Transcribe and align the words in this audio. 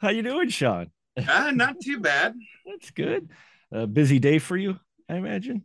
How 0.00 0.08
you 0.08 0.22
doing, 0.22 0.48
Shawn? 0.48 0.90
Uh, 1.28 1.50
not 1.50 1.78
too 1.78 2.00
bad. 2.00 2.34
That's 2.64 2.90
good. 2.90 3.28
A 3.70 3.86
busy 3.86 4.18
day 4.18 4.38
for 4.38 4.56
you, 4.56 4.80
I 5.10 5.16
imagine. 5.16 5.62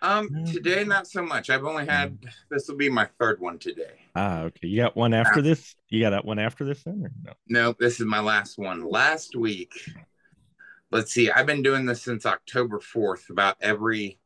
Um, 0.00 0.44
today 0.44 0.84
not 0.84 1.08
so 1.08 1.20
much. 1.20 1.50
I've 1.50 1.64
only 1.64 1.86
had 1.86 2.16
this 2.48 2.68
will 2.68 2.76
be 2.76 2.88
my 2.88 3.08
third 3.18 3.40
one 3.40 3.58
today. 3.58 3.98
Ah, 4.14 4.42
okay. 4.42 4.68
You 4.68 4.82
got 4.82 4.96
one 4.96 5.12
after 5.12 5.42
this? 5.42 5.74
You 5.88 6.00
got 6.00 6.10
that 6.10 6.24
one 6.24 6.38
after 6.38 6.64
this 6.64 6.84
then, 6.84 7.02
or 7.04 7.10
no? 7.24 7.32
No, 7.48 7.74
this 7.76 7.98
is 7.98 8.06
my 8.06 8.20
last 8.20 8.56
one. 8.56 8.88
Last 8.88 9.34
week, 9.34 9.72
let's 10.92 11.12
see, 11.12 11.32
I've 11.32 11.46
been 11.46 11.62
doing 11.62 11.84
this 11.84 12.02
since 12.02 12.24
October 12.24 12.78
4th. 12.78 13.30
About 13.30 13.56
every 13.60 14.20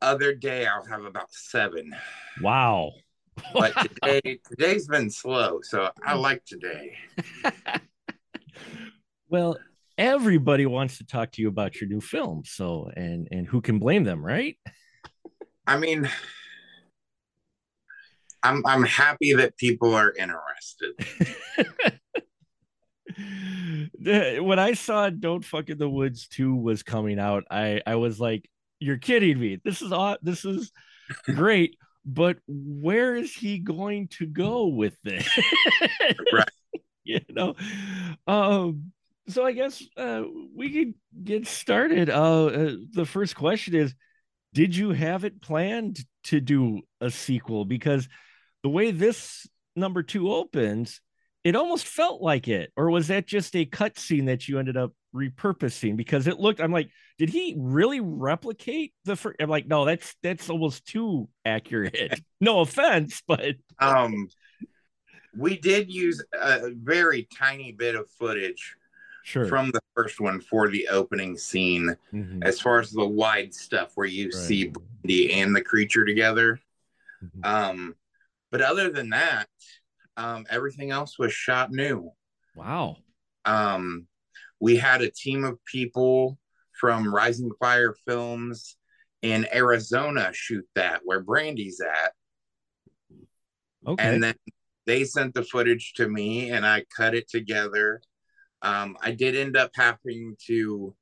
other 0.00 0.34
day, 0.34 0.66
I'll 0.66 0.86
have 0.86 1.04
about 1.04 1.30
seven. 1.32 1.94
Wow. 2.40 2.92
But 3.52 3.74
today, 4.02 4.40
today's 4.48 4.88
been 4.88 5.10
slow, 5.10 5.60
so 5.62 5.90
I 6.02 6.14
like 6.14 6.46
today. 6.46 6.96
well, 9.34 9.58
everybody 9.98 10.64
wants 10.64 10.98
to 10.98 11.04
talk 11.04 11.32
to 11.32 11.42
you 11.42 11.48
about 11.48 11.80
your 11.80 11.90
new 11.90 12.00
film, 12.00 12.44
so 12.46 12.88
and 12.94 13.26
and 13.32 13.48
who 13.48 13.60
can 13.60 13.80
blame 13.80 14.04
them, 14.04 14.24
right? 14.24 14.56
I 15.66 15.76
mean, 15.76 16.08
I'm 18.44 18.64
I'm 18.64 18.84
happy 18.84 19.32
that 19.32 19.56
people 19.56 19.92
are 19.92 20.12
interested. 20.12 20.94
when 24.40 24.60
I 24.60 24.74
saw 24.74 25.10
Don't 25.10 25.44
Fuck 25.44 25.68
in 25.68 25.78
the 25.78 25.90
Woods 25.90 26.28
2 26.28 26.54
was 26.54 26.84
coming 26.84 27.18
out, 27.18 27.42
I 27.50 27.82
I 27.84 27.96
was 27.96 28.20
like, 28.20 28.48
you're 28.78 28.98
kidding 28.98 29.40
me. 29.40 29.60
This 29.64 29.82
is 29.82 29.90
all 29.90 30.16
this 30.22 30.44
is 30.44 30.70
great, 31.24 31.76
but 32.04 32.36
where 32.46 33.16
is 33.16 33.34
he 33.34 33.58
going 33.58 34.06
to 34.18 34.26
go 34.26 34.68
with 34.68 34.96
this? 35.02 35.28
right. 36.32 36.48
You 37.06 37.20
know. 37.28 37.54
Um 38.26 38.94
so 39.28 39.44
I 39.44 39.52
guess 39.52 39.82
uh 39.96 40.22
we 40.54 40.72
could 40.72 40.94
get 41.22 41.46
started. 41.46 42.10
Uh, 42.10 42.46
uh 42.46 42.72
the 42.92 43.06
first 43.06 43.36
question 43.36 43.74
is 43.74 43.94
did 44.52 44.76
you 44.76 44.90
have 44.90 45.24
it 45.24 45.42
planned 45.42 45.98
to 46.24 46.40
do 46.40 46.82
a 47.00 47.10
sequel? 47.10 47.64
Because 47.64 48.08
the 48.62 48.68
way 48.68 48.92
this 48.92 49.46
number 49.76 50.02
2 50.02 50.32
opens 50.32 51.00
it 51.42 51.56
almost 51.56 51.86
felt 51.86 52.22
like 52.22 52.48
it. 52.48 52.72
Or 52.74 52.90
was 52.90 53.08
that 53.08 53.26
just 53.26 53.54
a 53.54 53.66
cutscene 53.66 54.26
that 54.26 54.48
you 54.48 54.58
ended 54.58 54.78
up 54.78 54.92
repurposing? 55.14 55.96
Because 55.96 56.26
it 56.26 56.40
looked 56.40 56.60
i'm 56.60 56.72
like 56.72 56.90
did 57.18 57.28
he 57.28 57.54
really 57.56 58.00
replicate 58.00 58.92
the 59.04 59.14
first 59.14 59.36
i'm 59.40 59.48
like 59.48 59.66
no 59.66 59.84
that's 59.84 60.16
that's 60.22 60.50
almost 60.50 60.86
too 60.86 61.28
accurate. 61.44 62.20
No 62.40 62.60
offense 62.60 63.22
but 63.26 63.54
um 63.78 64.28
we 65.36 65.58
did 65.58 65.90
use 65.90 66.22
a 66.32 66.70
very 66.74 67.26
tiny 67.38 67.72
bit 67.72 67.94
of 67.94 68.10
footage 68.18 68.76
sure. 69.24 69.46
from 69.46 69.72
the 69.72 69.80
first 69.96 70.20
one 70.20 70.40
for 70.40 70.68
the 70.68 70.86
opening 70.88 71.36
scene 71.36 71.96
mm-hmm. 72.12 72.42
as 72.44 72.60
far 72.60 72.78
as 72.78 72.92
the 72.92 73.04
wide 73.04 73.52
stuff 73.52 73.90
where 73.96 74.06
you 74.06 74.26
right. 74.26 74.34
see 74.34 74.68
Brandy 74.68 75.32
and 75.32 75.54
the 75.54 75.62
creature 75.62 76.04
together 76.04 76.60
mm-hmm. 77.22 77.44
um 77.44 77.96
but 78.52 78.60
other 78.60 78.88
than 78.90 79.10
that 79.10 79.48
um, 80.16 80.46
everything 80.48 80.90
else 80.90 81.18
was 81.18 81.32
shot 81.32 81.72
new. 81.72 82.12
Wow. 82.54 82.96
Um, 83.44 84.06
we 84.60 84.76
had 84.76 85.02
a 85.02 85.10
team 85.10 85.44
of 85.44 85.62
people 85.64 86.38
from 86.72 87.12
Rising 87.12 87.50
Fire 87.58 87.94
Films 88.06 88.76
in 89.22 89.46
Arizona 89.52 90.30
shoot 90.32 90.66
that, 90.74 91.00
where 91.04 91.20
Brandy's 91.20 91.80
at. 91.80 92.12
Okay. 93.86 94.02
And 94.02 94.22
then 94.22 94.34
they 94.86 95.04
sent 95.04 95.34
the 95.34 95.42
footage 95.42 95.94
to 95.94 96.08
me, 96.08 96.50
and 96.50 96.66
I 96.66 96.84
cut 96.94 97.14
it 97.14 97.28
together. 97.28 98.00
Um, 98.64 98.96
I 99.00 99.12
did 99.12 99.36
end 99.36 99.56
up 99.56 99.70
having 99.74 100.36
to 100.46 100.94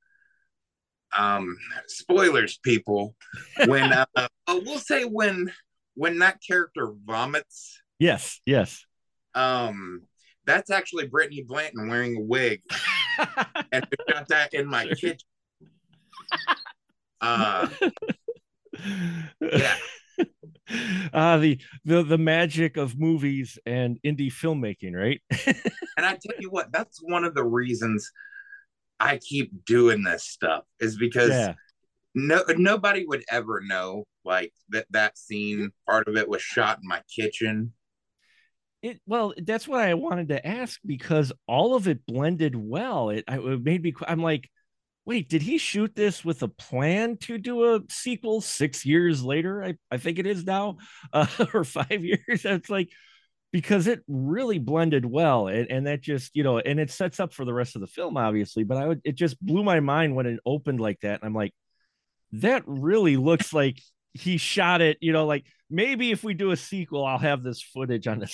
um 1.16 1.56
spoilers 1.86 2.58
people. 2.58 3.14
When 3.66 3.92
uh, 3.92 4.06
oh, 4.46 4.62
we'll 4.64 4.78
say 4.78 5.04
when 5.04 5.52
when 5.94 6.18
that 6.18 6.40
character 6.46 6.92
vomits. 7.04 7.80
Yes 7.98 8.40
yes. 8.44 8.84
Um, 9.34 10.02
that's 10.44 10.70
actually 10.70 11.06
Brittany 11.06 11.42
Blanton 11.46 11.88
wearing 11.88 12.16
a 12.16 12.20
wig, 12.20 12.62
and 13.72 13.86
I 13.86 14.12
got 14.12 14.28
that 14.28 14.52
in 14.52 14.66
my 14.66 14.86
kitchen. 14.88 15.18
Uh, 17.20 17.68
yeah. 19.40 19.76
Uh, 21.12 21.36
the 21.38 21.60
the 21.84 22.02
the 22.02 22.18
magic 22.18 22.76
of 22.76 22.98
movies 22.98 23.58
and 23.66 23.98
indie 24.04 24.32
filmmaking, 24.32 24.94
right? 24.94 25.20
and 25.46 26.06
I 26.06 26.12
tell 26.12 26.38
you 26.38 26.50
what, 26.50 26.72
that's 26.72 26.98
one 27.02 27.24
of 27.24 27.34
the 27.34 27.44
reasons 27.44 28.10
I 29.00 29.18
keep 29.18 29.64
doing 29.64 30.02
this 30.02 30.24
stuff 30.24 30.64
is 30.80 30.96
because 30.96 31.30
yeah. 31.30 31.54
no 32.14 32.42
nobody 32.56 33.04
would 33.04 33.24
ever 33.30 33.60
know 33.60 34.04
like 34.24 34.52
that 34.68 34.86
that 34.90 35.18
scene 35.18 35.72
part 35.86 36.08
of 36.08 36.16
it 36.16 36.28
was 36.28 36.42
shot 36.42 36.78
in 36.82 36.88
my 36.88 37.02
kitchen 37.14 37.72
it 38.82 39.00
well 39.06 39.32
that's 39.44 39.66
what 39.66 39.80
i 39.80 39.94
wanted 39.94 40.28
to 40.28 40.46
ask 40.46 40.78
because 40.84 41.32
all 41.46 41.74
of 41.74 41.88
it 41.88 42.04
blended 42.06 42.54
well 42.54 43.10
it, 43.10 43.24
it 43.28 43.62
made 43.62 43.82
me 43.82 43.94
i'm 44.06 44.22
like 44.22 44.48
wait 45.04 45.28
did 45.28 45.42
he 45.42 45.58
shoot 45.58 45.94
this 45.94 46.24
with 46.24 46.42
a 46.42 46.48
plan 46.48 47.16
to 47.16 47.38
do 47.38 47.74
a 47.74 47.80
sequel 47.88 48.40
six 48.40 48.84
years 48.84 49.22
later 49.22 49.64
i, 49.64 49.74
I 49.90 49.98
think 49.98 50.18
it 50.18 50.26
is 50.26 50.44
now 50.44 50.78
uh, 51.12 51.26
or 51.54 51.64
five 51.64 51.90
years 52.04 52.44
it's 52.44 52.70
like 52.70 52.88
because 53.52 53.86
it 53.86 54.00
really 54.08 54.58
blended 54.58 55.04
well 55.04 55.48
and, 55.48 55.70
and 55.70 55.86
that 55.86 56.00
just 56.00 56.34
you 56.34 56.42
know 56.42 56.58
and 56.58 56.80
it 56.80 56.90
sets 56.90 57.20
up 57.20 57.32
for 57.32 57.44
the 57.44 57.54
rest 57.54 57.76
of 57.76 57.80
the 57.80 57.86
film 57.86 58.16
obviously 58.16 58.64
but 58.64 58.78
i 58.78 58.86
would 58.86 59.00
it 59.04 59.14
just 59.14 59.44
blew 59.44 59.62
my 59.62 59.80
mind 59.80 60.14
when 60.14 60.26
it 60.26 60.40
opened 60.46 60.80
like 60.80 61.00
that 61.00 61.20
and 61.20 61.24
i'm 61.24 61.34
like 61.34 61.52
that 62.32 62.62
really 62.66 63.16
looks 63.16 63.52
like 63.52 63.78
he 64.14 64.36
shot 64.36 64.80
it 64.80 64.96
you 65.00 65.12
know 65.12 65.26
like 65.26 65.44
maybe 65.70 66.10
if 66.10 66.24
we 66.24 66.34
do 66.34 66.50
a 66.50 66.56
sequel 66.56 67.04
i'll 67.04 67.18
have 67.18 67.42
this 67.42 67.62
footage 67.62 68.06
on 68.06 68.18
the 68.18 68.26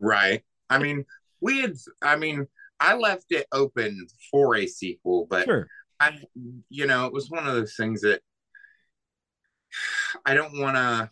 Right. 0.00 0.42
I 0.68 0.78
mean, 0.78 1.04
we 1.40 1.60
had, 1.60 1.74
I 2.02 2.16
mean, 2.16 2.46
I 2.78 2.94
left 2.96 3.26
it 3.30 3.46
open 3.52 4.06
for 4.30 4.56
a 4.56 4.66
sequel, 4.66 5.26
but 5.28 5.44
sure. 5.44 5.66
I, 5.98 6.18
you 6.68 6.86
know, 6.86 7.06
it 7.06 7.12
was 7.12 7.30
one 7.30 7.46
of 7.46 7.54
those 7.54 7.74
things 7.74 8.02
that 8.02 8.20
I 10.24 10.34
don't 10.34 10.60
want 10.60 10.76
to, 10.76 11.10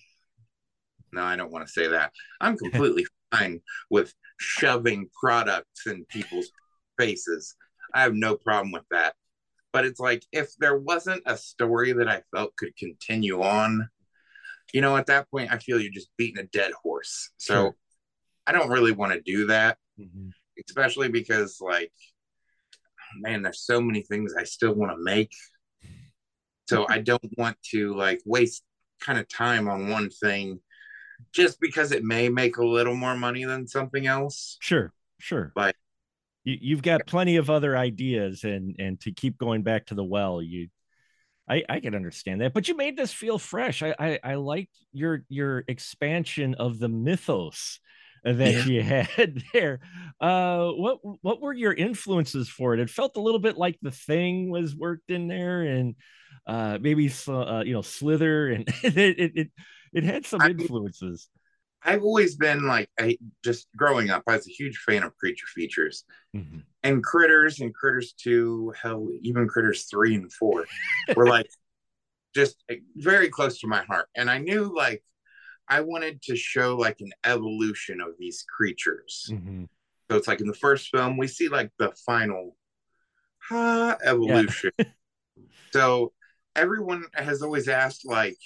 no, 1.13 1.23
I 1.23 1.37
don't 1.37 1.53
want 1.53 1.67
to 1.67 1.73
say 1.73 1.89
that. 1.89 2.13
I'm 2.41 2.57
completely 2.59 3.07
fine 3.33 3.61
with 3.91 4.13
shoving 4.39 5.09
products 5.19 5.87
in 5.87 6.05
people's 6.07 6.51
faces. 6.99 7.55
I 7.95 8.03
have 8.03 8.15
no 8.15 8.37
problem 8.37 8.73
with 8.73 8.85
that. 8.91 9.15
But 9.73 9.85
it's 9.85 10.01
like 10.01 10.25
if 10.33 10.51
there 10.59 10.79
wasn't 10.79 11.23
a 11.27 11.37
story 11.37 11.93
that 11.95 12.09
I 12.09 12.23
felt 12.35 12.57
could 12.57 12.77
continue 12.77 13.43
on, 13.43 13.89
you 14.73 14.81
know, 14.81 14.97
at 14.97 15.07
that 15.07 15.29
point, 15.31 15.53
I 15.53 15.59
feel 15.59 15.81
you're 15.81 15.93
just 15.93 16.11
beating 16.17 16.39
a 16.39 16.47
dead 16.47 16.73
horse. 16.81 17.31
So 17.39 17.55
sure. 17.55 17.77
I 18.47 18.53
don't 18.53 18.71
really 18.71 18.93
want 18.93 19.13
to 19.13 19.21
do 19.21 19.47
that, 19.47 19.79
mm-hmm. 19.99 20.29
Especially 20.67 21.09
because 21.09 21.59
like, 21.61 21.93
man, 23.19 23.43
there's 23.43 23.65
so 23.65 23.81
many 23.81 24.03
things 24.03 24.35
I 24.39 24.45
still 24.45 24.75
want 24.75 24.93
to 24.93 25.03
make. 25.03 25.33
So 26.69 26.83
mm-hmm. 26.83 26.93
I 26.93 26.99
don't 26.99 27.33
want 27.37 27.57
to 27.71 27.95
like 27.95 28.21
waste 28.25 28.63
kind 29.01 29.19
of 29.19 29.29
time 29.29 29.69
on 29.69 29.89
one 29.89 30.11
thing 30.11 30.61
just 31.33 31.61
because 31.61 31.93
it 31.93 32.05
may 32.05 32.29
make 32.29 32.57
a 32.57 32.65
little 32.65 32.95
more 32.95 33.17
money 33.17 33.45
than 33.45 33.67
something 33.69 34.07
else. 34.07 34.57
Sure, 34.61 34.93
sure. 35.19 35.53
But 35.55 35.77
you, 36.45 36.57
you've 36.61 36.83
got 36.83 37.07
plenty 37.07 37.37
of 37.37 37.51
other 37.51 37.77
ideas 37.77 38.45
and 38.45 38.77
and 38.79 39.01
to 39.01 39.13
keep 39.13 39.39
going 39.39 39.63
back 39.63 39.87
to 39.87 39.95
the 39.95 40.05
well, 40.05 40.43
you 40.43 40.69
I, 41.49 41.63
I 41.69 41.81
can 41.81 41.95
understand 41.95 42.41
that, 42.41 42.55
but 42.55 42.69
you 42.69 42.77
made 42.77 42.97
this 42.97 43.13
feel 43.13 43.39
fresh. 43.39 43.83
I, 43.83 43.95
I 43.99 44.19
I 44.25 44.35
liked 44.37 44.75
your 44.93 45.25
your 45.29 45.65
expansion 45.69 46.55
of 46.55 46.79
the 46.79 46.89
mythos 46.89 47.81
that 48.25 48.39
yeah. 48.39 48.65
you 48.65 48.83
had 48.83 49.43
there. 49.53 49.81
Uh, 50.21 50.69
what 50.71 50.99
what 51.23 51.41
were 51.41 51.53
your 51.53 51.73
influences 51.73 52.49
for 52.49 52.75
it? 52.75 52.81
It 52.81 52.91
felt 52.91 53.17
a 53.17 53.21
little 53.21 53.41
bit 53.41 53.57
like 53.57 53.79
the 53.83 53.91
thing 53.91 54.51
was 54.51 54.75
worked 54.75 55.11
in 55.11 55.29
there, 55.29 55.63
and 55.63 55.95
uh, 56.47 56.79
maybe 56.81 57.13
uh, 57.29 57.63
you 57.65 57.75
know 57.75 57.83
Slither, 57.83 58.49
and 58.49 58.69
it, 58.83 58.97
it 58.97 59.33
it 59.35 59.49
it 59.93 60.05
had 60.05 60.27
some 60.27 60.41
influences. 60.43 61.29
I've 61.87 62.03
always 62.03 62.37
been 62.37 62.67
like, 62.67 62.89
I 62.99 63.19
just 63.45 63.69
growing 63.77 64.09
up, 64.09 64.23
I 64.27 64.37
was 64.37 64.49
a 64.49 64.51
huge 64.51 64.79
fan 64.79 65.03
of 65.03 65.15
creature 65.19 65.47
features 65.55 66.05
mm-hmm. 66.35 66.61
and 66.83 67.05
critters 67.05 67.61
and 67.61 67.75
critters 67.75 68.15
two, 68.15 68.73
hell, 68.81 69.07
even 69.21 69.47
critters 69.47 69.85
three 69.85 70.15
and 70.15 70.33
four 70.33 70.65
were 71.15 71.27
like 71.27 71.47
just 72.35 72.65
eh, 72.71 72.77
very 72.97 73.29
close 73.29 73.61
to 73.61 73.67
my 73.67 73.83
heart. 73.83 74.09
And 74.17 74.31
I 74.31 74.39
knew 74.39 74.75
like 74.75 75.03
I 75.69 75.81
wanted 75.81 76.23
to 76.23 76.37
show 76.37 76.77
like 76.77 77.01
an 77.01 77.13
evolution 77.25 78.01
of 78.01 78.11
these 78.19 78.45
creatures. 78.49 79.31
Mm-hmm. 79.31 79.65
So 80.11 80.17
it's 80.17 80.29
like 80.29 80.41
in 80.41 80.47
the 80.47 80.55
first 80.55 80.89
film, 80.89 81.17
we 81.17 81.27
see 81.27 81.49
like 81.49 81.71
the 81.79 81.93
final 82.07 82.57
ha, 83.39 83.97
evolution. 84.05 84.71
Yeah. 84.79 84.85
so 85.73 86.13
everyone 86.55 87.05
has 87.15 87.43
always 87.43 87.69
asked, 87.69 88.07
like, 88.07 88.39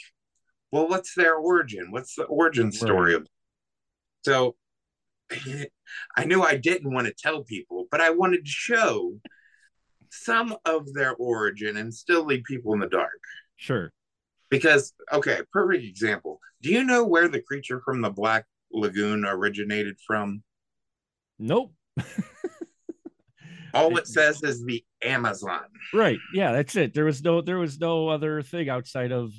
well, 0.71 0.89
what's 0.89 1.15
their 1.15 1.35
origin? 1.35 1.91
What's 1.91 2.15
the 2.15 2.25
origin 2.25 2.73
story 2.73 3.15
right. 3.15 3.27
So 4.25 4.57
I 6.17 6.25
knew 6.25 6.43
I 6.43 6.57
didn't 6.57 6.93
want 6.93 7.07
to 7.07 7.15
tell 7.15 7.45
people, 7.45 7.87
but 7.91 8.01
I 8.01 8.11
wanted 8.11 8.45
to 8.45 8.51
show 8.51 9.15
some 10.11 10.57
of 10.65 10.93
their 10.95 11.15
origin 11.17 11.77
and 11.77 11.93
still 11.93 12.25
leave 12.25 12.45
people 12.45 12.73
in 12.73 12.81
the 12.81 12.89
dark. 12.89 13.21
Sure. 13.57 13.93
Because, 14.51 14.95
okay, 15.13 15.41
perfect 15.53 15.85
example. 15.85 16.41
Do 16.63 16.71
you 16.71 16.85
know 16.85 17.05
where 17.05 17.29
the 17.29 17.43
creature 17.43 17.81
from 17.85 18.01
the 18.01 18.11
Black 18.11 18.47
Lagoon 18.73 19.25
originated 19.25 19.97
from? 20.07 20.43
Nope. 21.39 21.73
All 23.75 23.97
it 23.97 24.07
says 24.09 24.43
is 24.43 24.65
the 24.65 24.85
Amazon. 25.03 25.65
Right. 25.93 26.19
Yeah, 26.35 26.53
that's 26.53 26.77
it. 26.77 26.95
There 26.95 27.05
was 27.05 27.23
no 27.23 27.41
there 27.43 27.59
was 27.59 27.79
no 27.79 28.09
other 28.09 28.43
thing 28.43 28.69
outside 28.69 29.13
of 29.13 29.33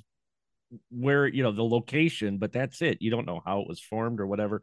where, 0.91 1.27
you 1.27 1.43
know, 1.43 1.51
the 1.51 1.63
location, 1.63 2.37
but 2.37 2.51
that's 2.51 2.81
it. 2.81 3.01
You 3.01 3.11
don't 3.11 3.25
know 3.25 3.41
how 3.43 3.61
it 3.61 3.67
was 3.67 3.81
formed 3.81 4.19
or 4.19 4.27
whatever. 4.27 4.61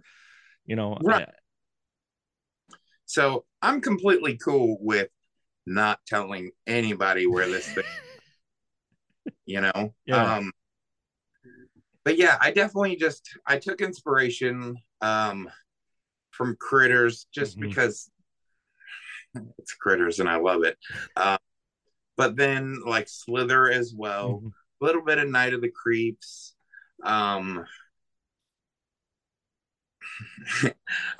You 0.65 0.77
know, 0.77 0.97
right. 1.03 1.29
I, 1.29 2.77
so 3.05 3.45
I'm 3.63 3.81
completely 3.81 4.37
cool 4.37 4.79
with 4.81 5.09
not 5.67 6.01
telling 6.07 6.51
anybody 6.67 7.27
where 7.27 7.49
this 7.49 7.67
thing 7.69 7.85
you 9.45 9.61
know 9.61 9.93
yeah. 10.07 10.37
um 10.37 10.51
but 12.05 12.17
yeah 12.17 12.37
i 12.41 12.51
definitely 12.51 12.97
just 12.97 13.29
i 13.47 13.59
took 13.59 13.81
inspiration 13.81 14.77
um 15.01 15.49
from 16.31 16.57
critters 16.59 17.27
just 17.33 17.59
mm-hmm. 17.59 17.69
because 17.69 18.11
it's 19.59 19.75
critters 19.75 20.21
and 20.21 20.29
i 20.29 20.37
love 20.37 20.65
it 20.65 20.77
uh, 21.17 21.39
but 22.17 22.37
then 22.37 22.79
like 22.87 23.09
slither 23.09 23.71
as 23.71 23.93
well 23.95 24.35
mm-hmm. 24.35 24.49
a 24.49 24.85
little 24.85 25.03
bit 25.03 25.19
of 25.19 25.29
night 25.29 25.53
of 25.53 25.61
the 25.61 25.71
creeps 25.71 26.55
um 27.05 27.65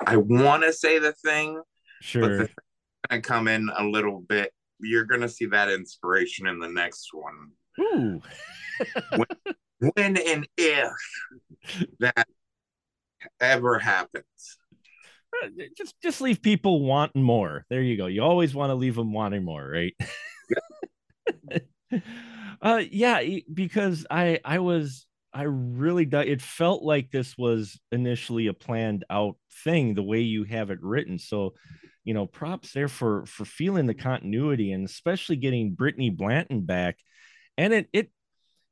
i 0.05 0.17
want 0.17 0.63
to 0.63 0.73
say 0.73 0.97
the 0.97 1.11
thing 1.11 1.61
sure 2.01 2.21
but 2.21 2.29
the 2.37 2.49
gonna 3.09 3.21
come 3.21 3.47
in 3.47 3.69
a 3.77 3.83
little 3.83 4.21
bit. 4.21 4.53
You're 4.79 5.05
gonna 5.05 5.29
see 5.29 5.45
that 5.47 5.69
inspiration 5.69 6.47
in 6.47 6.59
the 6.59 6.69
next 6.69 7.09
one. 7.13 7.51
Ooh. 7.79 8.21
when, 9.15 9.27
when 9.95 10.17
and 10.17 10.47
if 10.57 10.91
that 11.99 12.27
ever 13.39 13.79
happens. 13.79 14.57
Uh, 15.43 15.49
just 15.77 15.95
just 16.01 16.21
leave 16.21 16.41
people 16.41 16.83
wanting 16.83 17.21
more. 17.21 17.65
There 17.69 17.81
you 17.81 17.97
go. 17.97 18.07
You 18.07 18.23
always 18.23 18.55
want 18.55 18.69
to 18.71 18.75
leave 18.75 18.95
them 18.95 19.13
wanting 19.13 19.43
more, 19.43 19.67
right? 19.67 19.93
uh 22.61 22.83
yeah, 22.89 23.21
because 23.53 24.05
I 24.09 24.39
I 24.43 24.59
was 24.59 25.05
I 25.33 25.43
really 25.43 26.07
it 26.11 26.41
felt 26.41 26.81
like 26.81 27.11
this 27.11 27.37
was 27.37 27.79
initially 27.91 28.47
a 28.47 28.53
planned 28.53 29.03
out 29.09 29.35
thing 29.63 29.93
the 29.93 30.03
way 30.03 30.21
you 30.21 30.45
have 30.45 30.71
it 30.71 30.81
written. 30.81 31.19
So 31.19 31.53
you 32.03 32.13
know, 32.13 32.25
props 32.25 32.71
there 32.71 32.87
for 32.87 33.25
for 33.25 33.43
feeling 33.43 33.85
the 33.85 33.93
continuity 33.93 34.71
and 34.71 34.85
especially 34.85 35.35
getting 35.35 35.73
Brittany 35.73 36.09
Blanton 36.09 36.61
back. 36.61 36.97
And 37.57 37.73
it 37.73 37.89
it 37.93 38.11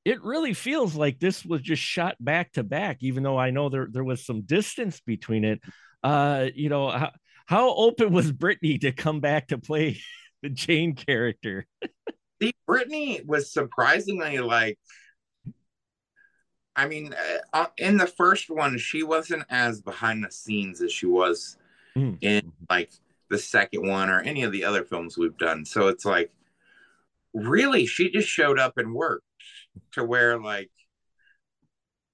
it 0.04 0.24
really 0.24 0.54
feels 0.54 0.96
like 0.96 1.20
this 1.20 1.44
was 1.44 1.62
just 1.62 1.82
shot 1.82 2.16
back 2.20 2.54
to 2.54 2.64
back, 2.64 2.98
even 3.02 3.24
though 3.24 3.38
I 3.38 3.50
know 3.50 3.70
there 3.70 3.88
there 3.92 4.04
was 4.04 4.26
some 4.26 4.42
distance 4.42 5.02
between 5.02 5.44
it. 5.44 5.62
Uh, 6.04 6.48
you 6.54 6.70
know, 6.70 6.90
how, 6.90 7.12
how 7.48 7.76
open 7.76 8.14
was 8.14 8.32
Brittany 8.32 8.78
to 8.80 8.92
come 8.92 9.20
back 9.20 9.48
to 9.48 9.58
play 9.58 10.00
the 10.44 10.50
Jane 10.50 10.96
character? 10.96 11.66
See, 12.42 12.54
Brittany 12.68 13.22
was 13.26 13.52
surprisingly 13.52 14.40
like 14.40 14.78
I 16.76 16.88
mean, 16.88 17.14
uh, 17.14 17.58
uh, 17.58 17.68
in 17.78 17.98
the 17.98 18.08
first 18.08 18.50
one, 18.50 18.78
she 18.78 19.04
wasn't 19.04 19.44
as 19.50 19.82
behind 19.82 20.24
the 20.24 20.32
scenes 20.32 20.82
as 20.82 20.92
she 20.92 21.06
was 21.06 21.58
mm. 21.96 22.18
in 22.22 22.52
like 22.70 22.92
the 23.30 23.38
second 23.38 23.88
one 23.88 24.10
or 24.10 24.20
any 24.20 24.44
of 24.44 24.52
the 24.52 24.66
other 24.66 24.84
films 24.84 25.18
we've 25.18 25.38
done. 25.38 25.66
So 25.66 25.88
it's 25.88 26.06
like, 26.06 26.32
really, 27.36 27.86
she 27.86 28.10
just 28.10 28.28
showed 28.28 28.58
up 28.58 28.78
and 28.78 28.96
worked 28.96 29.26
to 29.92 30.04
where, 30.04 30.40
like, 30.40 30.72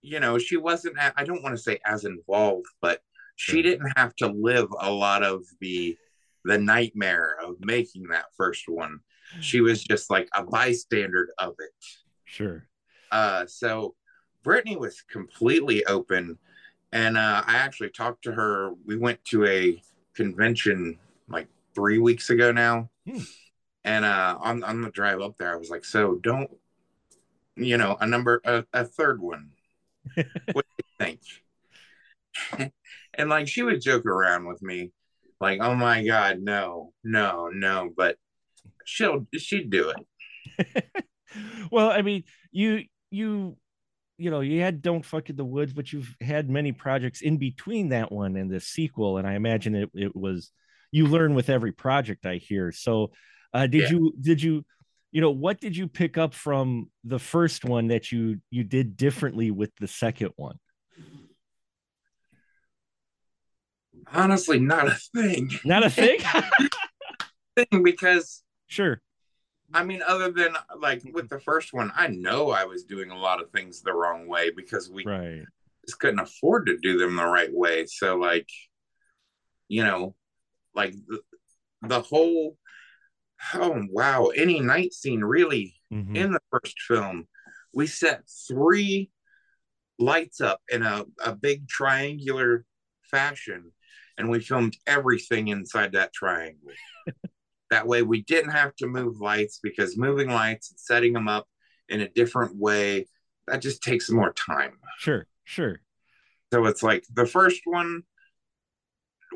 you 0.02 0.20
know, 0.20 0.38
she 0.38 0.58
wasn't, 0.58 0.98
I 1.00 1.24
don't 1.24 1.44
want 1.44 1.56
to 1.56 1.62
say 1.62 1.80
as 1.86 2.06
involved, 2.06 2.66
but 2.82 3.02
she 3.36 3.62
didn't 3.62 3.94
have 3.96 4.16
to 4.18 4.28
live 4.28 4.68
a 4.80 4.92
lot 4.92 5.24
of 5.24 5.44
the 5.62 5.98
the 6.44 6.58
nightmare 6.58 7.38
of 7.44 7.56
making 7.60 8.08
that 8.08 8.26
first 8.36 8.66
one. 8.68 9.00
She 9.40 9.62
was 9.62 9.84
just 9.84 10.10
like 10.10 10.28
a 10.36 10.44
bystander 10.44 11.30
of 11.38 11.54
it. 11.60 11.72
Sure. 12.26 12.68
Uh, 13.12 13.46
so 13.46 13.96
Brittany 14.44 14.76
was 14.76 15.04
completely 15.10 15.86
open, 15.86 16.38
and 16.92 17.18
uh, 17.18 17.44
I 17.46 17.56
actually 17.56 17.92
talked 17.92 18.24
to 18.24 18.32
her. 18.32 18.74
We 18.86 18.98
went 18.98 19.24
to 19.26 19.46
a 19.46 19.82
convention 20.16 20.98
like 21.30 21.48
three 21.76 22.00
weeks 22.00 22.30
ago 22.30 22.52
now. 22.52 22.90
Hmm. 23.08 23.20
And 23.83 24.06
uh, 24.06 24.38
on 24.39 24.63
on 24.63 24.81
the 24.81 24.92
drive 24.92 25.22
up 25.22 25.38
there, 25.38 25.51
I 25.51 25.56
was 25.56 25.69
like, 25.69 25.86
"So 25.86 26.16
don't, 26.16 26.50
you 27.56 27.78
know, 27.78 27.98
a 28.00 28.06
number 28.06 28.42
a, 28.45 28.66
a 28.74 28.86
third 28.86 29.22
one. 29.22 29.50
what 30.51 30.66
do 30.66 30.78
you 30.78 30.83
think?" 31.00 32.72
and 33.13 33.30
like 33.30 33.48
she 33.48 33.63
would 33.63 33.81
joke 33.81 34.06
around 34.06 34.45
with 34.45 34.62
me, 34.62 34.92
like, 35.39 35.60
"Oh 35.62 35.75
my 35.75 36.06
god, 36.06 36.39
no, 36.42 36.94
no, 37.04 37.50
no," 37.51 37.89
but 37.95 38.18
she'll 38.86 39.25
she'd 39.38 39.69
do 39.69 39.94
it. 40.57 41.06
well, 41.72 41.89
I 41.89 42.04
mean, 42.04 42.24
you 42.51 42.84
you 43.10 43.57
you 44.22 44.30
know, 44.30 44.42
you 44.42 44.62
had 44.62 44.84
Don't 44.84 45.04
Fuck 45.04 45.31
in 45.31 45.36
the 45.36 45.44
Woods, 45.44 45.74
but 45.74 45.92
you've 45.92 46.16
had 46.22 46.48
many 46.48 46.72
projects 46.72 47.22
in 47.22 47.38
between 47.38 47.89
that 47.89 48.12
one 48.12 48.36
and 48.36 48.51
the 48.51 48.60
sequel. 48.60 49.18
And 49.18 49.25
I 49.25 49.34
imagine 49.34 49.74
it, 49.74 49.89
it 49.95 50.16
was, 50.16 50.51
you 50.92 51.07
learn 51.07 51.34
with 51.34 51.50
every 51.50 51.72
project 51.72 52.27
I 52.27 52.36
hear. 52.36 52.72
So, 52.72 53.13
uh, 53.53 53.68
did 53.68 53.83
yeah. 53.83 53.89
you, 53.89 54.13
did 54.19 54.42
you, 54.42 54.65
you 55.12 55.21
know, 55.21 55.31
what 55.31 55.59
did 55.59 55.75
you 55.75 55.88
pick 55.88 56.18
up 56.18 56.33
from 56.33 56.89
the 57.03 57.19
first 57.19 57.65
one 57.65 57.88
that 57.88 58.12
you, 58.12 58.39
you 58.50 58.63
did 58.63 58.95
differently 58.95 59.51
with 59.51 59.71
the 59.80 59.88
second 59.88 60.31
one? 60.36 60.57
Honestly, 64.13 64.59
not 64.59 64.88
a 64.88 64.98
thing. 65.15 65.50
Not 65.63 65.86
a 65.86 65.89
thing? 65.89 66.19
thing 67.56 67.83
because 67.83 68.44
sure 68.68 69.01
I 69.74 69.83
mean, 69.83 70.01
other 70.06 70.31
than 70.31 70.56
like 70.80 71.01
with 71.13 71.30
the 71.30 71.39
first 71.39 71.74
one, 71.74 71.92
I 71.95 72.07
know 72.07 72.50
I 72.50 72.65
was 72.65 72.83
doing 72.83 73.12
a 73.12 73.18
lot 73.18 73.42
of 73.42 73.50
things 73.51 73.81
the 73.81 73.94
wrong 73.94 74.27
way 74.27 74.51
because 74.51 74.89
we 74.89 75.06
right. 75.06 75.44
just 75.86 76.00
couldn't 76.00 76.19
afford 76.19 76.65
to 76.68 76.77
do 76.77 76.98
them 76.98 77.15
the 77.15 77.25
right 77.25 77.53
way. 77.53 77.86
So, 77.86 78.18
like, 78.18 78.50
you 79.69 79.83
know, 79.83 80.15
like 80.75 80.94
the, 81.07 81.21
the 81.83 82.01
whole 82.01 82.57
oh 83.54 83.84
wow, 83.90 84.27
any 84.27 84.60
night 84.60 84.94
scene 84.94 85.22
really 85.22 85.75
mm-hmm. 85.92 86.15
in 86.15 86.32
the 86.32 86.42
first 86.51 86.80
film, 86.82 87.27
we 87.74 87.88
set 87.88 88.24
three 88.48 89.12
lights 90.00 90.42
up 90.42 90.62
in 90.70 90.84
a, 90.84 91.06
a 91.24 91.36
big 91.36 91.68
triangular 91.68 92.65
fashion 93.04 93.72
and 94.18 94.30
we 94.30 94.39
filmed 94.39 94.77
everything 94.88 95.50
inside 95.50 95.94
that 95.94 96.13
triangle. 96.13 96.72
That 97.72 97.88
way, 97.88 98.01
we 98.01 98.22
didn't 98.24 98.51
have 98.51 98.75
to 98.75 98.88
move 98.88 99.22
lights 99.22 99.62
because 99.63 99.98
moving 99.98 100.30
lights 100.30 100.72
and 100.72 100.77
setting 100.77 101.13
them 101.13 101.30
up 101.30 101.48
in 101.88 102.01
a 102.01 102.10
different 102.10 102.58
way 102.58 103.08
that 103.48 103.62
just 103.62 103.82
takes 103.82 104.10
more 104.10 104.34
time. 104.34 104.74
Sure, 104.98 105.25
sure. 105.46 105.80
So 106.54 106.65
it's 106.65 106.84
like 106.84 107.06
the 107.13 107.25
first 107.25 107.62
one, 107.63 108.04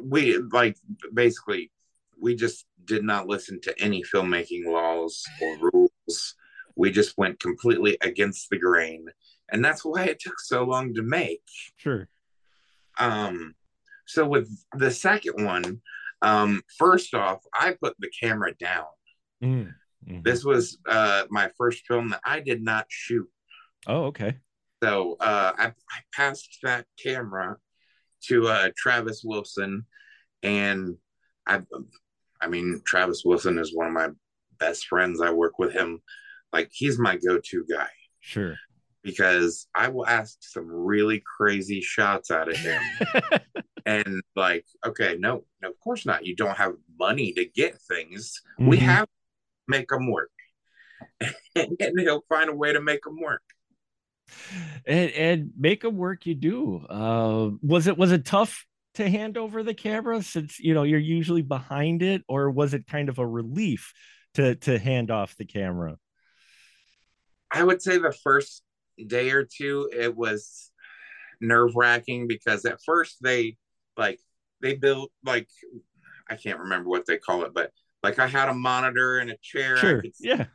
we 0.02 0.38
like 0.38 0.76
basically 1.14 1.72
we 2.20 2.36
just 2.36 2.66
did 2.86 3.04
not 3.04 3.28
listen 3.28 3.60
to 3.62 3.82
any 3.82 4.04
filmmaking 4.04 4.66
laws 4.66 5.24
or 5.42 5.72
rules. 5.72 6.36
We 6.76 6.92
just 6.92 7.18
went 7.18 7.40
completely 7.40 7.98
against 8.02 8.50
the 8.50 8.58
grain, 8.58 9.08
and 9.52 9.64
that's 9.64 9.84
why 9.86 10.06
it 10.06 10.20
took 10.20 10.40
so 10.40 10.64
long 10.64 10.94
to 10.96 11.02
make. 11.02 11.44
Sure. 11.78 12.08
Um. 13.00 13.56
So 14.08 14.26
with 14.28 14.50
the 14.74 14.92
second 14.92 15.44
one, 15.46 15.82
um, 16.22 16.62
first 16.78 17.14
off, 17.14 17.40
I 17.54 17.76
put 17.82 17.96
the 18.00 18.10
camera 18.22 18.54
down. 18.56 18.86
Mm, 19.44 19.74
hmm 20.08 20.22
This 20.24 20.44
was 20.44 20.78
uh, 20.88 21.26
my 21.30 21.50
first 21.58 21.86
film 21.88 22.10
that 22.10 22.22
I 22.24 22.40
did 22.40 22.64
not 22.64 22.86
shoot. 22.90 23.28
Oh, 23.88 24.06
okay. 24.06 24.38
So 24.84 25.18
uh, 25.20 25.54
I, 25.58 25.66
I 25.68 26.00
passed 26.14 26.60
that 26.64 26.86
camera 27.02 27.58
to 28.28 28.48
uh, 28.48 28.70
Travis 28.76 29.22
Wilson, 29.24 29.86
and 30.44 30.98
I, 31.48 31.62
I 32.46 32.48
mean, 32.48 32.82
Travis 32.86 33.24
Wilson 33.26 33.58
is 33.58 33.74
one 33.74 33.88
of 33.88 33.94
my 33.94 34.10
best 34.60 34.88
friends. 34.88 35.20
I 35.20 35.32
work 35.32 35.58
with 35.58 35.74
him, 35.74 36.02
like 36.54 36.70
he's 36.72 37.00
my 37.00 37.18
go-to 37.18 37.66
guy. 37.68 37.90
Sure. 38.20 38.56
Because 39.04 39.68
I 39.74 39.88
will 39.90 40.06
ask 40.06 40.38
some 40.42 40.68
really 40.68 41.24
crazy 41.38 41.82
shots 41.82 42.30
out 42.30 42.50
of 42.50 42.58
him. 42.58 42.82
and 43.86 44.22
like 44.36 44.66
okay 44.86 45.16
no, 45.20 45.44
no 45.62 45.70
of 45.70 45.80
course 45.80 46.06
not 46.06 46.26
you 46.26 46.36
don't 46.36 46.58
have 46.58 46.74
money 47.00 47.32
to 47.34 47.46
get 47.46 47.80
things 47.82 48.42
mm-hmm. 48.60 48.70
we 48.70 48.78
have 48.78 49.06
to 49.06 49.12
make 49.68 49.88
them 49.90 50.12
work 50.12 50.32
and 51.56 52.00
he'll 52.00 52.26
find 52.28 52.50
a 52.50 52.56
way 52.56 52.74
to 52.74 52.82
make 52.82 53.04
them 53.04 53.20
work 53.22 53.44
and 54.86 55.12
and 55.12 55.52
make 55.56 55.82
them 55.82 55.98
work 55.98 56.26
you 56.26 56.34
do 56.34 56.84
uh 56.90 57.50
was 57.62 57.86
it 57.86 57.98
was 57.98 58.12
it 58.12 58.26
tough 58.26 58.66
to 58.96 59.10
hand 59.10 59.38
over 59.38 59.64
the 59.64 59.74
camera 59.74 60.22
since 60.22 60.60
you 60.60 60.74
know 60.74 60.84
you're 60.84 61.00
usually 61.00 61.42
behind 61.42 62.02
it, 62.02 62.24
or 62.28 62.50
was 62.50 62.74
it 62.74 62.88
kind 62.88 63.10
of 63.10 63.20
a 63.20 63.28
relief 63.28 63.94
to 64.36 64.56
to 64.56 64.80
hand 64.80 65.12
off 65.12 65.36
the 65.38 65.46
camera? 65.46 65.98
I 67.52 67.64
would 67.64 67.82
say 67.82 67.98
the 67.98 68.16
first 68.24 68.64
day 69.06 69.32
or 69.32 69.46
two, 69.46 69.90
it 69.94 70.16
was 70.16 70.72
nerve 71.42 71.76
wracking 71.76 72.28
because 72.28 72.66
at 72.66 72.80
first 72.86 73.18
they 73.22 73.58
like 73.98 74.20
they 74.62 74.76
built 74.76 75.12
like 75.24 75.48
I 76.30 76.36
can't 76.36 76.60
remember 76.60 76.90
what 76.90 77.06
they 77.06 77.18
call 77.18 77.44
it, 77.44 77.54
but 77.54 77.72
like 78.04 78.20
I 78.20 78.28
had 78.28 78.50
a 78.50 78.54
monitor 78.54 79.20
and 79.20 79.32
a 79.32 79.38
chair. 79.42 79.78
Sure. 79.78 80.04
yeah. 80.20 80.46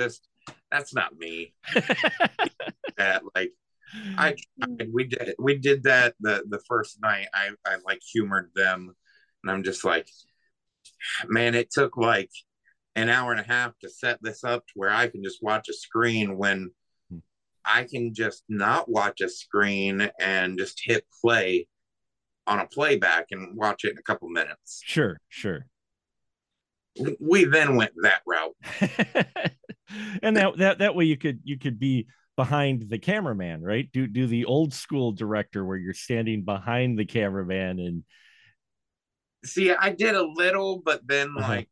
Just 0.00 0.28
that's 0.70 0.94
not 0.94 1.16
me. 1.16 1.54
that 2.96 3.22
like 3.34 3.52
I 4.16 4.34
mm-hmm. 4.62 4.90
we 4.92 5.04
did 5.04 5.34
we 5.38 5.58
did 5.58 5.84
that 5.84 6.14
the 6.20 6.44
the 6.48 6.60
first 6.68 7.00
night. 7.00 7.26
I 7.34 7.50
I 7.66 7.76
like 7.84 8.00
humored 8.00 8.50
them, 8.54 8.94
and 9.42 9.50
I'm 9.50 9.62
just 9.62 9.84
like, 9.84 10.08
man, 11.26 11.54
it 11.54 11.70
took 11.70 11.96
like 11.96 12.30
an 12.96 13.08
hour 13.08 13.32
and 13.32 13.40
a 13.40 13.44
half 13.44 13.78
to 13.80 13.88
set 13.88 14.18
this 14.22 14.44
up 14.44 14.66
to 14.66 14.72
where 14.74 14.90
I 14.90 15.08
can 15.08 15.22
just 15.22 15.42
watch 15.42 15.68
a 15.68 15.72
screen 15.72 16.36
when 16.36 16.70
hmm. 17.10 17.18
I 17.64 17.84
can 17.84 18.14
just 18.14 18.44
not 18.48 18.90
watch 18.90 19.20
a 19.20 19.28
screen 19.28 20.10
and 20.20 20.58
just 20.58 20.80
hit 20.84 21.04
play 21.20 21.66
on 22.46 22.58
a 22.58 22.66
playback 22.66 23.26
and 23.30 23.56
watch 23.56 23.84
it 23.84 23.92
in 23.92 23.98
a 23.98 24.02
couple 24.02 24.28
minutes. 24.28 24.82
Sure, 24.84 25.18
sure. 25.28 25.66
We 27.20 27.44
then 27.44 27.76
went 27.76 27.92
that 28.02 28.22
route. 28.26 28.56
and 30.22 30.36
that 30.36 30.58
that 30.58 30.78
that 30.78 30.94
way 30.94 31.04
you 31.04 31.16
could 31.16 31.40
you 31.44 31.58
could 31.58 31.78
be 31.78 32.08
behind 32.40 32.88
the 32.88 32.98
cameraman, 32.98 33.60
right? 33.60 33.86
Do 33.92 34.06
do 34.06 34.26
the 34.26 34.46
old 34.46 34.72
school 34.72 35.12
director 35.12 35.62
where 35.62 35.76
you're 35.76 35.92
standing 35.92 36.42
behind 36.42 36.98
the 36.98 37.04
cameraman 37.04 37.78
and 37.78 38.02
see 39.44 39.70
I 39.70 39.90
did 39.90 40.14
a 40.14 40.24
little, 40.24 40.80
but 40.82 41.06
then 41.06 41.34
uh-huh. 41.36 41.46
like 41.46 41.68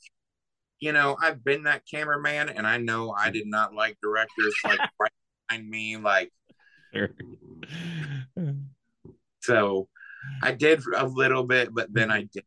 you 0.78 0.92
know, 0.92 1.16
I've 1.20 1.42
been 1.42 1.62
that 1.62 1.84
cameraman 1.90 2.50
and 2.50 2.66
I 2.66 2.76
know 2.76 3.10
I 3.10 3.30
did 3.30 3.46
not 3.46 3.74
like 3.74 3.96
directors 4.02 4.54
like 4.62 4.78
right 5.00 5.10
behind 5.48 5.70
me, 5.70 5.96
like 5.96 6.30
sure. 6.94 7.14
so 9.40 9.88
I 10.42 10.52
did 10.52 10.82
a 10.94 11.06
little 11.06 11.44
bit, 11.44 11.74
but 11.74 11.88
then 11.90 12.10
I 12.10 12.28
did. 12.30 12.44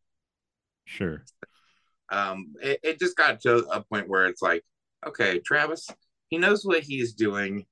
Sure. 0.85 1.23
Um, 2.11 2.53
it, 2.61 2.79
it 2.83 2.99
just 2.99 3.17
got 3.17 3.41
to 3.41 3.65
a 3.71 3.83
point 3.83 4.07
where 4.07 4.27
it's 4.27 4.43
like, 4.43 4.63
okay, 5.07 5.39
Travis, 5.39 5.87
he 6.29 6.37
knows 6.37 6.63
what 6.63 6.83
he's 6.83 7.13
doing. 7.13 7.65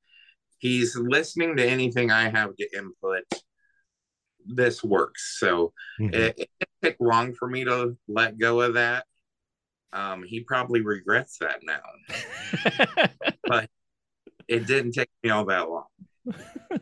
He's 0.59 0.95
listening 0.95 1.57
to 1.57 1.65
anything 1.65 2.11
I 2.11 2.29
have 2.29 2.55
to 2.55 2.77
input. 2.77 3.23
This 4.45 4.83
works. 4.83 5.37
So 5.39 5.73
mm-hmm. 5.99 6.13
it, 6.13 6.49
it 6.59 6.69
didn't 6.81 7.01
long 7.01 7.33
for 7.33 7.47
me 7.47 7.65
to 7.65 7.97
let 8.07 8.37
go 8.37 8.61
of 8.61 8.75
that. 8.75 9.05
Um, 9.91 10.23
he 10.23 10.41
probably 10.41 10.81
regrets 10.81 11.39
that 11.39 11.61
now. 11.63 13.07
but 13.43 13.69
it 14.47 14.67
didn't 14.67 14.91
take 14.91 15.09
me 15.23 15.29
all 15.29 15.45
that 15.45 15.69
long. 15.69 15.85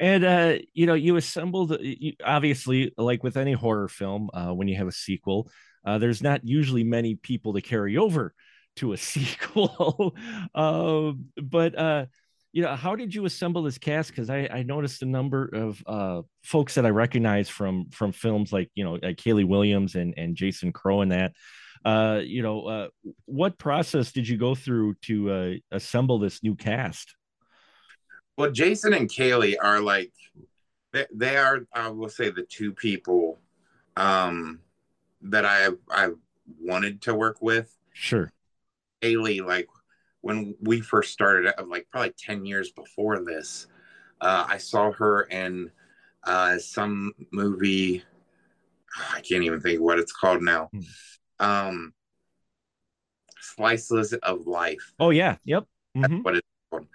and 0.00 0.24
uh 0.24 0.54
you 0.74 0.86
know 0.86 0.94
you 0.94 1.16
assembled 1.16 1.76
you, 1.80 2.12
obviously 2.24 2.92
like 2.96 3.22
with 3.22 3.36
any 3.36 3.52
horror 3.52 3.86
film 3.86 4.28
uh 4.34 4.52
when 4.52 4.66
you 4.66 4.76
have 4.76 4.88
a 4.88 4.92
sequel 4.92 5.48
uh 5.84 5.98
there's 5.98 6.20
not 6.20 6.40
usually 6.42 6.82
many 6.82 7.14
people 7.14 7.52
to 7.52 7.60
carry 7.60 7.96
over 7.96 8.34
to 8.74 8.92
a 8.92 8.96
sequel 8.96 10.16
uh, 10.54 11.12
but 11.40 11.78
uh 11.78 12.06
you 12.52 12.62
know 12.62 12.74
how 12.74 12.96
did 12.96 13.14
you 13.14 13.24
assemble 13.24 13.62
this 13.62 13.78
cast 13.78 14.10
because 14.10 14.28
I, 14.28 14.48
I 14.50 14.62
noticed 14.62 15.02
a 15.02 15.06
number 15.06 15.48
of 15.52 15.82
uh 15.86 16.22
folks 16.42 16.74
that 16.74 16.84
i 16.84 16.90
recognize 16.90 17.48
from 17.48 17.90
from 17.90 18.12
films 18.12 18.52
like 18.52 18.70
you 18.74 18.82
know 18.82 18.98
like 19.02 19.16
kaylee 19.16 19.46
williams 19.46 19.94
and 19.94 20.14
and 20.16 20.34
jason 20.34 20.72
crow 20.72 21.00
and 21.02 21.12
that 21.12 21.32
uh 21.84 22.20
you 22.22 22.42
know 22.42 22.62
uh 22.62 22.88
what 23.26 23.56
process 23.58 24.10
did 24.10 24.26
you 24.26 24.36
go 24.36 24.54
through 24.54 24.94
to 25.02 25.30
uh 25.30 25.52
assemble 25.70 26.18
this 26.18 26.42
new 26.42 26.56
cast 26.56 27.14
well, 28.40 28.50
Jason 28.50 28.94
and 28.94 29.06
Kaylee 29.06 29.56
are 29.62 29.82
like 29.82 30.14
they, 30.92 31.04
they 31.12 31.36
are 31.36 31.66
I 31.74 31.90
will 31.90 32.08
say 32.08 32.30
the 32.30 32.42
two 32.42 32.72
people 32.72 33.38
um 33.98 34.60
that 35.20 35.44
I 35.44 35.68
I 35.90 36.12
wanted 36.58 37.02
to 37.02 37.14
work 37.14 37.42
with. 37.42 37.76
Sure. 37.92 38.32
Kaylee, 39.02 39.44
like 39.44 39.68
when 40.22 40.54
we 40.60 40.80
first 40.80 41.12
started, 41.12 41.52
like 41.66 41.86
probably 41.90 42.12
10 42.18 42.44
years 42.44 42.70
before 42.72 43.24
this, 43.24 43.66
uh, 44.20 44.46
I 44.48 44.58
saw 44.58 44.92
her 44.92 45.22
in 45.22 45.70
uh, 46.24 46.58
some 46.58 47.12
movie. 47.32 48.04
I 49.12 49.20
can't 49.20 49.44
even 49.44 49.60
think 49.60 49.80
what 49.80 49.98
it's 49.98 50.12
called 50.12 50.42
now. 50.42 50.70
Hmm. 50.72 50.80
Um, 51.38 51.94
Slices 53.40 54.12
of 54.12 54.46
Life. 54.46 54.92
Oh 54.98 55.10
yeah, 55.10 55.36
yep. 55.44 55.64
Mm-hmm. 55.96 56.02
That's 56.02 56.24
what 56.24 56.36
it's 56.36 56.46
called. 56.70 56.86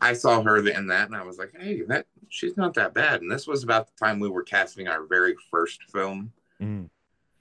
I 0.00 0.12
saw 0.12 0.42
her 0.42 0.58
in 0.58 0.86
that, 0.88 1.06
and 1.06 1.16
I 1.16 1.22
was 1.22 1.38
like, 1.38 1.52
"Hey, 1.58 1.82
that 1.88 2.06
she's 2.28 2.56
not 2.56 2.74
that 2.74 2.92
bad." 2.92 3.22
And 3.22 3.30
this 3.30 3.46
was 3.46 3.64
about 3.64 3.86
the 3.86 4.04
time 4.04 4.20
we 4.20 4.28
were 4.28 4.42
casting 4.42 4.88
our 4.88 5.06
very 5.06 5.34
first 5.50 5.82
film, 5.90 6.32
mm. 6.60 6.88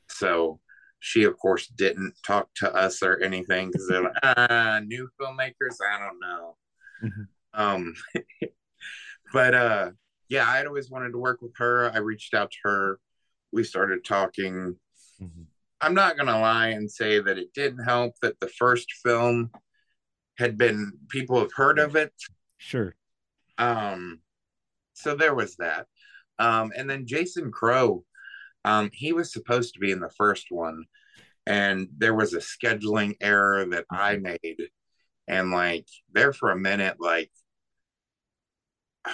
so 0.08 0.60
she, 1.06 1.24
of 1.24 1.38
course, 1.38 1.68
didn't 1.68 2.14
talk 2.26 2.50
to 2.56 2.74
us 2.74 3.04
or 3.04 3.18
anything 3.20 3.68
because 3.68 3.88
they're 3.88 4.04
like, 4.04 4.18
"Ah, 4.24 4.82
new 4.86 5.08
filmmakers, 5.20 5.78
I 5.88 6.00
don't 6.00 6.20
know." 6.20 6.56
Mm-hmm. 7.04 7.62
Um, 7.62 7.94
but 9.34 9.54
uh, 9.54 9.92
yeah, 10.30 10.50
I'd 10.50 10.68
always 10.68 10.90
wanted 10.90 11.12
to 11.12 11.20
work 11.20 11.42
with 11.42 11.54
her. 11.58 11.92
I 11.94 11.98
reached 12.00 12.34
out 12.34 12.52
to 12.52 12.58
her. 12.64 13.00
We 13.52 13.64
started 13.64 14.04
talking. 14.04 14.76
Mm-hmm. 15.22 15.44
I'm 15.82 15.94
not 15.94 16.18
gonna 16.18 16.40
lie 16.40 16.70
and 16.70 16.90
say 16.90 17.20
that 17.20 17.38
it 17.38 17.54
didn't 17.54 17.84
help 17.84 18.14
that 18.22 18.40
the 18.40 18.48
first 18.48 18.92
film 19.04 19.52
had 20.38 20.58
been 20.58 20.94
people 21.10 21.40
have 21.40 21.54
heard 21.54 21.80
of 21.80 21.96
it 21.96 22.12
Sure. 22.66 22.96
Um, 23.58 24.22
so 24.94 25.16
there 25.16 25.36
was 25.36 25.56
that. 25.58 25.86
Um, 26.40 26.72
and 26.76 26.90
then 26.90 27.06
Jason 27.06 27.52
Crow, 27.52 28.04
um, 28.66 28.90
he 28.92 29.14
was 29.14 29.32
supposed 29.32 29.76
to 29.76 29.80
be 29.80 29.92
in 29.92 30.00
the 30.00 30.10
first 30.10 30.48
one, 30.50 30.86
and 31.46 31.88
there 31.98 32.16
was 32.16 32.34
a 32.34 32.40
scheduling 32.40 33.16
error 33.22 33.64
that 33.68 33.86
I 33.92 34.16
mm-hmm. 34.16 34.24
made, 34.24 34.70
and 35.28 35.52
like 35.52 35.88
there 36.12 36.34
for 36.34 36.50
a 36.50 36.58
minute, 36.58 36.98
like 37.00 37.32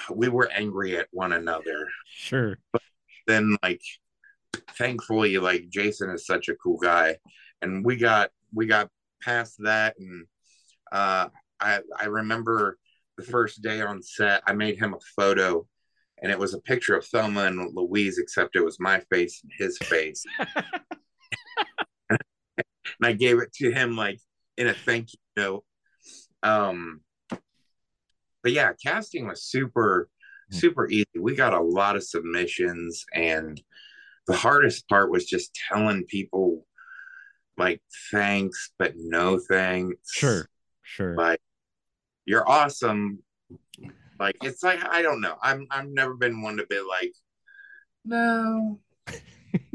we 0.10 0.30
were 0.30 0.50
angry 0.50 0.98
at 0.98 1.10
one 1.12 1.34
another. 1.34 1.86
Sure. 2.08 2.58
But 2.72 2.82
then, 3.28 3.58
like, 3.62 3.82
thankfully, 4.78 5.38
like 5.38 5.68
Jason 5.70 6.10
is 6.12 6.26
such 6.26 6.48
a 6.48 6.56
cool 6.56 6.78
guy, 6.78 7.18
and 7.62 7.84
we 7.84 7.98
got 7.98 8.32
we 8.54 8.68
got 8.68 8.90
past 9.22 9.56
that, 9.60 9.96
and 10.00 10.26
uh, 10.94 11.28
I 11.60 11.82
I 12.00 12.06
remember 12.06 12.78
the 13.18 13.24
first 13.24 13.62
day 13.62 13.82
on 13.82 14.02
set, 14.02 14.44
I 14.48 14.54
made 14.54 14.80
him 14.80 14.94
a 14.94 15.22
photo 15.22 15.68
and 16.22 16.32
it 16.32 16.38
was 16.38 16.54
a 16.54 16.62
picture 16.62 16.96
of 16.96 17.06
Thelma 17.06 17.46
and 17.46 17.76
Louise, 17.76 18.18
except 18.18 18.56
it 18.56 18.64
was 18.64 18.80
my 18.80 19.00
face 19.12 19.42
and 19.44 19.52
his 19.58 19.78
face. 19.80 20.24
and 22.10 22.20
I 23.02 23.14
gave 23.14 23.40
it 23.40 23.52
to 23.54 23.72
him 23.72 23.96
like 23.96 24.20
in 24.58 24.68
a 24.68 24.74
thank 24.74 25.14
you 25.14 25.20
note. 25.36 25.64
Um, 26.44 27.02
but 28.44 28.52
yeah, 28.52 28.74
casting 28.84 29.28
was 29.28 29.44
super, 29.44 30.10
hmm. 30.52 30.58
super 30.58 30.90
easy. 30.90 31.08
We 31.20 31.36
got 31.36 31.54
a 31.54 31.62
lot 31.62 31.96
of 31.96 32.04
submissions, 32.04 33.06
and 33.14 33.62
the 34.28 34.36
hardest 34.36 34.88
part 34.88 35.12
was 35.12 35.26
just 35.26 35.58
telling 35.70 36.06
people 36.06 36.66
like 37.58 37.82
thanks, 38.12 38.72
but 38.78 38.94
no 38.96 39.40
thanks. 39.40 40.12
Sure, 40.12 40.48
sure. 40.84 41.16
Like 41.16 41.40
you're 42.26 42.48
awesome. 42.48 43.20
Like 44.22 44.38
it's 44.44 44.62
like 44.62 44.86
I 44.88 45.02
don't 45.02 45.20
know. 45.20 45.36
I'm 45.42 45.66
I've 45.72 45.90
never 45.90 46.14
been 46.14 46.44
one 46.44 46.58
to 46.58 46.66
be 46.68 46.80
like, 46.80 47.12
no. 48.06 48.80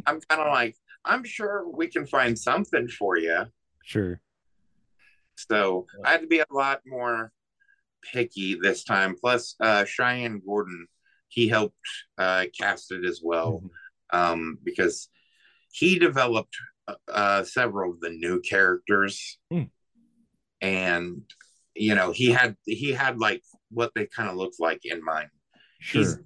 I'm 0.06 0.20
kind 0.20 0.40
of 0.40 0.52
like 0.52 0.76
I'm 1.04 1.24
sure 1.24 1.68
we 1.68 1.88
can 1.88 2.06
find 2.06 2.38
something 2.38 2.86
for 2.86 3.18
you. 3.18 3.46
Sure. 3.82 4.20
So 5.34 5.86
I 6.04 6.12
had 6.12 6.20
to 6.20 6.28
be 6.28 6.38
a 6.38 6.46
lot 6.48 6.82
more 6.86 7.32
picky 8.12 8.54
this 8.54 8.84
time. 8.84 9.16
Plus, 9.20 9.56
uh, 9.60 9.84
Cheyenne 9.84 10.40
Gordon, 10.46 10.86
he 11.26 11.48
helped 11.48 11.74
uh, 12.16 12.44
cast 12.58 12.92
it 12.92 13.04
as 13.04 13.20
well 13.22 13.64
mm-hmm. 14.12 14.16
um, 14.16 14.58
because 14.62 15.08
he 15.72 15.98
developed 15.98 16.56
uh, 17.12 17.42
several 17.42 17.90
of 17.90 18.00
the 18.00 18.10
new 18.10 18.40
characters, 18.42 19.38
mm. 19.52 19.68
and 20.60 21.22
you 21.74 21.96
know 21.96 22.12
he 22.12 22.30
had 22.30 22.56
he 22.64 22.92
had 22.92 23.18
like 23.18 23.42
what 23.70 23.92
they 23.94 24.06
kind 24.06 24.28
of 24.28 24.36
look 24.36 24.54
like 24.58 24.80
in 24.84 25.02
mind 25.04 25.28
sure. 25.80 26.02
he's 26.02 26.18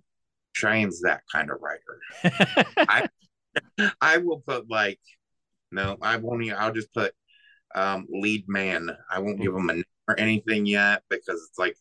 Cheyenne's 0.52 1.00
that 1.02 1.22
kind 1.32 1.50
of 1.50 1.58
writer 1.60 2.00
i 2.78 3.08
i 4.00 4.18
will 4.18 4.40
put 4.40 4.68
like 4.70 5.00
no 5.72 5.96
i 6.02 6.16
won't 6.16 6.42
even 6.42 6.58
i'll 6.58 6.72
just 6.72 6.92
put 6.92 7.12
um 7.74 8.06
lead 8.10 8.44
man 8.48 8.90
i 9.10 9.18
won't 9.18 9.40
give 9.40 9.54
him 9.54 9.70
a 9.70 9.74
name 9.74 9.84
or 10.08 10.18
anything 10.18 10.66
yet 10.66 11.02
because 11.08 11.46
it's 11.48 11.58
like 11.58 11.76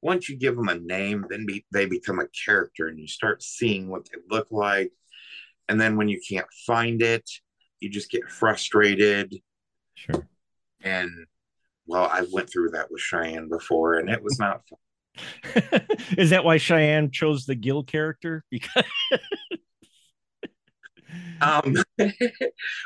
once 0.00 0.28
you 0.28 0.36
give 0.36 0.54
them 0.54 0.68
a 0.68 0.78
name 0.78 1.24
then 1.28 1.44
be, 1.46 1.64
they 1.72 1.86
become 1.86 2.20
a 2.20 2.28
character 2.44 2.88
and 2.88 2.98
you 2.98 3.06
start 3.06 3.42
seeing 3.42 3.88
what 3.88 4.04
they 4.04 4.18
look 4.30 4.46
like 4.50 4.92
and 5.68 5.80
then 5.80 5.96
when 5.96 6.08
you 6.08 6.20
can't 6.26 6.46
find 6.66 7.02
it, 7.02 7.28
you 7.80 7.88
just 7.88 8.10
get 8.10 8.28
frustrated. 8.28 9.34
Sure. 9.94 10.26
And 10.82 11.10
well, 11.86 12.08
I 12.10 12.26
went 12.32 12.50
through 12.50 12.70
that 12.70 12.90
with 12.90 13.00
Cheyenne 13.00 13.48
before, 13.48 13.94
and 13.94 14.08
it 14.08 14.22
was 14.22 14.38
not 14.38 14.66
fun. 14.68 14.78
Is 16.18 16.30
that 16.30 16.44
why 16.44 16.56
Cheyenne 16.56 17.10
chose 17.10 17.46
the 17.46 17.54
Gill 17.54 17.84
character? 17.84 18.44
Because 18.50 18.84
um, 21.40 21.76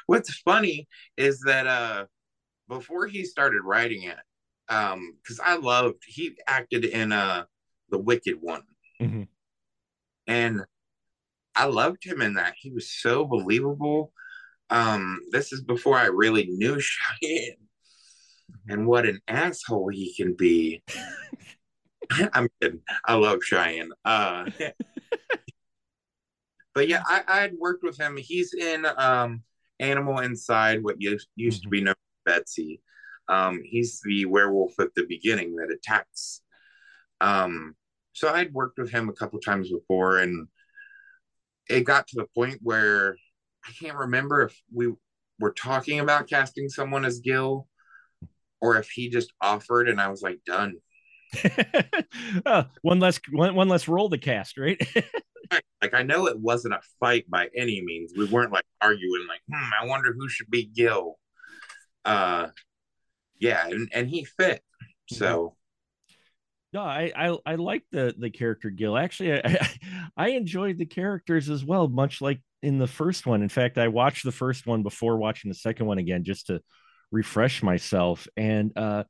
what's 0.06 0.38
funny 0.38 0.88
is 1.16 1.40
that 1.47 1.66
uh, 1.66 2.04
before 2.68 3.06
he 3.06 3.25
started 3.25 3.62
writing 3.64 4.04
it, 4.04 4.18
um, 4.68 5.16
because 5.23 5.40
I 5.40 5.56
loved 5.56 6.02
he 6.06 6.37
acted 6.47 6.85
in 6.85 7.12
uh 7.12 7.44
the 7.90 7.99
Wicked 7.99 8.37
One, 8.40 8.62
mm-hmm. 9.00 9.23
and 10.26 10.62
I 11.54 11.64
loved 11.64 12.04
him 12.04 12.20
in 12.20 12.35
that. 12.35 12.54
He 12.58 12.70
was 12.70 12.90
so 12.90 13.25
believable. 13.25 14.12
Um, 14.70 15.20
this 15.30 15.52
is 15.52 15.62
before 15.62 15.97
I 15.97 16.06
really 16.06 16.47
knew 16.47 16.78
Cheyenne 16.80 17.56
and 18.68 18.87
what 18.87 19.06
an 19.06 19.20
asshole 19.26 19.88
he 19.88 20.14
can 20.14 20.35
be. 20.35 20.82
I'm 22.32 22.48
kidding. 22.60 22.80
I 23.04 23.14
love 23.14 23.42
Cheyenne. 23.42 23.90
Uh, 24.04 24.50
but 26.74 26.88
yeah, 26.88 27.02
I, 27.06 27.22
I 27.26 27.40
had 27.40 27.54
worked 27.58 27.82
with 27.82 27.98
him. 27.98 28.16
He's 28.16 28.54
in 28.54 28.86
um, 28.96 29.42
Animal 29.80 30.20
Inside, 30.20 30.82
what 30.82 31.00
used, 31.00 31.28
used 31.36 31.62
to 31.62 31.68
be 31.68 31.80
known 31.80 31.94
as 32.26 32.34
Betsy. 32.34 32.82
Um, 33.28 33.62
he's 33.64 34.00
the 34.04 34.24
werewolf 34.24 34.78
at 34.80 34.94
the 34.94 35.04
beginning 35.06 35.56
that 35.56 35.70
attacks. 35.70 36.40
Um, 37.20 37.74
so 38.12 38.32
I'd 38.32 38.52
worked 38.52 38.78
with 38.78 38.90
him 38.90 39.08
a 39.08 39.12
couple 39.12 39.38
times 39.40 39.70
before, 39.70 40.18
and 40.18 40.48
it 41.68 41.84
got 41.84 42.06
to 42.08 42.16
the 42.16 42.26
point 42.34 42.58
where 42.62 43.16
I 43.66 43.72
can't 43.78 43.96
remember 43.96 44.42
if 44.42 44.58
we 44.72 44.92
were 45.38 45.52
talking 45.52 46.00
about 46.00 46.28
casting 46.28 46.68
someone 46.68 47.04
as 47.04 47.20
Gil 47.20 47.68
or 48.60 48.76
if 48.76 48.90
he 48.90 49.08
just 49.08 49.32
offered 49.40 49.88
and 49.88 50.00
I 50.00 50.08
was 50.08 50.22
like, 50.22 50.40
done. 50.44 50.76
uh, 52.47 52.64
one 52.82 53.00
less 53.00 53.20
one, 53.30 53.54
one 53.54 53.68
less 53.68 53.88
roll 53.88 54.11
to 54.11 54.18
cast, 54.18 54.58
right? 54.58 54.80
like 55.82 55.94
I 55.94 56.02
know 56.02 56.26
it 56.26 56.38
wasn't 56.38 56.75
a 56.75 56.80
fight 57.00 57.28
by 57.28 57.49
any 57.56 57.82
means. 57.85 58.12
We 58.16 58.26
weren't 58.26 58.52
like 58.52 58.64
arguing 58.80 59.26
like, 59.28 59.40
hmm, 59.50 59.70
I 59.80 59.87
wonder 59.87 60.14
who 60.16 60.28
should 60.28 60.50
be 60.50 60.66
Gil. 60.66 61.18
Uh 62.04 62.49
yeah, 63.38 63.66
and, 63.68 63.88
and 63.92 64.08
he 64.08 64.25
fit. 64.25 64.62
So 65.11 65.56
no, 66.73 66.82
I 66.82 67.12
I, 67.16 67.37
I 67.47 67.54
like 67.54 67.85
the 67.92 68.14
the 68.18 68.30
character 68.30 68.70
Gil. 68.70 68.97
Actually, 68.97 69.40
I, 69.42 69.68
I 70.16 70.28
enjoyed 70.30 70.78
the 70.78 70.87
characters 70.87 71.49
as 71.49 71.64
well, 71.64 71.88
much 71.88 72.20
like 72.20 72.40
in 72.62 72.78
the 72.78 72.87
first 72.87 73.26
one. 73.26 73.42
In 73.42 73.49
fact, 73.49 73.78
I 73.78 73.88
watched 73.88 74.25
the 74.25 74.32
first 74.32 74.66
one 74.66 74.82
before 74.82 75.16
watching 75.16 75.49
the 75.49 75.54
second 75.54 75.87
one 75.87 75.99
again 75.99 76.25
just 76.25 76.49
to 76.49 76.61
refresh 77.11 77.62
myself. 77.62 78.26
And 78.37 78.76
uh, 78.76 79.04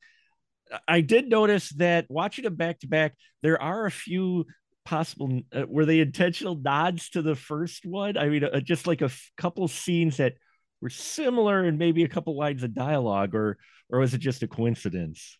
I 0.87 1.01
did 1.01 1.29
notice 1.29 1.69
that 1.71 2.05
watching 2.09 2.43
them 2.43 2.55
back 2.55 2.79
to 2.79 2.87
back, 2.87 3.15
there 3.41 3.61
are 3.61 3.85
a 3.85 3.91
few 3.91 4.45
possible 4.85 5.41
uh, 5.55 5.65
were 5.67 5.85
they 5.85 5.99
intentional 5.99 6.55
nods 6.55 7.09
to 7.11 7.21
the 7.21 7.35
first 7.35 7.85
one. 7.85 8.17
I 8.17 8.29
mean, 8.29 8.43
uh, 8.43 8.59
just 8.59 8.87
like 8.87 9.01
a 9.01 9.05
f- 9.05 9.31
couple 9.37 9.67
scenes 9.67 10.17
that 10.17 10.33
were 10.81 10.89
similar 10.89 11.63
and 11.63 11.77
maybe 11.77 12.03
a 12.03 12.07
couple 12.07 12.37
lines 12.37 12.63
of 12.63 12.73
dialogue, 12.73 13.35
or 13.35 13.57
or 13.89 13.99
was 13.99 14.13
it 14.13 14.19
just 14.19 14.43
a 14.43 14.47
coincidence? 14.47 15.37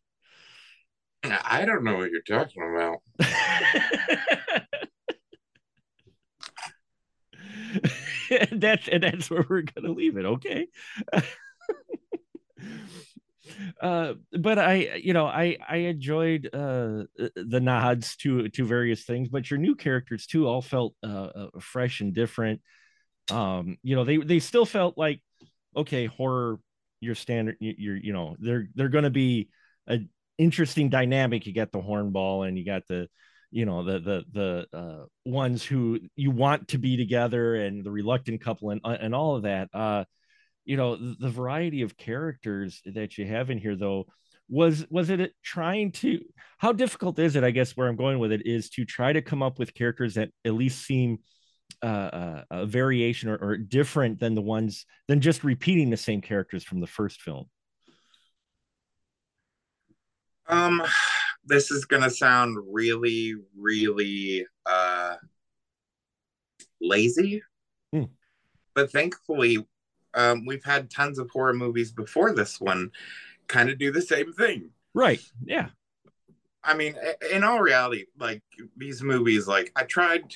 I 1.23 1.65
don't 1.65 1.83
know 1.83 1.97
what 1.97 2.11
you're 2.11 2.21
talking 2.21 2.63
about. 2.63 2.99
and 8.31 8.61
that's 8.61 8.87
and 8.87 9.03
that's 9.03 9.29
where 9.29 9.45
we're 9.49 9.63
gonna 9.63 9.91
leave 9.91 10.15
it. 10.17 10.25
Okay. 10.25 10.67
uh, 13.81 14.13
but 14.39 14.59
I, 14.59 14.95
you 15.01 15.13
know, 15.13 15.25
I 15.25 15.57
I 15.67 15.77
enjoyed 15.77 16.49
uh, 16.53 17.03
the 17.35 17.59
nods 17.61 18.15
to 18.17 18.49
to 18.49 18.65
various 18.65 19.03
things, 19.03 19.29
but 19.29 19.49
your 19.49 19.59
new 19.59 19.75
characters 19.75 20.25
too 20.25 20.47
all 20.47 20.61
felt 20.61 20.95
uh, 21.03 21.07
uh, 21.07 21.47
fresh 21.59 22.01
and 22.01 22.13
different. 22.13 22.61
Um, 23.31 23.77
you 23.83 23.95
know, 23.95 24.03
they 24.03 24.17
they 24.17 24.39
still 24.39 24.65
felt 24.65 24.97
like 24.97 25.21
okay, 25.75 26.05
horror, 26.05 26.59
your 26.99 27.15
standard, 27.15 27.57
you're 27.59 27.95
you 27.95 28.13
know, 28.13 28.35
they're 28.39 28.67
they're 28.75 28.89
going 28.89 29.03
to 29.03 29.09
be 29.09 29.49
a 29.87 29.99
interesting 30.37 30.89
dynamic. 30.89 31.45
You 31.45 31.53
got 31.53 31.71
the 31.71 31.79
hornball, 31.79 32.47
and 32.47 32.57
you 32.57 32.65
got 32.65 32.87
the 32.87 33.07
you 33.51 33.65
know 33.65 33.83
the 33.83 33.99
the 33.99 34.23
the 34.31 34.77
uh, 34.77 35.05
ones 35.25 35.63
who 35.63 35.99
you 36.15 36.31
want 36.31 36.69
to 36.69 36.77
be 36.77 36.97
together, 36.97 37.55
and 37.55 37.83
the 37.83 37.91
reluctant 37.91 38.41
couple, 38.41 38.71
and 38.71 38.81
and 38.83 39.13
all 39.13 39.35
of 39.35 39.43
that. 39.43 39.69
Uh, 39.73 40.05
you 40.69 40.77
know 40.77 40.95
the, 40.95 41.29
variety 41.29 41.81
of 41.81 41.97
characters 41.97 42.79
that 42.85 43.17
you 43.17 43.25
have 43.25 43.49
in 43.49 43.57
here 43.57 43.75
though 43.75 44.05
was 44.47 44.85
was 44.91 45.09
it 45.09 45.31
trying 45.43 45.91
to 45.91 46.19
how 46.59 46.71
difficult 46.71 47.17
is 47.17 47.35
it 47.35 47.43
i 47.43 47.49
guess 47.49 47.75
where 47.75 47.87
i'm 47.87 47.95
going 47.95 48.19
with 48.19 48.31
it 48.31 48.45
is 48.45 48.69
to 48.69 48.85
try 48.85 49.11
to 49.11 49.19
come 49.19 49.41
up 49.41 49.57
with 49.57 49.73
characters 49.73 50.13
that 50.13 50.29
at 50.45 50.53
least 50.53 50.85
seem 50.85 51.17
uh, 51.81 51.85
uh 51.85 52.43
a 52.51 52.65
variation 52.67 53.29
or, 53.29 53.37
or, 53.37 53.57
different 53.57 54.19
than 54.19 54.35
the 54.35 54.41
ones 54.41 54.85
than 55.07 55.21
just 55.21 55.43
repeating 55.43 55.89
the 55.89 55.97
same 55.97 56.21
characters 56.21 56.63
from 56.63 56.79
the 56.79 56.87
first 56.87 57.19
film 57.19 57.45
um 60.47 60.83
this 61.45 61.71
is 61.71 61.85
gonna 61.85 62.11
sound 62.11 62.55
really 62.71 63.33
really 63.57 64.45
uh 64.67 65.15
lazy 66.79 67.41
hmm. 67.91 68.03
but 68.75 68.91
thankfully 68.91 69.65
um, 70.13 70.45
we've 70.45 70.63
had 70.63 70.89
tons 70.89 71.19
of 71.19 71.29
horror 71.29 71.53
movies 71.53 71.91
before 71.91 72.33
this 72.33 72.59
one 72.59 72.91
kind 73.47 73.69
of 73.69 73.77
do 73.77 73.91
the 73.91 74.01
same 74.01 74.33
thing. 74.33 74.69
Right. 74.93 75.21
Yeah. 75.43 75.69
I 76.63 76.75
mean, 76.75 76.95
in 77.31 77.43
all 77.43 77.61
reality, 77.61 78.05
like 78.17 78.43
these 78.75 79.01
movies, 79.01 79.47
like 79.47 79.71
I 79.75 79.83
tried, 79.83 80.35